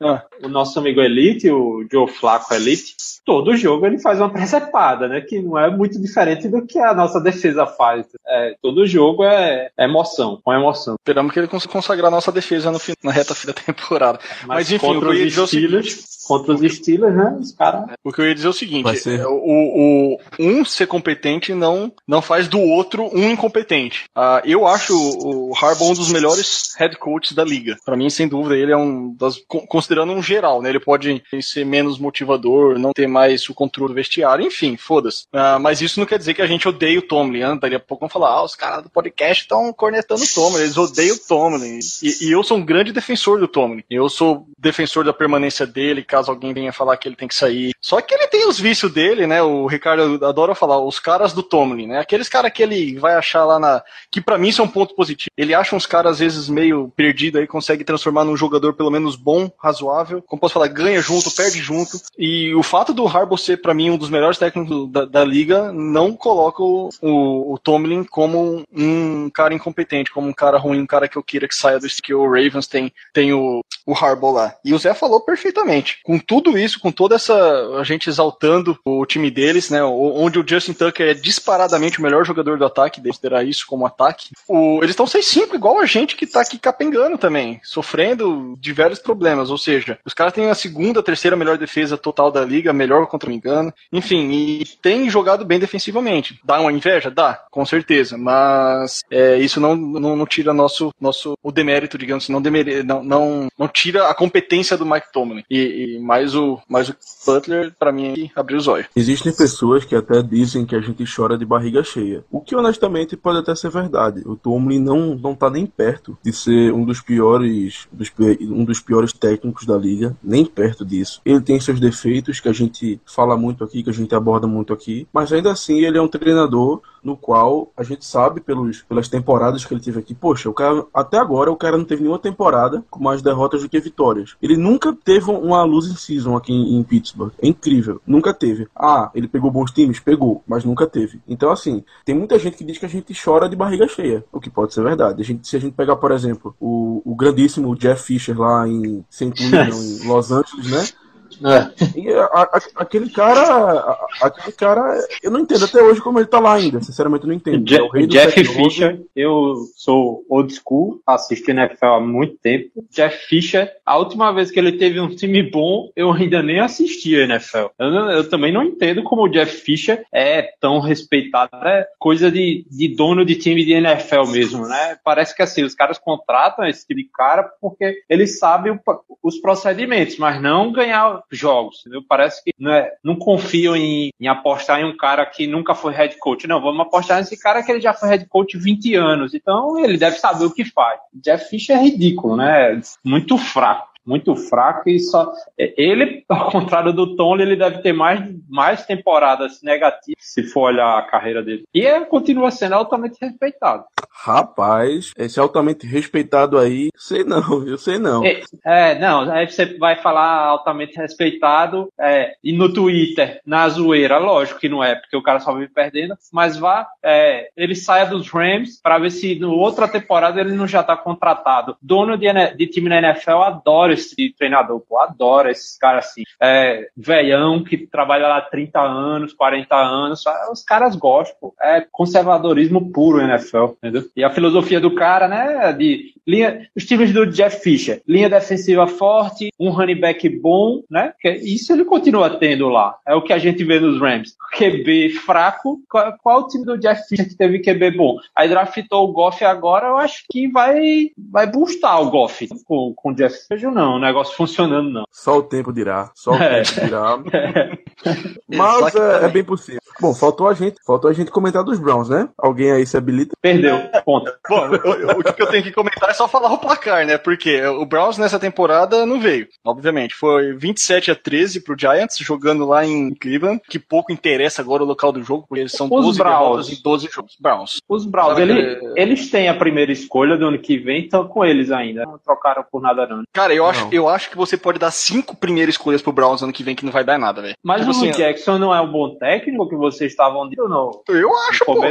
ah. 0.01 0.25
O 0.43 0.49
nosso 0.49 0.79
amigo 0.79 1.01
Elite, 1.01 1.51
o 1.51 1.87
Joe 1.91 2.09
Flaco 2.09 2.53
Elite, 2.53 2.95
todo 3.25 3.57
jogo 3.57 3.87
ele 3.87 3.99
faz 3.99 4.19
uma 4.19 4.31
precepada, 4.31 5.09
né? 5.09 5.21
Que 5.21 5.41
não 5.41 5.59
é 5.59 5.71
muito 5.71 6.01
diferente 6.01 6.49
do 6.49 6.67
que 6.67 6.79
a 6.79 6.95
nossa 6.95 7.21
defesa 7.21 7.67
faz. 7.67 8.07
É, 8.27 8.57
todo 8.61 8.87
jogo 8.87 9.25
é 9.25 9.71
emoção, 9.79 10.41
com 10.43 10.53
emoção. 10.53 10.97
Esperamos 10.99 11.33
que 11.33 11.39
ele 11.39 11.49
consiga 11.49 11.73
consagrar 11.73 12.11
nossa 12.11 12.33
defesa 12.33 12.71
no, 12.71 12.79
na 13.03 13.13
reta 13.13 13.35
fim 13.35 13.47
da 13.47 13.53
temporada. 13.53 14.19
Mas, 14.41 14.49
Mas 14.49 14.73
enfim, 14.73 14.87
contra 14.87 15.11
os 15.11 15.49
Steelers, 15.49 16.05
contra 16.27 16.55
os 16.55 16.75
Steelers, 16.75 17.15
né? 17.15 17.37
Os 17.41 17.53
caras. 17.53 17.85
O 18.03 18.13
que 18.13 18.21
eu 18.21 18.27
ia 18.27 18.35
dizer 18.35 18.49
é 18.49 18.51
o 18.51 18.55
seguinte: 18.55 19.09
é, 19.09 19.27
o, 19.27 19.33
o, 19.35 20.19
um 20.39 20.65
ser 20.65 20.87
competente 20.87 21.55
não, 21.55 21.93
não 22.07 22.21
faz 22.21 22.49
do 22.49 22.61
outro 22.61 23.09
um 23.13 23.31
incompetente. 23.31 24.05
Uh, 24.17 24.43
eu 24.45 24.67
acho 24.67 24.95
o 24.97 25.53
Harbaugh 25.55 25.91
um 25.91 25.95
dos 25.95 26.11
melhores 26.11 26.75
head 26.79 26.97
coaches 26.97 27.33
da 27.33 27.45
liga. 27.45 27.77
Para 27.85 27.97
mim, 27.97 28.11
sem 28.11 28.27
dúvida, 28.29 28.57
ele 28.57 28.73
é 28.73 28.77
um 28.77 29.15
das. 29.15 29.37
Considerando 29.69 30.13
um 30.13 30.23
geral, 30.33 30.63
né? 30.63 30.71
Ele 30.71 30.81
pode 30.81 31.23
ser 31.41 31.65
menos 31.65 31.99
motivador, 31.99 32.79
não 32.79 32.93
ter 32.93 33.07
mais 33.07 33.49
o 33.49 33.55
controle 33.55 33.93
do 33.93 33.95
vestiário, 33.95 34.47
enfim, 34.47 34.77
foda-se. 34.77 35.25
Uh, 35.33 35.61
mas 35.61 35.81
isso 35.81 36.01
não 36.01 36.07
quer 36.07 36.19
dizer 36.19 36.35
que 36.35 36.43
a 36.43 36.47
gente 36.47 36.69
odeia 36.69 36.99
o 36.99 37.03
Tomlin. 37.03 37.41
Né? 37.41 37.59
Daqui 37.61 37.75
a 37.75 37.81
pouco 37.81 38.01
vão 38.03 38.09
falar, 38.09 38.31
ah, 38.31 38.45
os 38.45 38.55
caras 38.55 38.83
do 38.83 38.91
podcast 38.91 39.43
estão 39.43 39.73
cornetando 39.73 40.23
o 40.23 40.35
Tomlin, 40.35 40.63
eles 40.63 40.77
odeiam 40.77 41.17
o 41.17 41.19
Tomlin. 41.19 41.79
E, 42.03 42.27
e 42.27 42.33
eu 42.33 42.43
sou 42.43 42.59
um 42.59 42.65
grande 42.65 42.93
defensor 42.93 43.39
do 43.39 43.49
Tomlin. 43.49 43.83
Eu 43.91 44.09
sou 44.09 44.47
defensor 44.59 45.05
da 45.05 45.13
permanência 45.13 45.67
dele, 45.67 46.03
caso 46.03 46.31
alguém 46.31 46.53
venha 46.53 46.73
falar 46.73 46.97
que 46.97 47.09
ele 47.09 47.17
tem 47.17 47.29
que 47.29 47.35
sair. 47.35 47.73
Só 47.81 48.01
que 48.01 48.15
ele 48.15 48.29
tem 48.29 48.47
os 48.47 48.59
vícios 48.59 48.93
dele, 48.93 49.27
né? 49.27 49.43
O 49.43 49.67
Ricardo 49.67 50.25
adora 50.25 50.55
falar, 50.55 50.79
os 50.81 50.99
caras 50.99 51.33
do 51.33 51.43
Tomlin, 51.43 51.89
né? 51.89 51.99
Aqueles 51.99 52.29
caras 52.29 52.53
que 52.53 52.63
ele 52.63 52.99
vai 52.99 53.15
achar 53.15 53.45
lá 53.45 53.59
na. 53.59 53.83
Que 54.11 54.21
para 54.21 54.39
mim 54.39 54.53
são 54.53 54.65
um 54.65 54.69
ponto 54.69 54.95
positivo. 54.95 55.31
Ele 55.37 55.55
acha 55.55 55.75
uns 55.75 55.87
caras, 55.87 56.13
às 56.13 56.19
vezes, 56.21 56.49
meio 56.49 56.93
perdido 56.97 57.39
aí, 57.39 57.47
consegue 57.47 57.85
transformar 57.85 58.25
num 58.25 58.37
jogador 58.37 58.75
pelo 58.75 58.91
menos 58.91 59.17
bom, 59.17 59.51
razoável. 59.59 60.22
Como 60.27 60.41
posso 60.41 60.55
falar, 60.55 60.69
ganha 60.69 61.01
junto, 61.01 61.31
perde 61.31 61.59
junto. 61.59 62.01
E 62.19 62.55
o 62.55 62.63
fato 62.63 62.93
do 62.93 63.07
Harbaugh 63.07 63.39
ser, 63.39 63.61
para 63.61 63.75
mim, 63.75 63.91
um 63.91 63.97
dos 63.97 64.11
melhores 64.11 64.39
técnicos 64.39 64.91
da, 64.91 65.05
da 65.05 65.25
liga, 65.25 65.73
não 65.73 66.15
coloca 66.15 66.63
o, 66.63 66.89
o, 67.01 67.55
o, 67.55 67.59
Tomlin 67.59 68.05
como 68.05 68.65
um 68.73 69.31
cara 69.31 69.55
incompetente, 69.55 70.11
como 70.11 70.29
um 70.29 70.33
cara 70.33 70.59
ruim, 70.59 70.81
um 70.81 70.87
cara 70.87 71.09
que 71.09 71.17
eu 71.17 71.23
queira 71.23 71.49
que 71.49 71.55
saia 71.55 71.79
do 71.79 71.89
que 72.03 72.15
o 72.15 72.25
Ravens 72.25 72.67
tem, 72.67 72.93
tem 73.13 73.33
o, 73.33 73.63
o 73.87 73.95
Harbaugh 73.95 74.33
lá. 74.33 74.55
E 74.65 74.73
o 74.73 74.79
Zé 74.79 74.95
falou 74.95 75.21
perfeitamente. 75.21 75.99
Com 76.03 76.19
tudo 76.19 76.59
isso, 76.59 76.81
com 76.81 76.91
toda 76.91 77.17
essa. 77.17 77.35
a 77.79 77.85
gente 77.85 78.09
exaltando 78.09 78.79
o 78.85 79.05
time 79.07 79.31
deles, 79.31 79.71
né? 79.71 79.83
Onde 79.83 80.39
o 80.39 80.45
Justin 80.47 80.73
Tucker 80.73 81.09
é 81.09 81.15
disparadamente 81.15 81.99
o 81.99 82.03
melhor 82.03 82.25
jogador 82.25 82.59
do 82.59 82.65
ataque, 82.65 83.03
considerar 83.03 83.45
isso 83.45 83.67
como 83.67 83.87
ataque. 83.87 84.31
O, 84.49 84.79
eles 84.79 84.91
estão 84.91 85.07
6-5, 85.07 85.55
igual 85.55 85.79
a 85.79 85.87
gente 85.87 86.17
que 86.17 86.27
tá 86.27 86.41
aqui 86.41 86.59
capengando 86.59 87.19
também. 87.19 87.61
sofrendo 87.63 88.57
diversos 88.59 89.01
problemas, 89.01 89.51
ou 89.51 89.59
seja, 89.59 89.99
os 90.05 90.15
caras 90.15 90.33
têm 90.33 90.51
a 90.51 90.55
segunda, 90.55 91.03
terceira 91.03 91.37
melhor 91.37 91.59
defesa 91.59 91.97
total 91.97 92.31
da 92.31 92.45
liga, 92.45 92.73
melhor 92.73 93.07
contra 93.07 93.29
me 93.29 93.37
engano. 93.37 93.73
Enfim, 93.93 94.31
e 94.31 94.65
tem 94.81 95.09
jogado 95.09 95.45
bem 95.45 95.59
defensivamente. 95.59 96.41
Dá 96.45 96.61
uma 96.61 96.73
inveja? 96.73 97.11
Dá, 97.11 97.45
com 97.51 97.65
certeza, 97.65 98.17
mas 98.19 99.01
é, 99.11 99.39
isso 99.39 99.61
não, 99.61 99.77
não, 99.77 100.17
não, 100.17 100.27
tira 100.27 100.53
nosso, 100.53 100.93
nosso 101.01 101.35
o 101.43 101.53
demérito, 101.53 101.99
digamos 101.99 102.25
assim, 102.25 102.33
não, 102.33 102.43
demere, 102.43 102.83
não, 102.83 103.03
não, 103.03 103.49
não 103.59 103.69
tira 103.69 104.09
a 104.09 104.15
competência 104.15 104.77
do 104.77 104.87
Mike 104.87 105.13
Tomlin. 105.13 105.45
E, 105.51 105.97
e 105.97 106.01
mais 106.01 106.35
o, 106.35 106.61
mais 106.69 106.89
o 106.89 106.97
Butler, 107.27 107.73
para 107.79 107.93
mim, 107.93 108.31
abriu 108.35 108.59
os 108.59 108.69
olhos. 108.69 108.89
Existem 108.97 109.35
pessoas 109.35 109.85
que 109.85 109.95
até 109.95 110.23
dizem 110.23 110.67
que 110.67 110.75
a 110.75 110.81
gente 110.81 111.05
chora 111.05 111.39
de 111.39 111.45
barriga 111.45 111.83
cheia. 111.83 112.25
O 112.31 112.41
que 112.41 112.57
honestamente 112.57 113.17
pode 113.17 113.39
até 113.39 113.55
ser 113.55 113.71
verdade. 113.71 114.23
O 114.25 114.37
Tomlin 114.37 114.81
não, 114.81 115.15
não 115.15 115.35
tá 115.35 115.49
nem 115.51 115.67
perto 115.67 116.17
de 116.23 116.33
ser 116.33 116.73
um 116.73 116.85
dos 116.85 117.01
piores 117.01 117.87
dos, 117.93 118.11
um 118.41 118.65
dos 118.65 118.81
piores 118.81 119.13
técnicos 119.13 119.67
da 119.67 119.77
liga, 119.77 119.92
nem 120.23 120.45
perto 120.45 120.85
disso. 120.85 121.21
Ele 121.25 121.41
tem 121.41 121.61
seus 121.61 121.81
defeitos 121.81 122.41
que 122.41 122.49
a 122.49 122.53
gente 122.53 123.01
fala 123.05 123.37
muito 123.37 123.65
aqui, 123.65 123.83
que 123.83 123.91
a 123.91 123.95
gente 123.95 124.15
aborda 124.15 124.47
muito 124.47 124.73
aqui, 124.73 125.07
mas 125.13 125.33
ainda 125.33 125.53
assim 125.53 125.81
ele 125.81 125.99
é 125.99 126.03
um 126.03 126.09
treinador 126.09 126.81
no 127.03 127.17
qual 127.17 127.73
a 127.77 127.83
gente 127.83 128.05
sabe 128.05 128.41
pelos, 128.41 128.83
pelas 128.83 129.09
temporadas 129.09 129.65
que 129.65 129.75
ele 129.75 129.81
teve 129.81 129.99
aqui, 129.99 130.15
poxa, 130.15 130.49
o 130.49 130.55
cara 130.55 130.87
até 130.95 131.19
agora 131.19 131.51
o 131.51 131.57
cara 131.57 131.77
não 131.77 131.85
teve 131.85 132.03
nenhuma 132.03 132.19
temporada 132.19 132.85
com 132.89 133.03
mais 133.03 133.21
derrotas 133.21 133.63
do 133.63 133.69
que 133.69 133.81
vitórias. 133.81 134.37
Ele 134.41 134.57
nunca 134.57 134.97
teve 135.05 135.31
uma 135.31 135.65
losing 135.65 135.97
season 135.97 136.37
aqui 136.37 136.53
em, 136.53 136.79
em 136.79 136.83
Pittsburgh. 136.83 137.33
É 137.41 137.49
incrível, 137.49 138.01
nunca 138.07 138.33
teve. 138.33 138.69
Ah, 138.75 139.11
ele 139.15 139.27
pegou 139.27 139.51
bons 139.51 139.73
times, 139.73 139.99
pegou, 139.99 140.43
mas 140.47 140.65
nunca 140.65 140.87
teve. 140.87 141.21
Então 141.27 141.51
assim, 141.51 141.83
tem 142.05 142.15
muita 142.15 142.39
gente 142.39 142.57
que 142.57 142.65
diz 142.65 142.79
que 142.79 142.87
a 142.87 142.89
gente 142.89 143.13
chora 143.21 143.49
de 143.49 143.57
barriga 143.57 143.89
cheia, 143.89 144.25
o 144.33 144.41
que 144.41 144.51
pode 144.51 144.73
ser 144.73 144.83
verdade. 144.83 145.21
A 145.21 145.25
gente, 145.25 145.47
se 145.47 145.57
a 145.57 145.61
gente 145.61 145.75
pegar, 145.75 145.97
por 145.97 146.13
exemplo, 146.13 146.55
o, 146.61 147.03
o 147.05 147.15
grandíssimo 147.15 147.75
Jeff 147.77 148.03
Fisher 148.03 148.39
lá 148.39 148.69
em 148.69 149.05
St. 149.11 149.33
Louis, 149.51 149.75
Los 150.05 150.31
Angeles, 150.33 150.67
né? 150.71 151.02
É. 151.45 151.99
E 151.99 152.13
a, 152.13 152.25
a, 152.25 152.61
aquele 152.77 153.11
cara, 153.11 153.41
a, 153.41 154.27
aquele 154.27 154.53
cara, 154.53 154.99
eu 155.23 155.31
não 155.31 155.41
entendo 155.41 155.65
até 155.65 155.83
hoje 155.83 156.01
como 156.01 156.19
ele 156.19 156.27
tá 156.27 156.39
lá 156.39 156.55
ainda. 156.55 156.81
Sinceramente, 156.81 157.23
eu 157.23 157.29
não 157.29 157.35
entendo. 157.35 157.69
Je 157.69 157.77
é 157.77 158.07
Jeff 158.07 158.45
Fisher, 158.45 159.01
eu 159.15 159.55
sou 159.77 160.25
old 160.29 160.53
school, 160.55 161.01
assisto 161.07 161.51
NFL 161.51 161.87
há 161.87 162.01
muito 162.01 162.37
tempo. 162.37 162.85
Jeff 162.91 163.27
Fisher, 163.27 163.71
a 163.85 163.99
última 163.99 164.33
vez 164.33 164.51
que 164.51 164.59
ele 164.59 164.73
teve 164.73 165.01
um 165.01 165.09
time 165.09 165.43
bom, 165.43 165.91
eu 165.97 166.13
ainda 166.13 166.43
nem 166.43 166.61
assisti 166.61 167.17
a 167.17 167.25
NFL. 167.25 167.67
Eu, 167.79 167.89
eu 167.89 168.29
também 168.29 168.53
não 168.53 168.63
entendo 168.63 169.03
como 169.03 169.23
o 169.23 169.29
Jeff 169.29 169.57
Fisher 169.57 170.05
é 170.13 170.43
tão 170.61 170.81
respeitado. 170.81 171.51
É 171.57 171.87
coisa 171.99 172.31
de, 172.31 172.67
de 172.71 172.95
dono 172.95 173.25
de 173.25 173.37
time 173.37 173.65
de 173.65 173.73
NFL 173.73 174.27
mesmo, 174.31 174.67
né? 174.67 174.97
Parece 175.05 175.35
que 175.35 175.43
assim, 175.43 175.63
os 175.63 175.75
caras 175.75 175.99
contratam 175.99 176.67
esse 176.67 176.87
tipo 176.87 177.01
de 177.01 177.09
cara 177.13 177.51
porque 177.61 178.03
eles 178.09 178.39
sabem 178.39 178.73
o, 178.73 178.81
os 179.23 179.39
procedimentos, 179.39 180.17
mas 180.19 180.41
não 180.41 180.73
ganhar 180.73 181.23
jogos. 181.37 181.81
Entendeu? 181.81 182.03
Parece 182.07 182.43
que 182.43 182.53
não, 182.59 182.73
é, 182.73 182.93
não 183.03 183.17
confiam 183.17 183.77
em, 183.77 184.11
em, 184.21 184.29
apostar 184.29 184.81
em 184.81 184.85
um 184.85 184.97
cara 184.97 185.25
que 185.27 185.47
nunca 185.47 185.75
foi 185.75 185.93
head 185.93 186.17
coach. 186.19 186.47
Não, 186.47 186.61
vamos 186.61 186.81
apostar 186.81 187.19
nesse 187.19 187.41
cara 187.41 187.63
que 187.63 187.71
ele 187.71 187.81
já 187.81 187.93
foi 187.95 188.09
head 188.11 188.27
coach 188.27 188.57
20 188.57 188.95
anos. 188.95 189.35
Então 189.35 189.79
ele 189.79 189.97
deve 189.97 190.17
saber 190.17 190.45
o 190.45 190.55
que 190.55 190.65
faz. 190.65 191.01
Jeff 191.15 191.49
Fisher 191.49 191.77
é 191.77 191.83
ridículo, 191.83 192.37
né? 192.37 192.81
Muito 193.05 193.37
fraco 193.39 193.92
muito 194.05 194.35
fraco 194.37 194.89
e 194.89 194.99
só 194.99 195.33
ele, 195.57 196.25
ao 196.29 196.51
contrário 196.51 196.93
do 196.93 197.17
Tom, 197.17 197.39
ele 197.39 197.57
deve 197.57 197.79
ter 197.79 197.93
mais, 197.93 198.23
mais 198.49 198.85
temporadas 198.87 199.61
negativas 199.63 200.17
se 200.19 200.43
for 200.45 200.73
olhar 200.73 200.99
a 200.99 201.03
carreira 201.03 201.43
dele. 201.43 201.65
E 201.75 201.87
é, 201.87 202.01
continua 202.05 202.51
sendo 202.51 202.75
altamente 202.75 203.19
respeitado. 203.21 203.85
Rapaz, 204.11 205.13
esse 205.17 205.41
altamente 205.41 205.87
respeitado 205.87 206.59
aí, 206.59 206.91
sei 206.97 207.25
não, 207.25 207.43
eu 207.67 207.77
sei 207.77 207.99
não. 207.99 208.25
É, 208.25 208.43
é, 208.65 208.99
não, 208.99 209.31
aí 209.31 209.49
você 209.49 209.67
vai 209.79 209.97
falar 209.97 210.47
altamente 210.47 210.97
respeitado 210.97 211.89
é, 212.01 212.35
e 212.43 212.53
no 212.53 212.73
Twitter, 212.73 213.41
na 213.45 213.69
zoeira, 213.69 214.19
lógico 214.19 214.61
que 214.61 214.69
não 214.69 214.83
é, 214.83 214.95
porque 214.95 215.17
o 215.17 215.23
cara 215.23 215.41
só 215.41 215.53
vive 215.55 215.73
perdendo, 215.73 216.15
mas 216.33 216.57
vá, 216.57 216.87
é, 217.03 217.51
ele 217.57 217.75
saia 217.75 218.07
dos 218.07 218.31
Rams 218.31 218.81
para 218.81 218.99
ver 218.99 219.11
se 219.11 219.39
no 219.39 219.53
outra 219.53 219.89
temporada 219.89 220.41
ele 220.41 220.53
não 220.53 220.67
já 220.67 220.83
tá 220.83 220.97
contratado. 220.97 221.77
Dono 221.83 222.17
de, 222.17 222.29
de 222.57 222.67
time 222.67 222.89
na 222.89 222.99
NFL 222.99 223.43
adora 223.43 223.92
adoro 223.93 223.95
esse 223.95 224.35
treinador, 224.37 224.81
pô, 224.81 224.99
adoro 224.99 225.51
esses 225.51 225.77
caras 225.79 226.07
assim. 226.07 226.23
É, 226.41 226.89
velhão 226.97 227.63
que 227.63 227.87
trabalha 227.87 228.29
lá 228.29 228.41
30 228.41 228.81
anos, 228.81 229.33
40 229.33 229.75
anos, 229.77 230.25
os 230.51 230.63
caras 230.63 230.97
gostam, 230.97 231.37
pô. 231.41 231.55
É 231.61 231.85
conservadorismo 231.91 232.93
puro 232.93 233.21
NFL, 233.21 233.77
entendeu? 233.79 234.05
E 234.17 234.25
a 234.25 234.31
filosofia 234.31 234.81
do 234.81 234.95
cara, 234.95 235.29
né, 235.29 235.73
de 235.73 236.13
linha, 236.27 236.69
os 236.77 236.85
times 236.85 237.13
do 237.13 237.27
Jeff 237.27 237.63
Fisher, 237.63 238.03
linha 238.07 238.29
defensiva 238.29 238.87
forte, 238.87 239.51
um 239.59 239.71
running 239.71 240.01
back 240.01 240.29
bom, 240.29 240.83
né? 240.91 241.13
Isso 241.43 241.73
ele 241.73 241.85
continua 241.85 242.31
tendo 242.39 242.69
lá. 242.69 242.97
É 243.07 243.15
o 243.15 243.23
que 243.23 243.33
a 243.33 243.39
gente 243.39 243.65
vê 243.65 243.81
nos 243.81 244.01
Rams. 244.01 244.37
QB 244.57 245.11
fraco, 245.11 245.81
qual, 245.89 246.17
qual 246.23 246.41
o 246.41 246.49
time 246.49 246.65
do 246.65 246.79
Jeff 246.79 247.07
Fisher 247.09 247.29
que 247.29 247.37
teve 247.37 247.61
QB 247.61 247.93
bom? 247.93 248.17
Aí 248.37 248.49
draftou 248.49 249.09
o 249.09 249.13
Goff 249.13 249.45
agora, 249.45 249.89
eu 249.89 249.97
acho 249.97 250.25
que 250.31 250.49
vai 250.49 251.11
vai 251.17 251.47
boostar 251.47 252.01
o 252.01 252.11
Goff 252.11 252.49
com, 252.65 252.93
com 252.95 253.11
o 253.11 253.15
Jeff 253.15 253.37
Fisher, 253.49 253.71
não 253.71 253.82
não, 253.83 253.97
o 253.97 253.99
negócio 253.99 254.37
funcionando 254.37 254.91
não. 254.91 255.05
Só 255.11 255.39
o 255.39 255.43
tempo 255.43 255.73
dirá, 255.73 256.11
só 256.15 256.33
o 256.33 256.35
é. 256.37 256.63
tempo 256.63 256.81
dirá. 256.87 257.19
Mas 258.49 258.95
é, 258.95 259.25
é, 259.25 259.29
bem 259.29 259.45
possível. 259.45 259.81
Bom, 260.01 260.15
faltou 260.15 260.49
a 260.49 260.55
gente, 260.55 260.77
faltou 260.87 261.11
a 261.11 261.13
gente 261.13 261.31
comentar 261.31 261.63
dos 261.63 261.79
Browns, 261.79 262.09
né? 262.09 262.29
Alguém 262.37 262.73
aí 262.73 262.87
se 262.87 262.97
habilita? 262.97 263.37
Perdeu, 263.41 263.79
ponto. 264.05 264.33
Bom, 264.49 264.69
o, 264.69 265.21
o, 265.21 265.35
que 265.35 265.43
eu 265.43 265.47
tenho 265.49 265.63
que 265.63 265.73
comentar 265.73 266.11
é 266.11 266.15
só 266.15 266.27
falar 266.27 266.53
o 266.53 266.59
placar, 266.59 267.07
né? 267.07 267.19
Porque 267.19 267.65
o 267.65 267.85
Browns 267.87 268.19
nessa 268.19 268.39
temporada 268.39 269.07
não 269.07 269.21
veio, 269.21 269.47
obviamente. 269.65 270.15
Foi 270.15 270.55
27 270.55 271.11
a 271.11 271.15
13 271.15 271.61
pro 271.61 271.79
Giants, 271.79 272.19
jogando 272.19 272.67
lá 272.67 272.85
em 272.85 273.15
Cleveland, 273.15 273.61
que 273.69 273.79
pouco 273.79 274.13
interessa 274.13 274.63
agora 274.63 274.83
o 274.83 274.87
local 274.87 275.13
do 275.13 275.23
jogo, 275.23 275.47
porque 275.49 275.61
eles 275.61 275.73
são 275.73 275.87
Os 275.87 276.05
12 276.07 276.19
Browns. 276.19 276.71
em 276.71 276.83
12 276.83 277.09
jogos. 277.13 277.37
Browns. 277.41 277.81
Os 277.89 278.07
Browns, 278.07 278.39
ele, 278.39 278.79
eles 278.97 279.31
têm 279.31 279.49
a 279.49 279.55
primeira 279.55 279.93
escolha 279.93 280.37
do 280.37 280.47
ano 280.47 280.59
que 280.59 280.79
vem, 280.79 281.05
estão 281.05 281.27
com 281.27 281.45
eles 281.45 281.71
ainda. 281.71 282.05
Não 282.05 282.19
trocaram 282.19 282.65
por 282.71 282.81
nada 282.81 283.07
não. 283.07 283.23
Cara, 283.33 283.55
eu 283.55 283.67
acho, 283.67 283.89
eu 283.93 284.09
acho 284.09 284.31
que 284.31 284.37
você 284.37 284.57
pode 284.57 284.79
dar 284.79 284.91
cinco 284.91 285.37
primeiras 285.37 285.75
escolhas 285.75 286.03
pro 286.03 286.13
Browns 286.13 286.43
ano 286.43 286.53
que 286.53 286.63
vem 286.63 286.75
que 286.75 286.85
não 286.85 286.93
vai 286.93 287.05
dar 287.05 287.19
nada, 287.19 287.43
velho. 287.43 287.55
Mas 287.63 287.87
o 287.87 287.92
assim, 287.97 288.11
Jackson 288.11 288.59
não 288.59 288.75
é 288.75 288.81
um 288.81 288.91
bom 288.91 289.15
técnico 289.17 289.69
que 289.69 289.77
vocês 289.77 290.13
estavam 290.13 290.49
dizendo, 290.49 290.69
não? 290.69 291.03
Eu 291.09 291.31
acho, 291.49 291.65
pô. 291.65 291.83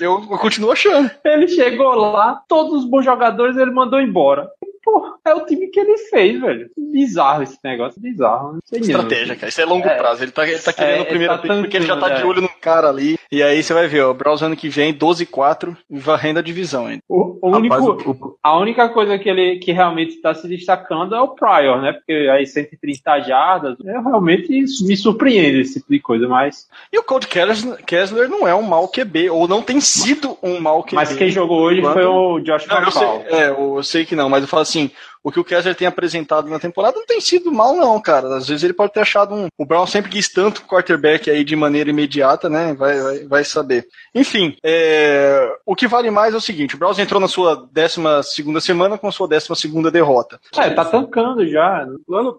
eu, 0.00 0.26
eu 0.30 0.38
continuo 0.38 0.72
achando. 0.72 1.10
Ele 1.24 1.48
chegou 1.48 1.94
lá, 1.94 2.42
todos 2.48 2.72
os 2.72 2.84
bons 2.84 3.04
jogadores 3.04 3.56
ele 3.56 3.70
mandou 3.70 4.00
embora. 4.00 4.50
Pô, 4.88 5.18
é 5.22 5.34
o 5.34 5.44
time 5.44 5.66
que 5.66 5.78
ele 5.78 5.98
fez, 5.98 6.40
velho. 6.40 6.70
Bizarro 6.74 7.42
esse 7.42 7.58
negócio, 7.62 8.00
bizarro. 8.00 8.54
Não 8.54 8.60
sei 8.64 8.80
Estratégia, 8.80 9.36
cara. 9.36 9.50
Isso 9.50 9.60
é 9.60 9.64
longo 9.66 9.86
é, 9.86 9.96
prazo. 9.96 10.24
Ele 10.24 10.32
tá, 10.32 10.48
ele 10.48 10.58
tá 10.58 10.72
querendo 10.72 11.00
é, 11.00 11.02
o 11.02 11.06
primeiro 11.06 11.34
tá 11.36 11.42
porque 11.42 11.76
ele 11.76 11.84
já 11.84 11.98
tá 11.98 12.08
de 12.08 12.24
olho 12.24 12.40
no 12.40 12.48
cara 12.48 12.88
ali. 12.88 13.18
E 13.30 13.42
aí 13.42 13.62
você 13.62 13.74
vai 13.74 13.86
ver, 13.86 14.00
ó, 14.00 14.10
o 14.10 14.14
Browns 14.14 14.40
ano 14.40 14.56
que 14.56 14.70
vem, 14.70 14.94
12-4, 14.94 15.76
varrendo 15.90 16.38
a 16.38 16.42
divisão 16.42 16.86
ainda. 16.86 17.02
O, 17.06 17.38
o 17.42 17.54
único, 17.54 17.74
Rapaz, 17.74 18.06
o, 18.06 18.38
a 18.42 18.58
única 18.58 18.88
coisa 18.88 19.18
que 19.18 19.28
ele 19.28 19.58
que 19.58 19.72
realmente 19.72 20.14
está 20.14 20.32
se 20.34 20.48
destacando 20.48 21.14
é 21.14 21.20
o 21.20 21.28
Pryor, 21.28 21.82
né? 21.82 21.92
Porque 21.92 22.12
aí 22.32 22.46
130 22.46 23.20
jardas, 23.20 23.76
é, 23.84 23.92
realmente 24.00 24.48
me 24.48 24.96
surpreende 24.96 25.60
esse 25.60 25.80
tipo 25.80 25.92
de 25.92 26.00
coisa, 26.00 26.26
mas. 26.26 26.66
E 26.90 26.98
o 26.98 27.02
Cold 27.02 27.28
Kessler 27.28 28.30
não 28.30 28.48
é 28.48 28.54
um 28.54 28.62
mau 28.62 28.88
QB, 28.88 29.28
ou 29.28 29.46
não 29.46 29.60
tem 29.60 29.82
sido 29.82 30.38
um 30.42 30.58
mau 30.58 30.82
QB. 30.82 30.94
Mas 30.94 31.14
quem 31.14 31.28
jogou 31.28 31.60
hoje 31.60 31.82
Quando... 31.82 31.92
foi 31.92 32.06
o 32.06 32.40
Josh 32.40 32.66
não, 32.66 32.82
eu 32.82 32.90
sei, 32.90 33.08
é, 33.26 33.50
eu 33.50 33.82
sei 33.82 34.04
que 34.06 34.16
não, 34.16 34.28
mas 34.30 34.42
eu 34.42 34.48
falo 34.48 34.62
assim, 34.62 34.77
watching 34.78 34.96
o 35.22 35.32
que 35.32 35.40
o 35.40 35.44
Kessler 35.44 35.74
tem 35.74 35.86
apresentado 35.86 36.48
na 36.48 36.58
temporada 36.58 36.96
não 36.96 37.06
tem 37.06 37.20
sido 37.20 37.52
mal, 37.52 37.74
não, 37.74 38.00
cara. 38.00 38.36
Às 38.36 38.48
vezes 38.48 38.64
ele 38.64 38.72
pode 38.72 38.92
ter 38.92 39.00
achado 39.00 39.34
um. 39.34 39.48
O 39.56 39.64
Brown 39.64 39.86
sempre 39.86 40.10
quis 40.10 40.32
tanto 40.32 40.62
quarterback 40.62 41.30
aí 41.30 41.44
de 41.44 41.56
maneira 41.56 41.90
imediata, 41.90 42.48
né? 42.48 42.74
Vai, 42.74 43.00
vai, 43.00 43.18
vai 43.26 43.44
saber. 43.44 43.86
Enfim, 44.14 44.56
é... 44.64 45.50
o 45.66 45.74
que 45.74 45.86
vale 45.86 46.10
mais 46.10 46.34
é 46.34 46.36
o 46.36 46.40
seguinte: 46.40 46.74
o 46.74 46.78
Browns 46.78 46.98
entrou 46.98 47.20
na 47.20 47.28
sua 47.28 47.68
12 47.72 48.60
semana 48.60 48.98
com 48.98 49.10
sua 49.10 49.28
12 49.28 49.48
derrota. 49.92 50.40
É, 50.56 50.70
tá 50.70 50.84
tancando 50.84 51.46
já. 51.46 51.86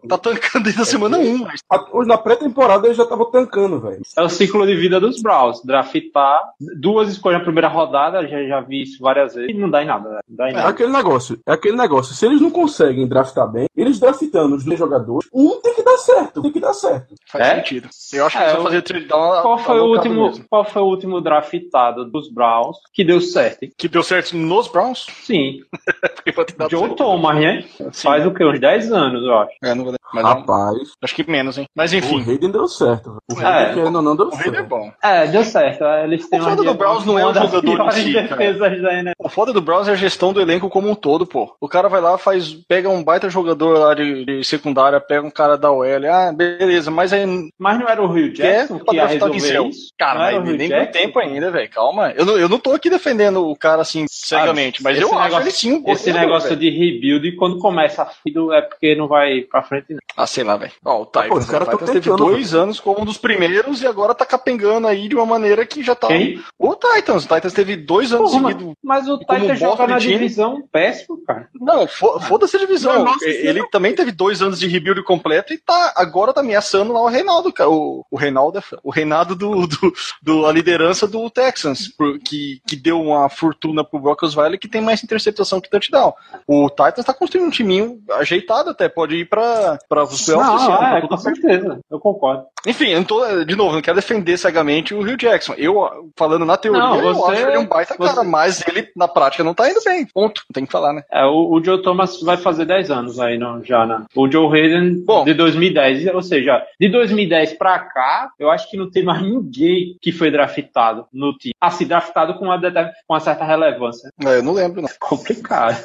Tá 0.08 0.18
tancando 0.18 0.64
desde 0.64 0.82
a 0.82 0.86
semana 0.86 1.18
1. 1.18 1.38
Mas... 1.40 1.62
Na 2.08 2.18
pré-temporada 2.18 2.88
ele 2.88 2.96
já 2.96 3.06
tava 3.06 3.26
tancando, 3.32 3.80
velho. 3.80 4.02
É 4.18 4.22
o 4.22 4.30
ciclo 4.30 4.66
de 4.66 4.76
vida 4.76 5.00
dos 5.00 5.22
Browns. 5.22 5.64
Draftar 5.64 6.42
duas 6.80 7.10
escolhas 7.10 7.40
na 7.40 7.46
primeira 7.46 7.68
rodada, 7.68 8.28
já, 8.28 8.44
já 8.44 8.62
vi 8.62 8.84
isso 8.84 9.02
várias 9.02 9.36
vezes, 9.36 9.50
e 9.50 9.54
não 9.54 9.70
dá 9.70 9.84
em 9.84 9.86
nada. 9.86 10.22
Não 10.28 10.36
dá 10.36 10.48
em 10.48 10.52
é 10.52 10.54
nada. 10.54 10.68
É 10.68 10.72
aquele 10.72 10.92
negócio, 10.92 11.40
é 11.46 11.52
aquele 11.52 11.78
negócio. 11.78 12.16
Se 12.16 12.26
eles 12.26 12.42
não 12.42 12.50
conseguem 12.50 12.69
draftar 13.08 13.48
bem, 13.52 13.68
eles 13.76 14.00
draftando 14.00 14.56
os 14.56 14.64
dois 14.64 14.78
jogadores, 14.80 15.30
um 15.34 15.60
tem 15.62 15.74
que 15.76 15.84
dar 15.84 15.98
certo, 15.98 16.42
tem 16.42 16.52
que 16.52 16.60
dar 16.60 16.74
certo. 16.74 17.16
Faz 17.28 17.48
É? 17.48 17.56
sentido. 17.56 17.90
Eu 18.14 18.26
acho 18.26 18.38
que 18.38 18.44
É, 18.44 18.56
eu- 18.56 18.64
fazer 18.64 18.82
trade 18.82 19.06
down. 19.06 19.42
Qual 19.42 19.58
foi, 19.58 19.80
o 19.80 19.86
último, 19.86 20.26
mesmo. 20.28 20.46
qual 20.50 20.66
foi 20.66 20.82
o 20.82 20.86
último 20.86 21.22
draftado 21.22 22.06
dos 22.10 22.32
Browns 22.32 22.78
que 22.94 23.04
deu 23.04 23.20
certo? 23.22 23.64
hein? 23.64 23.72
Que 23.78 23.88
deu 23.88 24.04
certo 24.04 24.36
nos 24.36 24.68
Browns? 24.68 25.06
Sim, 25.24 25.60
Joe 26.70 26.80
certo. 26.82 26.96
Thomas, 26.96 27.36
né? 27.36 27.64
Faz 27.94 28.26
o 28.26 28.34
que? 28.34 28.44
Uns 28.46 28.60
10 28.60 28.92
anos, 28.92 29.24
eu 29.24 29.38
acho. 29.40 29.52
É, 29.64 29.74
não 29.76 29.86
vou. 29.86 29.94
Mas 30.12 30.24
não, 30.24 30.32
Rapaz, 30.32 30.78
acho 31.04 31.16
que 31.16 31.30
menos, 31.30 31.58
hein? 31.60 31.68
Mas 31.76 31.92
o 31.94 31.98
enfim. 31.98 32.20
Hayden 32.28 32.50
deu 32.50 32.68
certo. 32.68 33.18
O 33.32 33.40
É. 33.40 33.74
Querendo 33.76 33.98
ou 33.98 34.02
não, 34.02 34.16
deu 34.16 34.26
O 34.28 34.30
Raider 34.32 34.54
é 34.54 34.56
certo. 34.58 34.68
bom. 34.70 34.92
É, 35.04 35.28
deu 35.28 35.44
certo. 35.44 35.84
Eles 35.84 36.28
têm 36.28 36.40
O 36.40 36.44
foda 36.44 36.64
do 36.64 36.74
Browns 36.74 37.06
não 37.06 37.20
é 37.20 37.26
o 37.28 37.34
jogador 37.34 37.58
em 37.70 37.76
piores 37.76 37.94
si, 37.96 38.18
NFL. 38.18 39.12
O 39.20 39.30
foda 39.30 39.54
do 39.54 39.62
Browns 39.62 39.88
é 39.88 39.92
a 39.92 39.96
gestão 39.96 40.34
do 40.34 40.42
elenco 40.42 40.68
como 40.68 40.90
um 40.90 40.96
todo, 40.96 41.28
pô. 41.28 41.56
O 41.62 41.68
cara 41.68 41.88
vai 41.88 42.02
lá, 42.02 42.18
faz, 42.18 42.58
pega 42.68 42.90
um 42.90 43.04
baita 43.04 43.30
jogador 43.30 43.78
lá 43.78 43.94
de, 43.94 44.26
de 44.26 44.44
secundária, 44.44 45.00
pega 45.00 45.26
um 45.26 45.32
cara 45.32 45.58
da 45.58 45.72
OL, 45.72 45.86
ah, 46.12 46.32
beleza, 46.34 46.90
mas 46.92 47.14
aí 47.14 47.26
Mas 47.58 47.80
não 47.80 47.88
era 47.88 48.02
o 48.02 48.08
Rio 48.12 48.32
Jackson 48.34 48.80
que 48.80 48.96
ia 48.96 49.06
resolver 49.06 49.68
isso? 49.70 49.92
Cara, 49.98 50.20
mas 50.40 50.44
nem 50.46 50.58
tem 50.58 50.70
Jackson? 50.70 50.92
tempo 50.92 51.20
ainda, 51.20 51.52
velho. 51.52 51.70
Calma. 51.70 52.12
Eu 52.16 52.26
não, 52.26 52.38
eu 52.38 52.50
não 52.50 52.60
tô 52.60 52.72
aqui 52.72 52.90
defendendo 52.90 53.48
o 53.48 53.56
cara 53.56 53.82
assim 53.82 54.06
cegamente, 54.10 54.82
mas 54.84 54.98
esse 54.98 55.04
eu 55.06 55.10
acho 55.14 55.24
negócio- 55.24 55.44
ele 55.44 55.52
sim 55.52 55.74
um 55.74 55.92
Esse 55.92 56.06
jogador, 56.08 56.26
negócio 56.28 56.50
velho. 56.50 56.62
de 56.62 56.70
rebuild, 56.70 57.36
quando 57.36 57.60
começa 57.60 58.04
a 58.04 58.10
é 58.56 58.62
porque 58.62 58.96
não 58.96 59.08
vai 59.08 59.42
pra 59.42 59.62
frente, 59.62 59.86
não. 59.94 60.00
Ah, 60.16 60.28
sei 60.28 60.44
lá, 60.44 60.58
velho. 60.58 60.72
Ó, 60.84 61.02
o 61.02 61.06
Titans, 61.06 61.28
Pô, 61.28 61.36
o 61.38 61.46
tão 61.46 61.60
Titans 61.78 61.90
teve 61.92 62.16
dois 62.16 62.54
anos 62.54 62.80
como 62.80 63.02
um 63.02 63.06
dos 63.06 63.18
primeiros 63.18 63.82
e 63.82 63.88
agora 63.88 64.14
tá 64.14 64.26
capengando 64.26 64.88
aí 64.88 65.08
de 65.08 65.16
uma 65.16 65.26
maneira 65.26 65.66
que 65.66 65.82
já 65.84 65.96
tá. 65.96 66.08
Quem? 66.08 66.42
O 66.58 66.76
Titans. 66.76 67.26
O 67.26 67.28
Titans 67.36 67.54
teve 67.54 67.76
dois 67.76 68.12
anos 68.14 68.32
Porra, 68.32 68.50
seguidos. 68.50 68.74
Mas 68.84 69.08
o 69.08 69.18
Titans 69.18 69.60
joga 69.60 69.88
na 69.88 69.98
divisão 69.98 70.62
péssimo, 70.72 71.22
cara. 71.26 71.48
Não, 71.56 71.88
fo- 71.88 72.20
foda-se 72.20 72.49
a 72.58 72.60
divisão. 72.60 73.04
Nossa, 73.06 73.26
ele 73.26 73.66
também 73.70 73.94
teve 73.94 74.12
dois 74.12 74.42
anos 74.42 74.60
de 74.60 74.68
rebuild 74.68 75.04
completo 75.04 75.54
e 75.54 75.58
tá, 75.58 75.94
agora 75.96 76.34
tá 76.34 76.42
ameaçando 76.42 76.94
lá 76.94 77.02
o 77.02 77.08
Reinaldo, 77.08 77.52
cara. 77.52 77.70
O, 77.70 78.06
o 78.10 78.18
Reinaldo 78.18 78.58
é. 78.60 78.62
O 78.84 78.92
Reinaldo 78.92 79.36
do, 79.36 79.68
do, 79.68 79.94
do- 80.22 80.46
a 80.46 80.52
liderança 80.52 81.08
do 81.08 81.30
Texans, 81.30 81.90
que, 82.26 82.62
que 82.68 82.76
deu 82.76 83.02
uma 83.02 83.30
fortuna 83.30 83.84
pro 83.84 84.00
Broncosville 84.00 84.58
que 84.58 84.68
tem 84.68 84.82
mais 84.82 85.04
interceptação 85.04 85.60
que 85.62 85.70
touchdown. 85.70 86.14
O 86.48 86.70
Titans 86.70 87.06
tá 87.06 87.14
construindo 87.14 87.48
um 87.48 87.52
timinho 87.52 88.00
ajeitado 88.14 88.70
até, 88.72 88.88
pode 88.90 89.16
ir 89.16 89.26
pra, 89.30 89.78
pra 89.88 90.04
os 90.04 90.26
playoffs 90.26 90.62
esse 90.62 90.70
Não, 90.70 90.82
ano, 90.82 90.98
é, 90.98 91.08
com 91.08 91.18
certeza. 91.18 91.80
Eu 91.90 92.00
concordo. 92.00 92.44
Enfim, 92.66 92.90
eu 92.90 92.98
não 93.00 93.04
tô, 93.06 93.44
de 93.46 93.56
novo, 93.56 93.74
não 93.74 93.82
quero 93.82 93.96
defender 93.96 94.38
cegamente 94.38 94.94
o 94.94 95.02
Rio 95.02 95.18
Jackson. 95.18 95.54
Eu, 95.58 96.10
falando 96.18 96.46
na 96.46 96.58
teoria, 96.58 96.82
Não, 96.82 96.96
eu 97.02 97.14
você- 97.14 97.32
acho 97.34 97.48
ele 97.48 97.58
um 97.58 97.66
baita 97.66 97.96
você- 97.98 98.10
cara, 98.14 98.24
mas 98.28 98.68
ele 98.68 98.88
na 98.96 99.08
prática 99.08 99.44
não 99.44 99.54
tá 99.54 99.70
indo 99.70 99.80
bem. 99.84 100.06
Ponto. 100.14 100.44
Tem 100.54 100.66
que 100.66 100.72
falar, 100.72 100.94
né? 100.94 101.04
É, 101.12 101.26
o, 101.26 101.52
o 101.54 101.64
Joe 101.64 101.82
Thomas 101.82 102.22
vai 102.22 102.38
fazer 102.40 102.66
10 102.66 102.90
anos 102.92 103.20
aí 103.20 103.38
não, 103.38 103.64
já, 103.64 103.86
né? 103.86 104.04
O 104.16 104.30
Joe 104.32 104.48
Hayden 104.60 105.04
Bom. 105.06 105.24
de 105.26 105.34
2010, 105.34 106.08
ou 106.14 106.22
seja, 106.22 106.62
de 106.80 106.90
2010 106.90 107.54
pra 107.54 107.80
cá, 107.80 108.30
eu 108.40 108.50
acho 108.50 108.70
que 108.70 108.78
não 108.78 108.90
tem 108.90 109.04
mais 109.04 109.22
ninguém 109.24 109.96
que 110.02 110.12
foi 110.12 110.32
draftado 110.32 111.06
no 111.14 111.34
time. 111.38 111.54
Assim, 111.62 111.86
draftado 111.86 112.36
com 112.36 112.46
uma, 112.46 112.60
com 112.60 113.14
uma 113.14 113.20
certa 113.20 113.44
relevância. 113.46 114.10
É, 114.26 114.38
eu 114.38 114.44
não 114.44 114.54
lembro, 114.54 114.82
não. 114.82 114.90
Complicado. 115.00 115.76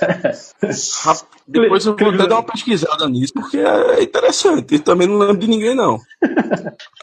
Rap- 1.05 1.27
Depois 1.47 1.85
eu 1.87 1.97
vou 1.97 2.09
até 2.11 2.27
dar 2.27 2.37
uma 2.37 2.43
pesquisada 2.43 3.09
nisso, 3.09 3.33
porque 3.35 3.59
é 3.59 4.03
interessante. 4.03 4.75
Eu 4.75 4.81
também 4.81 5.07
não 5.07 5.19
lembro 5.19 5.39
de 5.39 5.47
ninguém, 5.49 5.75
não. 5.75 5.99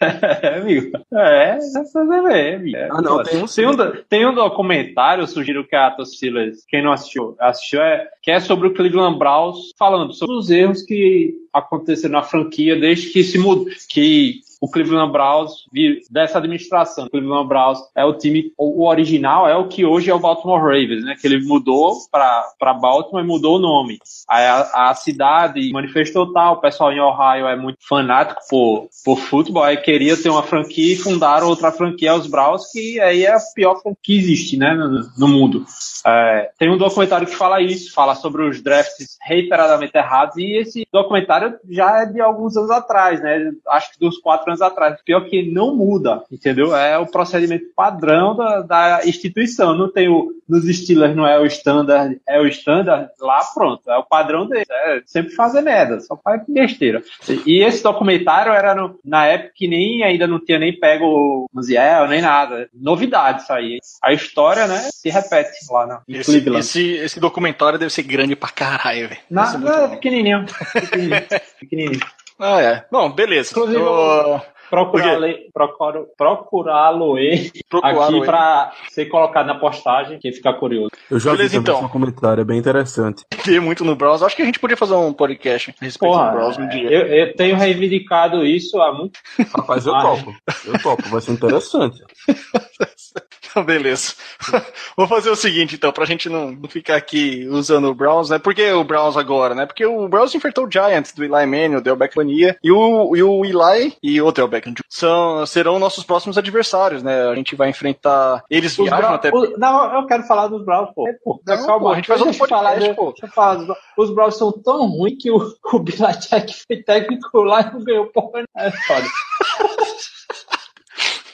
É, 0.02 0.58
amigo. 0.60 0.97
É, 1.14 1.58
é 1.58 1.86
fazer 1.91 2.24
bem, 2.24 2.56
amigo. 2.56 2.78
É, 2.78 2.89
Ah, 2.91 3.02
não, 3.02 3.24
tem 3.24 3.41
um 3.41 3.45
tem, 3.45 3.68
um, 3.68 3.76
tem 4.10 4.28
um 4.28 4.34
documentário, 4.34 5.24
eu 5.24 5.28
sugiro 5.28 5.68
que 5.68 5.76
a 5.76 5.91
Tossilas, 5.91 6.64
quem 6.68 6.84
não 6.84 6.91
assistiu, 6.91 7.36
assistiu, 7.39 7.82
é, 7.82 8.08
que 8.22 8.32
é 8.32 8.39
sobre 8.39 8.68
o 8.68 8.74
Cleveland 8.74 9.18
Browns, 9.18 9.72
falando 9.78 10.14
sobre 10.14 10.36
os 10.36 10.49
erros 10.49 10.84
que 10.84 11.34
aconteceram 11.54 12.14
na 12.14 12.24
franquia 12.24 12.80
desde 12.80 13.10
que 13.10 13.24
se 13.24 13.38
mudou, 13.38 13.66
que 13.89 14.41
o 14.62 14.70
Cleveland 14.70 15.12
Browns, 15.12 15.66
dessa 16.09 16.38
administração, 16.38 17.05
o 17.05 17.09
Cleveland 17.09 17.47
Browns 17.47 17.80
é 17.95 18.05
o 18.05 18.14
time, 18.14 18.53
o, 18.55 18.88
original 18.88 19.49
é 19.49 19.55
o 19.55 19.68
que 19.68 19.84
hoje 19.84 20.12
é 20.12 20.14
o 20.14 20.20
Baltimore 20.20 20.62
Ravens, 20.62 21.03
né? 21.03 21.16
Que 21.20 21.26
ele 21.26 21.43
mudou 21.43 21.95
para 22.12 22.74
Baltimore 22.80 23.24
e 23.24 23.28
mudou 23.28 23.57
o 23.57 23.59
nome. 23.59 23.97
A, 24.30 24.89
a 24.91 24.93
cidade 24.93 25.72
manifestou 25.72 26.32
tal, 26.32 26.53
o 26.53 26.62
pessoal 26.62 26.91
em 26.93 26.99
Ohio 26.99 27.47
é 27.47 27.55
muito 27.55 27.80
fanático 27.88 28.41
por, 28.47 28.88
por 29.03 29.18
futebol, 29.18 29.64
aí 29.64 29.78
queria 29.78 30.16
ter 30.16 30.30
uma 30.30 30.43
franquia 30.43 30.93
e 30.93 30.97
fundaram 30.97 31.47
outra 31.47 31.72
franquia, 31.72 32.14
os 32.14 32.28
Browns, 32.28 32.72
que 32.72 32.99
aí 32.99 33.26
é 33.26 33.34
a 33.34 33.39
pior 33.55 33.82
franquia 33.82 34.01
que 34.03 34.18
existe, 34.18 34.57
né, 34.57 34.74
no, 34.74 35.09
no 35.18 35.28
mundo. 35.28 35.66
É, 36.05 36.51
tem 36.57 36.70
um 36.70 36.78
documentário 36.78 37.28
que 37.28 37.36
fala 37.36 37.62
isso, 37.62 37.93
fala 37.93 38.16
sobre 38.16 38.43
os 38.43 38.62
drafts 38.62 39.18
reiteradamente 39.22 39.95
errados, 39.95 40.38
e 40.38 40.57
esse 40.57 40.88
documentário 40.91 41.57
já 41.70 42.01
é 42.01 42.05
de 42.05 42.20
alguns 42.20 42.57
anos 42.57 42.72
atrás, 42.72 43.22
né? 43.22 43.51
Acho 43.70 43.91
que 43.91 43.99
dos 43.99 44.18
quatro 44.18 44.51
anos 44.52 44.62
atrás. 44.62 44.97
Pior 45.04 45.22
que 45.26 45.52
não 45.52 45.76
muda, 45.76 46.24
entendeu? 46.32 46.76
É 46.76 46.97
o 46.97 47.06
procedimento 47.08 47.66
padrão 47.76 48.36
da, 48.36 48.62
da 48.62 49.02
instituição. 49.06 49.76
Não 49.76 49.91
tem 49.91 50.08
o. 50.10 50.32
Nos 50.49 50.66
Steelers 50.66 51.16
não 51.16 51.26
é 51.26 51.39
o 51.39 51.45
standard, 51.45 52.20
é 52.28 52.38
o 52.41 52.45
standard, 52.47 53.08
lá 53.22 53.39
pronto, 53.54 53.89
é 53.89 53.95
o 53.97 54.04
padrão 54.04 54.45
deles. 54.45 54.68
É 54.70 55.02
sempre 55.06 55.32
fazer 55.34 55.62
merda, 55.62 56.02
só 56.02 56.18
faz 56.22 56.41
besteira. 56.45 57.02
E 57.45 57.64
esse 57.64 57.82
documentário 57.82 58.52
era 58.52 58.76
no- 58.76 58.99
na 59.06 59.26
época 59.28 59.54
que 59.56 59.66
nem 59.66 60.04
ainda 60.04 60.28
não 60.28 60.43
tinha 60.43 60.60
nem 60.60 60.78
pego 60.78 61.06
o 61.06 61.45
Maziel, 61.54 62.06
nem 62.10 62.22
nada. 62.22 62.68
Novidade 62.74 63.43
isso 63.43 63.54
aí. 63.54 63.80
A 64.04 64.12
história, 64.12 64.68
né, 64.68 64.89
se 64.91 65.10
repete 65.10 65.52
lá 65.72 65.88
na, 65.88 66.02
Esse, 66.06 66.32
Cleveland. 66.32 66.60
esse, 66.60 66.86
esse 66.95 67.20
documentário 67.22 67.80
deve 67.80 67.93
ser 67.93 68.04
grande 68.04 68.36
pra 68.36 68.49
caralho, 68.49 69.08
velho. 69.08 69.22
É 69.70 69.88
pequenininho. 69.88 70.45
Pequenininho. 70.74 71.22
pequenininho. 71.62 71.99
Ah, 72.42 72.60
é. 72.62 72.86
Bom, 72.92 73.12
beleza. 73.12 73.52
Inclusive, 73.52 73.80
Tô- 73.80 74.42
Procurá-lo 74.72 75.28
procuro- 75.53 76.07
procurá-lo 76.17 77.15
aí 77.17 77.51
Procurá-lo 77.69 78.17
aqui 78.17 78.26
para 78.26 78.72
ser 78.89 79.05
colocado 79.07 79.45
na 79.47 79.55
postagem, 79.55 80.17
quem 80.17 80.32
ficar 80.34 80.53
curioso. 80.53 80.89
Eu 81.09 81.19
já 81.19 81.32
Beleza, 81.32 81.49
vi 81.51 81.57
então. 81.57 81.80
seu 81.80 81.89
comentário, 81.89 82.41
é 82.41 82.45
bem 82.45 82.57
interessante. 82.57 83.24
ver 83.45 83.59
muito 83.59 83.84
no 83.84 83.95
Browns. 83.95 84.24
Acho 84.24 84.36
que 84.36 84.41
a 84.41 84.45
gente 84.45 84.59
podia 84.59 84.78
fazer 84.78 84.95
um 84.95 85.11
podcast 85.13 85.76
a 85.80 85.86
respeito 85.86 86.11
do 86.11 86.17
Porra, 86.17 86.32
Browns 86.32 86.57
um 86.57 86.67
dia. 86.69 86.89
eu, 86.89 87.01
eu 87.07 87.36
tenho 87.36 87.55
reivindicado 87.57 88.45
isso 88.45 88.82
há 88.82 88.93
muito 88.93 89.19
Rapaz, 89.55 89.86
eu 89.86 89.93
Ah, 89.93 90.01
topo. 90.01 90.34
Eu 90.65 90.82
topo, 90.82 91.03
vai 91.09 91.22
ser 91.22 91.32
interessante. 91.34 92.01
Beleza. 93.65 94.13
Vou 94.95 95.07
fazer 95.07 95.30
o 95.30 95.36
seguinte, 95.36 95.76
então, 95.76 95.91
pra 95.91 96.05
gente 96.05 96.30
não, 96.30 96.51
não 96.51 96.69
ficar 96.69 96.95
aqui 96.95 97.45
usando 97.49 97.89
o 97.89 97.93
Browns, 97.93 98.30
né? 98.30 98.39
Por 98.39 98.53
que 98.55 98.72
o 98.72 98.84
Browns 98.84 99.17
agora, 99.17 99.53
né? 99.53 99.65
Porque 99.65 99.86
o 99.86 100.07
Browns 100.07 100.34
enfrentou 100.34 100.65
o 100.65 100.72
Giants 100.72 101.11
do 101.11 101.22
Eli 101.24 101.45
Manning, 101.45 101.76
o 101.76 101.82
Del 101.82 101.97
Beckham 101.97 102.24
Mania, 102.24 102.55
e 102.63 102.72
o, 102.72 103.13
e 103.15 103.22
o 103.22 103.43
Eli 103.43 103.93
e 104.01 104.22
o 104.22 104.32
Del 104.32 104.47
Beckham 104.62 104.74
são, 104.89 105.45
serão 105.45 105.80
nossos 105.80 106.03
próximos 106.03 106.38
adversários, 106.38 107.01
né? 107.01 107.28
A 107.30 107.36
gente 107.36 107.55
vai 107.55 107.70
enfrentar. 107.70 108.43
Eles 108.49 108.72
Os 108.78 108.86
viajam 108.86 108.99
Browns- 108.99 109.16
até. 109.16 109.57
não, 109.57 109.93
eu 109.95 110.05
quero 110.05 110.24
falar 110.24 110.47
dos 110.47 110.64
Browns, 110.64 110.89
pô. 110.93 111.07
É, 111.07 111.14
pô, 111.24 111.41
Não, 111.45 111.66
calma, 111.66 111.80
pô, 111.80 111.89
a 111.91 111.95
gente 111.95 112.07
faz 112.07 112.22
outro 112.22 112.36
eu 112.43 112.47
falar, 112.47 112.70
podcast, 112.76 112.89
de- 112.89 112.95
pô. 112.95 113.28
falar 113.34 113.55
dos. 113.55 113.78
Os 113.97 114.14
Browns 114.14 114.38
são 114.38 114.51
tão 114.51 114.88
ruins 114.88 115.16
que 115.20 115.32
o, 115.32 115.38
o 115.74 115.80
Belichick 115.80 116.53
foi 116.68 116.84
técnico 116.84 117.41
lá 117.43 117.62
e 117.62 117.74
não 117.74 117.84
ganhou 117.84 118.05
porra. 118.07 118.43
É 118.57 118.72
foda. 118.72 119.07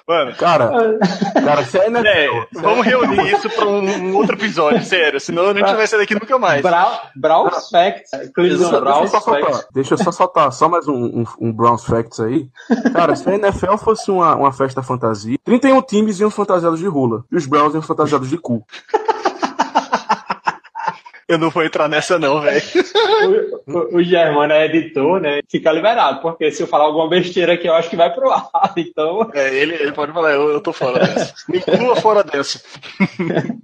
Mano. 0.08 0.34
Cara, 0.36 0.72
cara, 1.34 1.64
se 1.66 1.78
é 1.78 1.88
NFL. 1.88 2.08
É, 2.08 2.48
se 2.54 2.62
vamos 2.62 2.86
é- 2.88 2.90
reunir 2.90 3.34
isso 3.34 3.50
pra 3.50 3.66
um, 3.68 3.82
um 3.86 4.16
outro 4.16 4.36
episódio, 4.36 4.82
sério. 4.84 5.20
Senão 5.20 5.46
a 5.50 5.54
gente 5.54 5.64
não 5.64 5.76
vai 5.76 5.86
sair 5.86 6.00
daqui 6.00 6.14
nunca 6.14 6.38
mais. 6.40 6.62
Brown, 6.62 6.98
Browns 7.16 7.70
Facts. 7.70 8.12
Cleveland 8.34 8.58
Deixa, 8.58 8.58
deixa 8.58 8.76
eu 8.76 8.82
Browns 8.82 9.12
só 9.12 9.22
Facts. 9.22 9.46
soltar, 9.46 9.68
deixa 9.74 9.94
eu 9.94 9.98
só 9.98 10.12
soltar 10.12 10.52
só 10.54 10.70
mais 10.70 10.88
um, 10.88 10.94
um, 11.22 11.26
um 11.42 11.52
Browns 11.54 11.84
Facts 11.84 12.20
aí. 12.22 12.48
Cara, 12.94 13.16
se 13.16 13.30
a 13.30 13.36
NFL 13.36 13.76
fosse 13.78 14.10
uma, 14.10 14.36
uma 14.36 14.52
festa 14.54 14.82
fantasia, 14.82 15.38
31 15.44 15.82
times 15.82 16.20
iam 16.20 16.30
fantasiados 16.30 16.80
de 16.80 16.88
rula. 16.88 17.24
E 17.32 17.36
os 17.36 17.46
Browns 17.46 17.74
iam 17.74 17.82
fantasiados 17.82 18.30
de 18.30 18.38
cu. 18.38 18.64
Eu 21.28 21.38
não 21.38 21.50
vou 21.50 21.64
entrar 21.64 21.90
nessa, 21.90 22.18
não, 22.18 22.42
velho. 22.42 22.62
O, 23.68 23.72
o, 23.72 23.96
o 23.98 24.04
Germano 24.04 24.54
é 24.54 24.66
editor, 24.66 25.20
né? 25.20 25.40
Fica 25.50 25.72
liberado, 25.72 26.22
porque 26.22 26.52
se 26.52 26.62
eu 26.62 26.68
falar 26.68 26.86
alguma 26.86 27.10
besteira 27.10 27.54
aqui, 27.54 27.68
eu 27.68 27.74
acho 27.74 27.90
que 27.90 27.96
vai 27.96 28.14
pro 28.14 28.30
ar. 28.32 28.48
Então, 28.78 29.30
É, 29.34 29.54
ele, 29.56 29.74
ele 29.74 29.92
pode 29.92 30.12
falar, 30.14 30.34
eu, 30.34 30.50
eu 30.50 30.62
tô 30.62 30.72
fora 30.72 31.00
dessa. 31.00 31.34
Me 31.50 31.58
inclua 31.58 31.96
fora 31.96 32.24
dessa. 32.24 32.62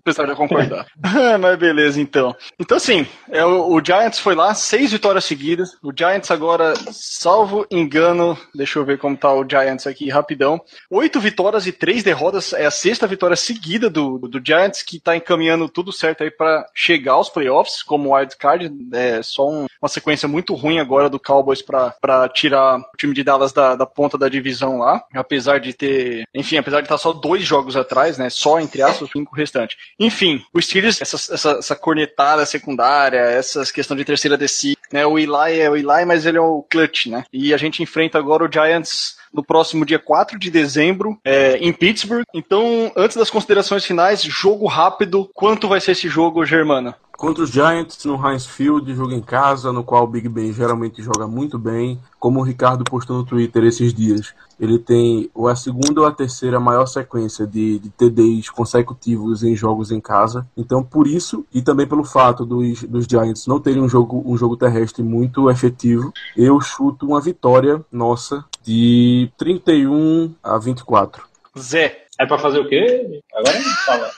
Apesar 0.02 0.26
de 0.26 0.32
eu 0.32 0.36
concordar. 0.36 0.88
Ah, 1.04 1.38
Mas 1.38 1.58
beleza, 1.60 2.02
então. 2.02 2.36
Então, 2.60 2.78
assim, 2.78 3.06
é, 3.30 3.46
o, 3.46 3.74
o 3.76 3.86
Giants 3.86 4.20
foi 4.20 4.34
lá, 4.34 4.54
seis 4.56 4.92
vitórias 4.92 5.24
seguidas. 5.26 5.78
O 5.84 5.92
Giants 5.96 6.32
agora, 6.32 6.74
salvo 6.92 7.66
engano, 7.70 8.38
deixa 8.56 8.80
eu 8.80 8.86
ver 8.86 8.98
como 8.98 9.16
tá 9.16 9.32
o 9.32 9.48
Giants 9.48 9.86
aqui 9.86 10.10
rapidão. 10.10 10.60
Oito 10.90 11.20
vitórias 11.20 11.68
e 11.68 11.72
três 11.72 12.02
derrotas. 12.02 12.54
É 12.54 12.66
a 12.66 12.72
sexta 12.72 13.06
vitória 13.06 13.36
seguida 13.36 13.90
do, 13.90 14.18
do 14.18 14.42
Giants, 14.44 14.82
que 14.82 15.00
tá 15.00 15.16
encaminhando 15.16 15.70
tudo 15.70 15.92
certo 15.92 16.24
aí 16.24 16.32
pra 16.32 16.66
chegar 16.74 17.14
aos 17.14 17.30
playoffs 17.30 17.53
como 17.86 18.16
wild 18.16 18.36
card. 18.38 18.72
É 18.94 19.22
só 19.22 19.48
um- 19.50 19.66
uma 19.82 19.90
sequência 19.90 20.28
muito 20.28 20.54
ruim 20.56 20.80
agora 20.80 21.10
do 21.10 21.20
Cowboys 21.20 21.62
pra 21.62 22.30
tirar 22.34 22.78
o 22.80 22.98
time 22.98 23.14
de 23.14 23.24
Dallas 23.24 23.52
da, 23.52 23.76
da 23.76 23.86
ponta 23.86 24.18
da 24.18 24.30
divisão 24.30 24.80
lá. 24.80 25.04
Apesar 25.14 25.60
de 25.60 25.74
ter, 25.74 26.24
enfim, 26.34 26.58
apesar 26.58 26.78
de 26.82 26.86
estar 26.86 26.98
só 26.98 27.12
dois 27.14 27.44
jogos 27.44 27.76
atrás, 27.76 28.18
né? 28.18 28.30
Só 28.30 28.60
entre 28.60 28.82
aspas, 28.82 29.10
cinco 29.12 29.36
restantes. 29.36 29.78
Enfim, 30.00 30.42
o 30.54 30.62
Steelers, 30.62 31.02
essa, 31.02 31.16
essa, 31.34 31.52
essa 31.60 31.76
cornetada 31.76 32.46
secundária, 32.46 33.18
essas 33.20 33.72
questão 33.72 33.96
de 33.98 34.06
terceira 34.06 34.38
descida, 34.38 34.80
né? 34.92 35.06
O 35.06 35.18
Eli 35.20 35.60
é 35.60 35.70
o 35.70 35.76
Eli, 35.76 36.06
mas 36.06 36.26
ele 36.26 36.38
é 36.38 36.42
o 36.42 36.64
clutch, 36.70 37.08
né? 37.08 37.24
E 37.32 37.54
a 37.54 37.58
gente 37.58 37.84
enfrenta 37.84 38.18
agora 38.18 38.44
o 38.46 38.52
Giants 38.52 39.16
no 39.34 39.44
próximo 39.44 39.84
dia 39.86 39.98
4 39.98 40.38
de 40.38 40.52
dezembro, 40.52 41.18
é, 41.26 41.58
em 41.58 41.74
Pittsburgh. 41.74 42.24
Então, 42.34 42.92
antes 42.96 43.18
das 43.18 43.32
considerações 43.32 43.84
finais, 43.84 44.22
jogo 44.22 44.68
rápido. 44.68 45.30
Quanto 45.34 45.68
vai 45.68 45.82
ser 45.82 45.94
esse 45.94 46.08
jogo, 46.08 46.46
Germana? 46.46 46.96
Contra 47.24 47.46
os 47.46 47.52
Giants 47.52 48.04
no 48.04 48.16
Heinz 48.16 48.46
Field, 48.46 48.94
jogo 48.94 49.14
em 49.14 49.22
casa, 49.22 49.72
no 49.72 49.82
qual 49.82 50.04
o 50.04 50.08
Big 50.08 50.28
Ben 50.28 50.52
geralmente 50.52 51.02
joga 51.02 51.26
muito 51.26 51.58
bem. 51.58 51.98
Como 52.20 52.42
o 52.42 52.44
Ricardo 52.44 52.84
postou 52.84 53.16
no 53.16 53.24
Twitter 53.24 53.64
esses 53.64 53.94
dias, 53.94 54.34
ele 54.60 54.78
tem 54.78 55.30
ou 55.34 55.48
a 55.48 55.56
segunda 55.56 56.02
ou 56.02 56.06
a 56.06 56.12
terceira 56.12 56.60
maior 56.60 56.86
sequência 56.86 57.48
de, 57.48 57.80
de 57.80 57.90
TDs 57.92 58.50
consecutivos 58.50 59.42
em 59.42 59.56
jogos 59.56 59.90
em 59.90 60.02
casa. 60.02 60.46
Então, 60.58 60.84
por 60.84 61.08
isso, 61.08 61.46
e 61.54 61.62
também 61.62 61.88
pelo 61.88 62.04
fato 62.04 62.46
dos, 62.46 62.84
dos 62.84 63.06
Giants 63.06 63.48
não 63.48 63.58
terem 63.58 63.82
um 63.82 63.88
jogo, 63.88 64.22
um 64.26 64.36
jogo 64.36 64.58
terrestre 64.58 65.02
muito 65.02 65.50
efetivo, 65.50 66.12
eu 66.36 66.60
chuto 66.60 67.06
uma 67.06 67.22
vitória 67.22 67.82
nossa 67.90 68.44
de 68.62 69.32
31 69.38 70.36
a 70.44 70.58
24. 70.58 71.24
Zé. 71.58 72.03
É 72.20 72.26
pra 72.26 72.38
fazer 72.38 72.60
o 72.60 72.68
quê? 72.68 73.22
Agora 73.34 73.60
não 73.60 73.72
fala. 73.86 74.12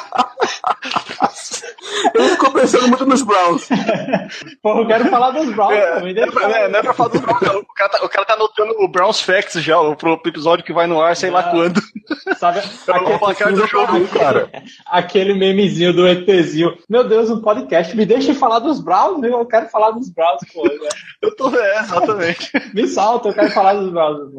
Ele 2.14 2.28
ficou 2.30 2.50
pensando 2.52 2.88
muito 2.88 3.06
nos 3.06 3.22
Browns. 3.22 3.68
Porra, 4.62 4.80
eu 4.80 4.86
quero 4.86 5.04
falar 5.08 5.30
dos 5.30 5.52
Browns 5.54 5.74
É, 5.74 5.94
também. 5.94 6.14
não, 6.14 6.22
é 6.22 6.26
eu 6.26 6.32
pra, 6.32 6.40
falar. 6.42 6.58
é, 6.58 6.68
não 6.68 6.78
é 6.78 6.82
pra 6.82 6.94
falar 6.94 7.08
do 7.10 7.20
Browns, 7.20 7.40
não. 7.42 7.58
O 7.60 7.66
cara, 7.74 7.88
tá, 7.90 8.04
o 8.04 8.08
cara 8.08 8.24
tá 8.26 8.34
anotando 8.34 8.74
o 8.78 8.88
Browns 8.88 9.20
Facts 9.20 9.62
já, 9.62 9.78
o 9.80 9.96
pro 9.96 10.20
episódio 10.24 10.64
que 10.64 10.72
vai 10.72 10.86
no 10.86 11.00
ar, 11.00 11.16
sei 11.16 11.30
lá 11.30 11.40
Ah. 11.40 11.50
quando. 11.50 11.80
Sabe, 12.38 12.60
o 12.60 13.18
placar 13.18 13.52
do 13.52 13.66
jogo, 13.66 14.06
cara. 14.08 14.50
aquele 14.86 15.34
memezinho 15.34 15.92
do 15.92 16.06
ETzinho. 16.06 16.76
Meu 16.88 17.06
Deus, 17.06 17.30
um 17.30 17.40
podcast. 17.40 17.96
Me 17.96 18.06
deixa 18.06 18.34
falar 18.34 18.58
dos 18.60 18.80
Browns, 18.80 19.18
meu. 19.20 19.38
Eu 19.38 19.46
quero 19.46 19.68
falar 19.68 19.90
dos 19.90 20.08
Browns, 20.10 20.40
pô. 20.52 20.62
né? 20.64 20.88
Eu 21.22 21.34
tô, 21.36 21.54
é, 21.54 21.80
exatamente. 21.80 22.50
Me 22.74 22.86
salta, 22.86 23.28
eu 23.28 23.34
quero 23.34 23.50
falar 23.50 23.74
dos 23.74 23.90
Browns. 23.90 24.30
pô. 24.32 24.38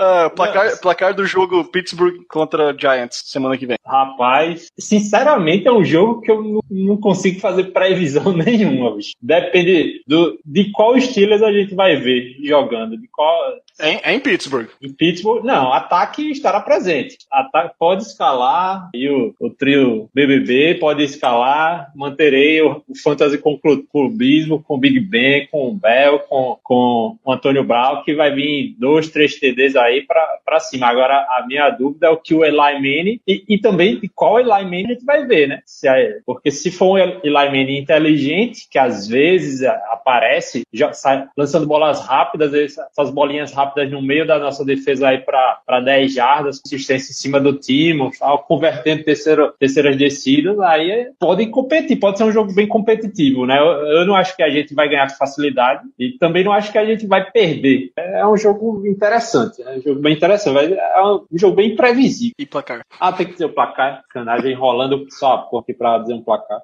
Ah, 0.00 0.30
placar, 0.34 0.78
placar 0.80 1.14
do 1.14 1.26
jogo 1.26 1.64
Pittsburgh 1.64 2.14
contra 2.28 2.74
Giants, 2.78 3.22
semana 3.26 3.56
que 3.58 3.66
vem. 3.66 3.76
Rapaz, 3.86 4.70
sinceramente 4.88 5.68
é 5.68 5.72
um 5.72 5.84
jogo 5.84 6.22
que 6.22 6.30
eu 6.30 6.62
não, 6.70 6.96
consigo 6.96 7.40
fazer 7.40 7.64
previsão 7.64 8.32
nenhuma, 8.36 8.96
bicho. 8.96 9.12
Depende 9.20 10.02
do, 10.06 10.38
de 10.44 10.70
qual 10.70 10.98
Steelers 10.98 11.42
a 11.42 11.52
gente 11.52 11.74
vai 11.74 11.96
ver 11.96 12.36
jogando, 12.42 12.96
de 12.96 13.06
qual... 13.08 13.36
É, 13.78 13.92
em- 13.92 14.16
é 14.16 14.20
Pittsburgh. 14.20 14.68
Em 14.82 14.92
Pittsburgh, 14.92 15.44
não, 15.44 15.72
ataque 15.72 16.30
estará 16.30 16.60
presente. 16.60 17.16
Ataque 17.30 17.74
pode 17.78 18.02
escalar, 18.02 18.88
e 18.94 19.08
o, 19.08 19.34
o 19.40 19.50
trio 19.50 20.08
BBB 20.14 20.76
pode 20.76 21.02
escalar, 21.04 21.92
manterei 21.94 22.60
o, 22.62 22.82
o 22.88 22.94
fantasy 23.02 23.38
com 23.38 23.58
clu- 23.58 23.84
clubismo, 23.90 24.62
com 24.62 24.74
o 24.74 24.78
Big 24.78 24.98
Ben, 25.00 25.46
com 25.50 25.68
o 25.68 25.74
Bell, 25.74 26.18
com, 26.20 26.58
com 26.62 27.16
o 27.24 27.32
Antônio 27.32 27.64
Brown, 27.64 28.02
que 28.02 28.14
vai 28.14 28.34
vir 28.34 28.74
dois, 28.78 29.08
três 29.10 29.38
TDs 29.38 29.76
aí 29.76 30.04
pra 30.44 30.60
cima. 30.60 30.86
Agora, 30.88 31.14
a 31.14 31.44
minha 31.46 31.70
dúvida 31.70 32.06
é 32.06 32.10
o 32.10 32.16
que 32.16 32.34
o 32.34 32.44
Eli 32.44 32.56
Manning, 32.56 33.20
e, 33.26 33.44
e 33.48 33.58
também 33.60 34.00
qual 34.14 34.38
Eli 34.40 34.48
Manning 34.64 34.84
a 34.86 34.88
gente 34.94 35.04
vai 35.04 35.24
ver, 35.26 35.48
né? 35.48 35.60
Se 35.64 35.88
é- 35.88 36.18
porque 36.26 36.50
se 36.50 36.70
for 36.70 36.98
um 36.98 36.98
Eli 36.98 37.32
Manning 37.32 37.78
inteligente, 37.78 38.66
que 38.70 38.78
às 38.78 39.06
vezes 39.06 39.62
a- 39.62 39.74
aparece, 39.92 40.62
já 40.72 40.92
sai 40.92 41.26
lançando 41.36 41.66
bolas 41.66 42.00
rápidas, 42.06 42.52
essa- 42.54 42.88
essas 42.90 43.10
bolinhas 43.10 43.52
rápidas 43.52 43.67
no 43.90 44.02
meio 44.02 44.26
da 44.26 44.38
nossa 44.38 44.64
defesa 44.64 45.08
aí 45.08 45.18
para 45.18 45.80
10 45.80 46.14
jardas, 46.14 46.60
consistência 46.60 47.10
em 47.10 47.14
cima 47.14 47.40
do 47.40 47.54
time, 47.54 48.10
tal, 48.18 48.38
convertendo 48.44 49.04
terceiro, 49.04 49.52
terceiras 49.58 49.96
descidas, 49.96 50.58
aí 50.60 50.90
é- 50.90 51.10
pode 51.18 51.46
competir, 51.48 51.98
pode 51.98 52.18
ser 52.18 52.24
um 52.24 52.32
jogo 52.32 52.52
bem 52.52 52.66
competitivo, 52.66 53.46
né? 53.46 53.58
Eu, 53.58 53.66
eu 53.66 54.06
não 54.06 54.14
acho 54.14 54.36
que 54.36 54.42
a 54.42 54.50
gente 54.50 54.74
vai 54.74 54.88
ganhar 54.88 55.08
com 55.10 55.16
facilidade 55.16 55.82
e 55.98 56.12
também 56.18 56.44
não 56.44 56.52
acho 56.52 56.70
que 56.72 56.78
a 56.78 56.84
gente 56.84 57.06
vai 57.06 57.30
perder. 57.30 57.92
É 57.96 58.26
um 58.26 58.36
jogo 58.36 58.86
interessante, 58.86 59.62
é 59.62 59.70
um 59.76 59.80
jogo 59.80 60.00
bem 60.00 60.14
interessante, 60.14 60.54
mas 60.54 60.70
é 60.70 61.02
um 61.02 61.38
jogo 61.38 61.56
bem 61.56 61.72
imprevisível. 61.72 62.34
E 62.38 62.46
placar. 62.46 62.82
Ah, 63.00 63.12
tem 63.12 63.26
que 63.26 63.32
dizer 63.32 63.46
o 63.46 63.52
placar, 63.52 64.02
canagem 64.10 64.52
enrolando 64.52 65.06
só 65.10 65.34
a 65.34 65.38
porra 65.38 65.62
aqui 65.62 65.74
pra 65.74 65.98
dizer 65.98 66.14
um 66.14 66.22
placar. 66.22 66.60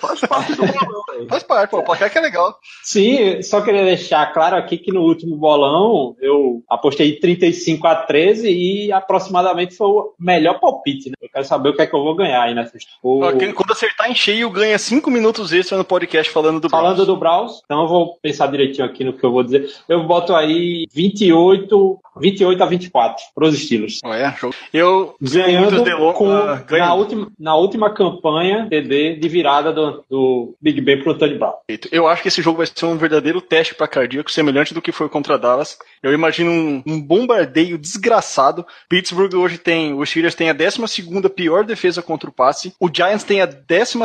Faz 0.00 0.20
parte 0.20 0.52
do 0.54 0.66
bolão, 0.66 1.02
velho. 1.12 1.28
Faz 1.28 1.42
parte, 1.42 1.70
pô, 1.70 1.78
o 1.78 1.82
placar 1.84 2.10
que 2.10 2.18
é 2.18 2.20
legal. 2.20 2.58
Sim, 2.82 3.42
só 3.42 3.60
queria 3.60 3.84
deixar 3.84 4.32
claro 4.32 4.56
aqui 4.56 4.78
que 4.78 4.92
no 4.92 5.02
último 5.02 5.36
bolão 5.36 6.16
eu 6.20 6.45
apostei 6.68 7.18
35 7.18 7.86
a 7.86 7.94
13 7.94 8.48
e 8.50 8.92
aproximadamente 8.92 9.74
foi 9.74 9.86
o 9.88 10.12
melhor 10.18 10.58
palpite, 10.60 11.08
né? 11.10 11.14
Eu 11.20 11.28
quero 11.28 11.44
saber 11.44 11.70
o 11.70 11.74
que 11.76 11.82
é 11.82 11.86
que 11.86 11.94
eu 11.94 12.02
vou 12.02 12.14
ganhar 12.14 12.42
aí 12.42 12.54
nessa. 12.54 12.76
O- 13.02 13.20
Quando 13.54 13.72
acertar 13.72 14.10
em 14.10 14.14
cheio, 14.14 14.50
ganha 14.50 14.78
5 14.78 15.10
minutos 15.10 15.52
extra 15.52 15.76
no 15.78 15.84
podcast 15.84 16.32
falando 16.32 16.60
do 16.60 16.68
Falando 16.70 16.94
Browns. 16.96 17.06
do 17.06 17.16
Browns, 17.16 17.60
então 17.64 17.82
eu 17.82 17.88
vou 17.88 18.16
pensar 18.22 18.46
direitinho 18.48 18.86
aqui 18.86 19.04
no 19.04 19.12
que 19.12 19.24
eu 19.24 19.32
vou 19.32 19.42
dizer. 19.42 19.68
Eu 19.88 20.04
boto 20.04 20.34
aí 20.34 20.86
28, 20.92 21.98
28 22.20 22.62
a 22.62 22.66
24 22.66 23.22
pros 23.34 23.58
Steelers. 23.58 24.00
Olha, 24.04 24.34
jogo. 24.38 24.54
Eu, 24.72 25.14
Ganhando 25.20 25.82
delon- 25.82 26.12
com, 26.12 26.26
ganha. 26.66 26.86
na, 26.86 26.94
última, 26.94 27.28
na 27.38 27.54
última 27.56 27.90
campanha 27.94 28.66
TD 28.68 29.16
de 29.16 29.28
virada 29.28 29.72
do, 29.72 30.04
do 30.08 30.54
Big 30.60 30.80
Ben 30.80 31.02
pro 31.02 31.16
Tony 31.16 31.38
Brown. 31.38 31.54
Eu 31.90 32.06
acho 32.08 32.22
que 32.22 32.28
esse 32.28 32.42
jogo 32.42 32.58
vai 32.58 32.66
ser 32.66 32.86
um 32.86 32.96
verdadeiro 32.96 33.40
teste 33.40 33.74
para 33.74 33.88
cardíaco, 33.88 34.30
semelhante 34.30 34.74
do 34.74 34.82
que 34.82 34.92
foi 34.92 35.08
contra 35.08 35.38
Dallas. 35.38 35.78
Eu 36.02 36.12
imagino 36.12 36.50
um, 36.50 36.82
um 36.86 37.00
bombardeio 37.00 37.78
desgraçado. 37.78 38.66
Pittsburgh 38.88 39.34
hoje 39.34 39.58
tem, 39.58 39.94
os 39.94 40.08
Steelers 40.08 40.34
têm 40.34 40.50
a 40.50 40.52
12 40.52 40.82
pior 41.34 41.64
defesa 41.64 42.02
contra 42.02 42.28
o 42.28 42.32
passe. 42.32 42.72
O 42.80 42.88
Giants 42.92 43.24
tem 43.24 43.40
a 43.40 43.46
13 43.46 43.98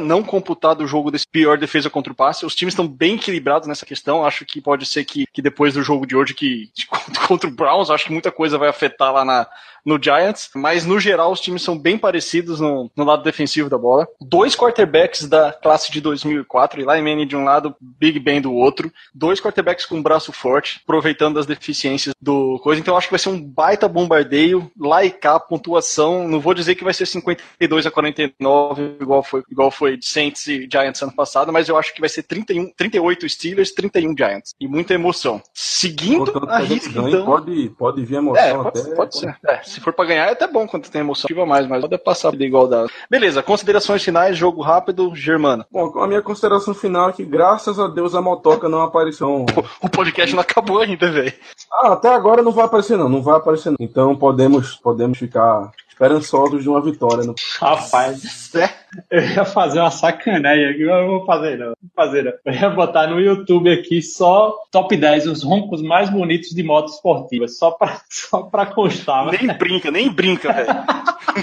não 0.00 0.22
computado 0.22 0.82
o 0.82 0.86
jogo 0.86 1.10
desse 1.10 1.26
pior 1.26 1.58
defesa 1.58 1.88
contra 1.90 2.12
o 2.12 2.16
passe. 2.16 2.46
Os 2.46 2.54
times 2.54 2.72
estão 2.72 2.86
bem 2.86 3.14
equilibrados 3.16 3.66
nessa 3.68 3.86
questão. 3.86 4.24
Acho 4.24 4.44
que 4.44 4.60
pode 4.60 4.86
ser 4.86 5.04
que, 5.04 5.26
que 5.32 5.42
depois 5.42 5.74
do 5.74 5.82
jogo 5.82 6.06
de 6.06 6.16
hoje 6.16 6.34
que 6.34 6.68
contra 6.88 7.23
o 7.30 7.50
Browns, 7.50 7.90
acho 7.90 8.06
que 8.06 8.12
muita 8.12 8.30
coisa 8.30 8.58
vai 8.58 8.68
afetar 8.68 9.12
lá 9.12 9.24
na, 9.24 9.46
no 9.84 10.02
Giants, 10.02 10.50
mas 10.54 10.84
no 10.86 10.98
geral 10.98 11.32
os 11.32 11.40
times 11.40 11.62
são 11.62 11.78
bem 11.78 11.98
parecidos 11.98 12.60
no, 12.60 12.90
no 12.96 13.04
lado 13.04 13.22
defensivo 13.22 13.68
da 13.68 13.78
bola. 13.78 14.06
Dois 14.20 14.56
quarterbacks 14.56 15.26
da 15.28 15.52
classe 15.52 15.92
de 15.92 16.00
2004, 16.00 16.80
Eli 16.80 17.02
Manning 17.02 17.26
de 17.26 17.36
um 17.36 17.44
lado, 17.44 17.74
Big 17.80 18.18
Ben 18.18 18.40
do 18.40 18.52
outro. 18.52 18.92
Dois 19.14 19.40
quarterbacks 19.40 19.86
com 19.86 20.02
braço 20.02 20.32
forte, 20.32 20.80
aproveitando 20.84 21.38
as 21.38 21.46
deficiências 21.46 22.14
do 22.20 22.58
coisa. 22.62 22.80
Então 22.80 22.94
eu 22.94 22.98
acho 22.98 23.08
que 23.08 23.12
vai 23.12 23.18
ser 23.18 23.28
um 23.28 23.40
baita 23.40 23.88
bombardeio, 23.88 24.70
lá 24.78 25.04
e 25.04 25.10
cá, 25.10 25.38
pontuação. 25.38 26.28
Não 26.28 26.40
vou 26.40 26.54
dizer 26.54 26.74
que 26.74 26.84
vai 26.84 26.94
ser 26.94 27.06
52 27.06 27.86
a 27.86 27.90
49, 27.90 28.96
igual 29.00 29.22
foi, 29.22 29.42
igual 29.50 29.70
foi 29.70 29.96
de 29.96 30.06
Saints 30.06 30.46
e 30.46 30.68
Giants 30.70 31.02
ano 31.02 31.14
passado, 31.14 31.52
mas 31.52 31.68
eu 31.68 31.76
acho 31.76 31.94
que 31.94 32.00
vai 32.00 32.08
ser 32.08 32.22
31, 32.22 32.70
38 32.76 33.28
Steelers, 33.28 33.72
31 33.72 34.16
Giants. 34.16 34.54
E 34.60 34.66
muita 34.66 34.94
emoção. 34.94 35.42
Seguindo 35.52 36.32
Contanto 36.32 36.46
que 36.46 36.52
a 36.52 36.58
risca, 36.58 37.00
então. 37.00 37.24
pode, 37.24 37.70
pode 37.70 38.04
vir 38.04 38.16
emoção 38.16 38.42
É, 38.42 38.54
pode, 38.54 38.80
até. 38.80 38.94
pode 38.94 39.18
ser. 39.18 39.38
É, 39.46 39.62
se 39.74 39.80
for 39.80 39.92
pra 39.92 40.04
ganhar, 40.04 40.26
é 40.26 40.32
até 40.32 40.46
bom 40.46 40.66
quando 40.66 40.88
tem 40.88 41.00
emoção 41.00 41.26
ativa 41.26 41.44
mais, 41.44 41.66
mas 41.66 41.80
pode 41.80 41.98
passar 41.98 42.32
de 42.32 42.44
igualdade. 42.44 42.92
Beleza, 43.10 43.42
considerações 43.42 44.02
finais, 44.02 44.36
jogo 44.36 44.62
rápido, 44.62 45.14
Germana. 45.14 45.66
Bom, 45.70 45.98
a 46.00 46.06
minha 46.06 46.22
consideração 46.22 46.72
final 46.74 47.10
é 47.10 47.12
que, 47.12 47.24
graças 47.24 47.78
a 47.78 47.88
Deus, 47.88 48.14
a 48.14 48.22
motoca 48.22 48.68
não 48.68 48.82
apareceu. 48.82 49.44
O 49.80 49.88
podcast 49.88 50.34
não 50.34 50.42
acabou 50.42 50.80
ainda, 50.80 51.10
velho. 51.10 51.32
Ah, 51.72 51.92
até 51.92 52.08
agora 52.08 52.42
não 52.42 52.52
vai 52.52 52.64
aparecer, 52.64 52.96
não. 52.96 53.08
Não 53.08 53.22
vai 53.22 53.36
aparecer, 53.36 53.70
não. 53.70 53.76
Então 53.78 54.16
podemos, 54.16 54.76
podemos 54.76 55.18
ficar 55.18 55.70
esperançosos 55.94 56.62
de 56.62 56.68
uma 56.68 56.80
vitória. 56.82 57.24
No... 57.24 57.34
Rapaz, 57.60 58.50
É. 58.54 58.68
eu 59.10 59.22
ia 59.22 59.44
fazer 59.44 59.80
uma 59.80 59.90
sacanagem 59.90 60.66
aqui, 60.66 60.84
mas 60.84 60.94
eu 60.96 61.02
não 61.02 61.08
vou 61.18 61.24
fazer 61.24 61.56
não. 61.58 61.66
Vou 61.68 61.76
fazer 61.96 62.24
não. 62.24 62.32
Eu 62.44 62.52
ia 62.52 62.68
botar 62.70 63.06
no 63.06 63.20
YouTube 63.20 63.72
aqui 63.72 64.02
só 64.02 64.54
top 64.70 64.94
10, 64.96 65.26
os 65.28 65.42
roncos 65.42 65.80
mais 65.82 66.10
bonitos 66.10 66.50
de 66.50 66.62
moto 66.62 66.88
esportiva, 66.88 67.48
só 67.48 67.70
pra, 67.70 68.00
só 68.10 68.42
pra 68.42 68.66
constar. 68.66 69.24
mas- 69.26 69.40
Nem 69.40 69.56
brinca, 69.56 69.90
nem 69.90 70.10
brinca, 70.12 70.52
velho. 70.52 70.68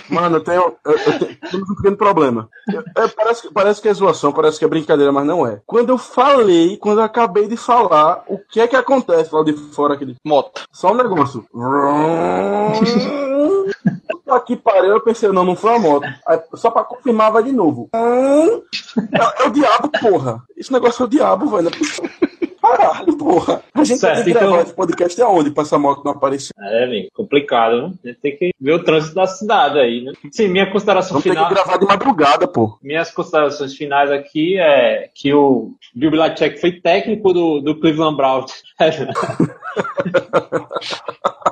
Mano, 0.10 0.38
eu 0.38 0.44
tenho, 0.44 0.76
eu, 0.86 0.92
eu 0.92 1.20
tenho 1.20 1.38
temos 1.50 1.70
um 1.70 1.76
pequeno 1.76 1.98
problema. 1.98 2.48
Eu- 2.72 2.84
eu- 2.96 3.10
parece, 3.10 3.42
que- 3.48 3.54
parece 3.54 3.82
que 3.82 3.88
é 3.90 3.94
zoação, 3.94 4.32
parece 4.32 4.60
que 4.60 4.66
é 4.66 4.68
brincadeira, 4.68 5.12
mas 5.12 5.26
não 5.26 5.46
é. 5.48 5.60
Quando 5.66 5.90
eu 5.90 5.98
falei, 5.98 6.78
quando 6.78 7.00
eu 7.00 7.04
acabei 7.06 7.48
de 7.48 7.58
falar, 7.58 8.24
o 8.28 8.38
que 8.38 8.60
é 8.62 8.68
que 8.68 8.76
acontece 8.76 9.34
lá 9.34 9.44
de 9.44 9.54
fora 9.54 9.96
aquele. 9.96 10.16
Moto. 10.26 10.64
Só 10.72 10.92
um 10.92 10.96
negócio. 10.96 11.46
Aqui 14.34 14.56
parei, 14.56 14.90
eu 14.92 15.02
pensei, 15.02 15.30
não, 15.32 15.44
não 15.44 15.56
foi 15.56 15.76
a 15.76 15.80
moto. 15.80 16.06
Aí, 16.28 16.40
só 16.56 16.70
pra 16.72 16.84
confirmar, 16.84 17.32
vai 17.32 17.44
de 17.44 17.52
novo. 17.52 17.90
É, 17.94 19.44
é 19.44 19.48
o 19.48 19.52
diabo, 19.52 19.90
porra. 20.00 20.42
Esse 20.58 20.72
negócio 20.72 21.04
é 21.04 21.06
o 21.06 21.10
diabo, 21.10 21.48
velho. 21.48 21.70
É. 21.70 22.32
Caralho, 22.62 23.18
porra. 23.18 23.64
A 23.74 23.84
gente 23.84 24.00
Certo, 24.00 24.18
tem 24.18 24.26
que 24.26 24.32
gravar 24.34 24.48
então- 24.50 24.62
esse 24.62 24.74
podcast 24.76 25.20
aonde 25.24 25.50
pra 25.50 25.64
essa 25.64 25.80
moto 25.80 26.04
não 26.06 26.12
aparecer? 26.12 26.52
É, 26.60 26.88
bem, 26.88 27.10
complicado, 27.14 27.82
né? 27.82 27.92
A 28.04 28.08
gente 28.10 28.20
tem 28.22 28.38
que 28.38 28.52
ver 28.62 28.74
o 28.74 28.84
trânsito 28.84 29.16
da 29.16 29.26
cidade 29.26 29.80
aí, 29.80 30.04
né? 30.04 30.12
Sim, 30.32 30.48
minha 30.48 30.72
consideração 30.72 31.14
Vamos 31.14 31.24
ter 31.24 31.32
final. 31.32 31.48
que 31.48 31.54
gravar 31.56 31.78
de 31.78 31.86
madrugada, 31.88 32.48
pô. 32.48 32.78
Minhas 32.82 33.10
considerações 33.12 33.74
finais 33.76 34.12
aqui 34.12 34.60
é 34.60 35.10
que 35.16 35.34
o 35.34 35.72
Bill 35.96 36.12
Belichick 36.12 36.62
foi 36.62 36.72
técnico 36.74 37.34
do, 37.34 37.62
do 37.62 37.80
Cleveland 37.80 38.16
Browns. 38.16 38.52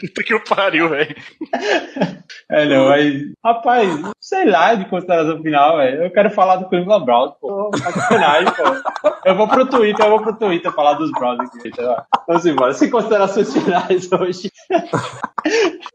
Puta 0.00 0.22
que 0.22 0.38
pariu, 0.40 0.88
velho. 0.88 1.14
É, 2.50 2.64
não, 2.66 2.88
mas. 2.88 3.22
Rapaz, 3.44 4.00
sei 4.20 4.44
lá 4.46 4.74
de 4.74 4.88
consideração 4.88 5.42
final, 5.42 5.76
velho. 5.76 6.04
Eu 6.04 6.10
quero 6.12 6.30
falar 6.30 6.56
do 6.56 6.68
Cleveland 6.68 7.04
Browns, 7.04 7.34
pô. 7.40 7.70
Sacanagem, 7.76 8.52
pô. 8.52 9.10
Eu 9.24 9.36
vou 9.36 9.48
pro 9.48 9.66
Twitter, 9.66 10.04
eu 10.04 10.10
vou 10.10 10.22
pro 10.22 10.36
Twitter 10.36 10.72
falar 10.72 10.94
dos 10.94 11.10
Browns 11.12 11.40
aqui. 11.40 11.70
Tá? 11.70 12.04
Vamos 12.26 12.46
embora. 12.46 12.72
Sem 12.72 12.90
considerações 12.90 13.52
finais 13.52 14.10
hoje. 14.12 14.50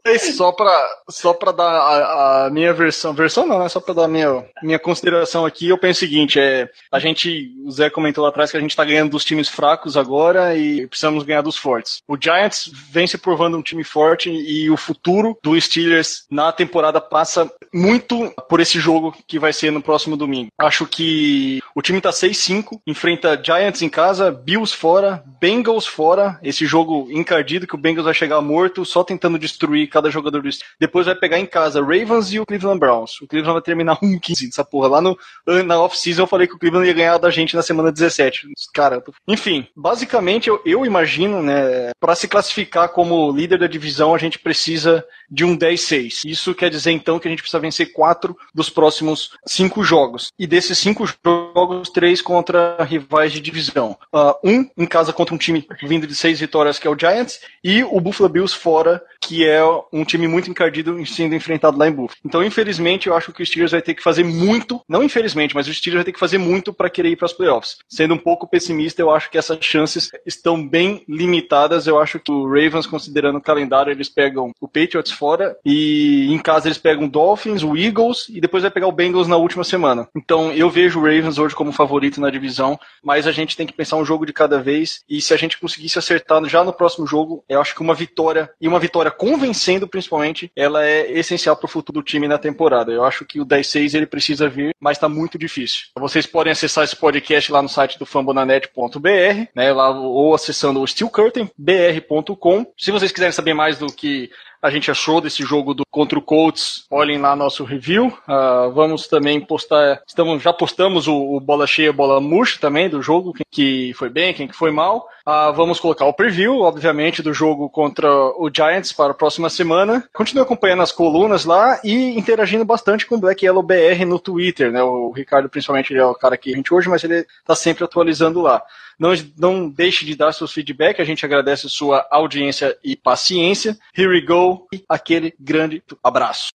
É 0.04 0.18
só 0.18 0.52
pra, 0.52 0.88
só 1.08 1.32
pra 1.32 1.52
dar 1.52 1.64
a, 1.64 2.46
a, 2.46 2.50
minha 2.50 2.72
versão. 2.72 3.12
Versão 3.12 3.46
não, 3.46 3.58
né? 3.58 3.68
Só 3.68 3.80
pra 3.80 3.94
dar 3.94 4.04
a 4.04 4.08
minha, 4.08 4.44
minha 4.62 4.78
consideração 4.78 5.44
aqui, 5.44 5.68
eu 5.68 5.78
penso 5.78 5.98
o 5.98 6.08
seguinte: 6.08 6.38
é, 6.38 6.68
a 6.90 6.98
gente, 6.98 7.52
o 7.64 7.70
Zé 7.70 7.90
comentou 7.90 8.22
lá 8.22 8.30
atrás 8.30 8.50
que 8.50 8.56
a 8.56 8.60
gente 8.60 8.76
tá 8.76 8.84
ganhando 8.84 9.10
dos 9.10 9.24
times 9.24 9.48
fracos 9.48 9.96
agora 9.96 10.56
e 10.56 10.86
precisamos 10.86 11.24
ganhar 11.24 11.42
dos 11.42 11.56
fortes. 11.56 12.02
O 12.08 12.16
Giants 12.20 12.70
vem 12.90 13.05
se 13.06 13.18
provando 13.18 13.56
um 13.56 13.62
time 13.62 13.84
forte 13.84 14.30
e 14.30 14.70
o 14.70 14.76
futuro 14.76 15.38
do 15.42 15.60
Steelers 15.60 16.24
na 16.30 16.52
temporada 16.52 17.00
passa 17.00 17.50
muito 17.72 18.32
por 18.48 18.60
esse 18.60 18.78
jogo 18.78 19.14
que 19.26 19.38
vai 19.38 19.52
ser 19.52 19.70
no 19.70 19.82
próximo 19.82 20.16
domingo. 20.16 20.50
Acho 20.58 20.86
que 20.86 21.60
o 21.74 21.82
time 21.82 22.00
tá 22.00 22.10
6-5, 22.10 22.80
enfrenta 22.86 23.40
Giants 23.42 23.82
em 23.82 23.88
casa, 23.88 24.30
Bills 24.30 24.74
fora, 24.74 25.22
Bengals 25.40 25.86
fora, 25.86 26.38
esse 26.42 26.66
jogo 26.66 27.08
encardido 27.10 27.66
que 27.66 27.74
o 27.74 27.78
Bengals 27.78 28.04
vai 28.04 28.14
chegar 28.14 28.40
morto, 28.40 28.84
só 28.84 29.04
tentando 29.04 29.38
destruir 29.38 29.88
cada 29.88 30.10
jogador 30.10 30.42
do 30.42 30.50
Steelers. 30.50 30.76
Depois 30.80 31.06
vai 31.06 31.14
pegar 31.14 31.38
em 31.38 31.46
casa 31.46 31.80
Ravens 31.80 32.32
e 32.32 32.40
o 32.40 32.46
Cleveland 32.46 32.78
Browns. 32.78 33.20
O 33.20 33.26
Cleveland 33.26 33.54
vai 33.54 33.62
terminar 33.62 33.98
1-15 34.00 34.46
dessa 34.46 34.64
porra. 34.64 34.88
Lá 34.88 35.00
no, 35.00 35.18
na 35.64 35.80
off-season 35.80 36.22
eu 36.22 36.26
falei 36.26 36.46
que 36.46 36.54
o 36.54 36.58
Cleveland 36.58 36.88
ia 36.88 36.94
ganhar 36.94 37.18
da 37.18 37.30
gente 37.30 37.54
na 37.54 37.62
semana 37.62 37.92
17. 37.92 38.48
Cara, 38.72 39.00
tô... 39.00 39.12
enfim, 39.28 39.66
basicamente 39.76 40.48
eu, 40.48 40.60
eu 40.64 40.84
imagino, 40.86 41.42
né, 41.42 41.90
para 42.00 42.14
se 42.14 42.28
classificar 42.28 42.88
como 42.96 43.30
líder 43.30 43.58
da 43.58 43.66
divisão, 43.66 44.14
a 44.14 44.18
gente 44.18 44.38
precisa 44.38 45.04
de 45.30 45.44
um 45.44 45.54
10-6. 45.54 46.24
Isso 46.24 46.54
quer 46.54 46.70
dizer 46.70 46.92
então 46.92 47.18
que 47.18 47.28
a 47.28 47.30
gente 47.30 47.42
precisa 47.42 47.60
vencer 47.60 47.92
quatro 47.92 48.34
dos 48.54 48.70
próximos 48.70 49.32
cinco 49.46 49.84
jogos. 49.84 50.32
E 50.38 50.46
desses 50.46 50.78
cinco 50.78 51.04
jogos, 51.06 51.90
três 51.90 52.22
contra 52.22 52.82
rivais 52.84 53.32
de 53.32 53.40
divisão. 53.40 53.98
Uh, 54.10 54.32
um 54.42 54.70
em 54.78 54.86
casa 54.86 55.12
contra 55.12 55.34
um 55.34 55.38
time 55.38 55.68
vindo 55.82 56.06
de 56.06 56.14
seis 56.14 56.40
vitórias, 56.40 56.78
que 56.78 56.88
é 56.88 56.90
o 56.90 56.98
Giants, 56.98 57.38
e 57.62 57.84
o 57.84 58.00
Buffalo 58.00 58.30
Bills 58.30 58.56
fora, 58.56 59.02
que 59.20 59.46
é 59.46 59.62
um 59.92 60.04
time 60.04 60.28
muito 60.28 60.50
encardido 60.50 61.04
sendo 61.06 61.34
enfrentado 61.34 61.78
lá 61.78 61.88
em 61.88 61.92
Buffalo. 61.92 62.18
Então, 62.24 62.42
infelizmente, 62.42 63.08
eu 63.08 63.16
acho 63.16 63.32
que 63.32 63.42
o 63.42 63.46
Steelers 63.46 63.72
vai 63.72 63.82
ter 63.82 63.94
que 63.94 64.02
fazer 64.02 64.24
muito, 64.24 64.80
não 64.88 65.02
infelizmente, 65.02 65.54
mas 65.54 65.68
o 65.68 65.74
Steelers 65.74 65.98
vai 65.98 66.04
ter 66.04 66.12
que 66.12 66.18
fazer 66.18 66.38
muito 66.38 66.72
para 66.72 66.90
querer 66.90 67.10
ir 67.10 67.16
para 67.16 67.26
os 67.26 67.32
playoffs. 67.32 67.78
Sendo 67.88 68.14
um 68.14 68.18
pouco 68.18 68.48
pessimista, 68.48 69.00
eu 69.02 69.10
acho 69.10 69.30
que 69.30 69.38
essas 69.38 69.58
chances 69.60 70.10
estão 70.24 70.66
bem 70.66 71.04
limitadas. 71.08 71.86
Eu 71.86 71.98
acho 71.98 72.18
que 72.18 72.30
o 72.30 72.46
Ravens, 72.46 72.86
considerando 72.86 73.38
o 73.38 73.42
calendário, 73.42 73.90
eles 73.90 74.08
pegam 74.08 74.52
o 74.60 74.68
Patriots 74.68 75.12
fora 75.12 75.56
e 75.64 76.32
em 76.32 76.38
casa 76.38 76.68
eles 76.68 76.78
pegam 76.78 77.04
o 77.04 77.10
Dolphins, 77.10 77.62
o 77.62 77.76
Eagles 77.76 78.28
e 78.28 78.40
depois 78.40 78.62
vai 78.62 78.70
pegar 78.70 78.86
o 78.86 78.92
Bengals 78.92 79.28
na 79.28 79.36
última 79.36 79.64
semana. 79.64 80.08
Então, 80.14 80.52
eu 80.52 80.70
vejo 80.70 80.98
o 80.98 81.02
Ravens 81.02 81.38
hoje 81.38 81.54
como 81.54 81.72
favorito 81.72 82.20
na 82.20 82.30
divisão, 82.30 82.78
mas 83.02 83.26
a 83.26 83.32
gente 83.32 83.56
tem 83.56 83.66
que 83.66 83.72
pensar 83.72 83.96
um 83.96 84.04
jogo 84.04 84.26
de 84.26 84.32
cada 84.32 84.60
vez 84.60 85.02
e 85.08 85.20
se 85.20 85.32
a 85.32 85.36
gente 85.36 85.58
conseguisse 85.58 85.98
acertar 85.98 86.36
já 86.44 86.62
no 86.62 86.72
próximo 86.72 87.06
jogo, 87.06 87.44
eu 87.48 87.60
acho 87.60 87.74
que 87.74 87.80
uma 87.80 87.94
vitória 87.94 88.50
e 88.60 88.68
uma 88.68 88.78
vitória 88.78 89.05
convencendo 89.10 89.86
principalmente, 89.88 90.50
ela 90.54 90.84
é 90.84 91.10
essencial 91.12 91.56
para 91.56 91.66
o 91.66 91.68
futuro 91.68 92.00
do 92.00 92.04
time 92.04 92.28
na 92.28 92.38
temporada. 92.38 92.92
Eu 92.92 93.04
acho 93.04 93.24
que 93.24 93.40
o 93.40 93.46
10-6 93.46 93.94
ele 93.94 94.06
precisa 94.06 94.48
vir, 94.48 94.74
mas 94.80 94.96
está 94.96 95.08
muito 95.08 95.38
difícil. 95.38 95.86
Vocês 95.98 96.26
podem 96.26 96.52
acessar 96.52 96.84
esse 96.84 96.96
podcast 96.96 97.50
lá 97.50 97.62
no 97.62 97.68
site 97.68 97.98
do 97.98 98.06
fambonanet.br, 98.06 99.48
né, 99.54 99.72
lá, 99.72 99.90
ou 99.90 100.34
acessando 100.34 100.80
o 100.80 100.86
steelcurtainbr.com. 100.86 102.66
Se 102.76 102.90
vocês 102.90 103.12
quiserem 103.12 103.32
saber 103.32 103.54
mais 103.54 103.78
do 103.78 103.86
que 103.86 104.30
a 104.62 104.70
gente 104.70 104.90
achou 104.90 105.20
desse 105.20 105.42
jogo 105.42 105.74
do 105.74 105.84
contra 105.90 106.18
o 106.18 106.22
Colts, 106.22 106.84
olhem 106.90 107.18
lá 107.18 107.34
nosso 107.34 107.64
review. 107.64 108.08
Uh, 108.28 108.70
vamos 108.72 109.06
também 109.08 109.40
postar, 109.40 110.02
estamos, 110.06 110.42
já 110.42 110.52
postamos 110.52 111.08
o, 111.08 111.36
o, 111.36 111.40
bola 111.40 111.66
cheia, 111.66 111.92
bola 111.92 112.20
murcha 112.20 112.58
também 112.60 112.88
do 112.88 113.00
jogo, 113.00 113.32
quem 113.32 113.46
que 113.50 113.94
foi 113.94 114.10
bem, 114.10 114.34
quem 114.34 114.46
que 114.46 114.54
foi 114.54 114.70
mal. 114.70 115.08
Uh, 115.26 115.52
vamos 115.54 115.80
colocar 115.80 116.04
o 116.04 116.12
preview, 116.12 116.60
obviamente, 116.60 117.22
do 117.22 117.32
jogo 117.32 117.68
contra 117.70 118.08
o 118.08 118.50
Giants 118.54 118.92
para 118.92 119.12
a 119.12 119.14
próxima 119.14 119.48
semana. 119.48 120.06
Continue 120.12 120.42
acompanhando 120.42 120.82
as 120.82 120.92
colunas 120.92 121.44
lá 121.44 121.80
e 121.82 122.18
interagindo 122.18 122.64
bastante 122.64 123.06
com 123.06 123.16
o 123.16 123.18
Black 123.18 123.44
Yellow 123.44 123.62
BR 123.62 124.04
no 124.06 124.18
Twitter, 124.18 124.70
né? 124.70 124.82
O 124.82 125.10
Ricardo, 125.10 125.48
principalmente, 125.48 125.92
ele 125.92 126.00
é 126.00 126.04
o 126.04 126.14
cara 126.14 126.36
que 126.36 126.52
a 126.52 126.56
gente 126.56 126.72
hoje, 126.72 126.88
mas 126.88 127.02
ele 127.02 127.26
está 127.40 127.54
sempre 127.54 127.84
atualizando 127.84 128.40
lá. 128.40 128.62
Não, 128.98 129.12
não 129.38 129.68
deixe 129.68 130.04
de 130.04 130.14
dar 130.14 130.32
seus 130.32 130.52
feedback, 130.52 131.00
a 131.00 131.04
gente 131.04 131.24
agradece 131.24 131.68
sua 131.68 132.06
audiência 132.10 132.76
e 132.82 132.96
paciência. 132.96 133.76
Here 133.96 134.08
we 134.08 134.20
go, 134.20 134.66
e 134.72 134.82
aquele 134.88 135.34
grande 135.38 135.82
abraço. 136.02 136.48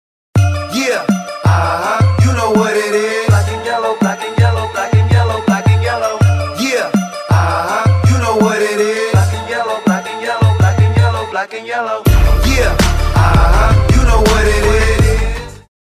Yeah, 0.73 1.05
uh 1.45 1.49
-huh. 1.49 2.25
you 2.25 2.33
know 2.35 2.69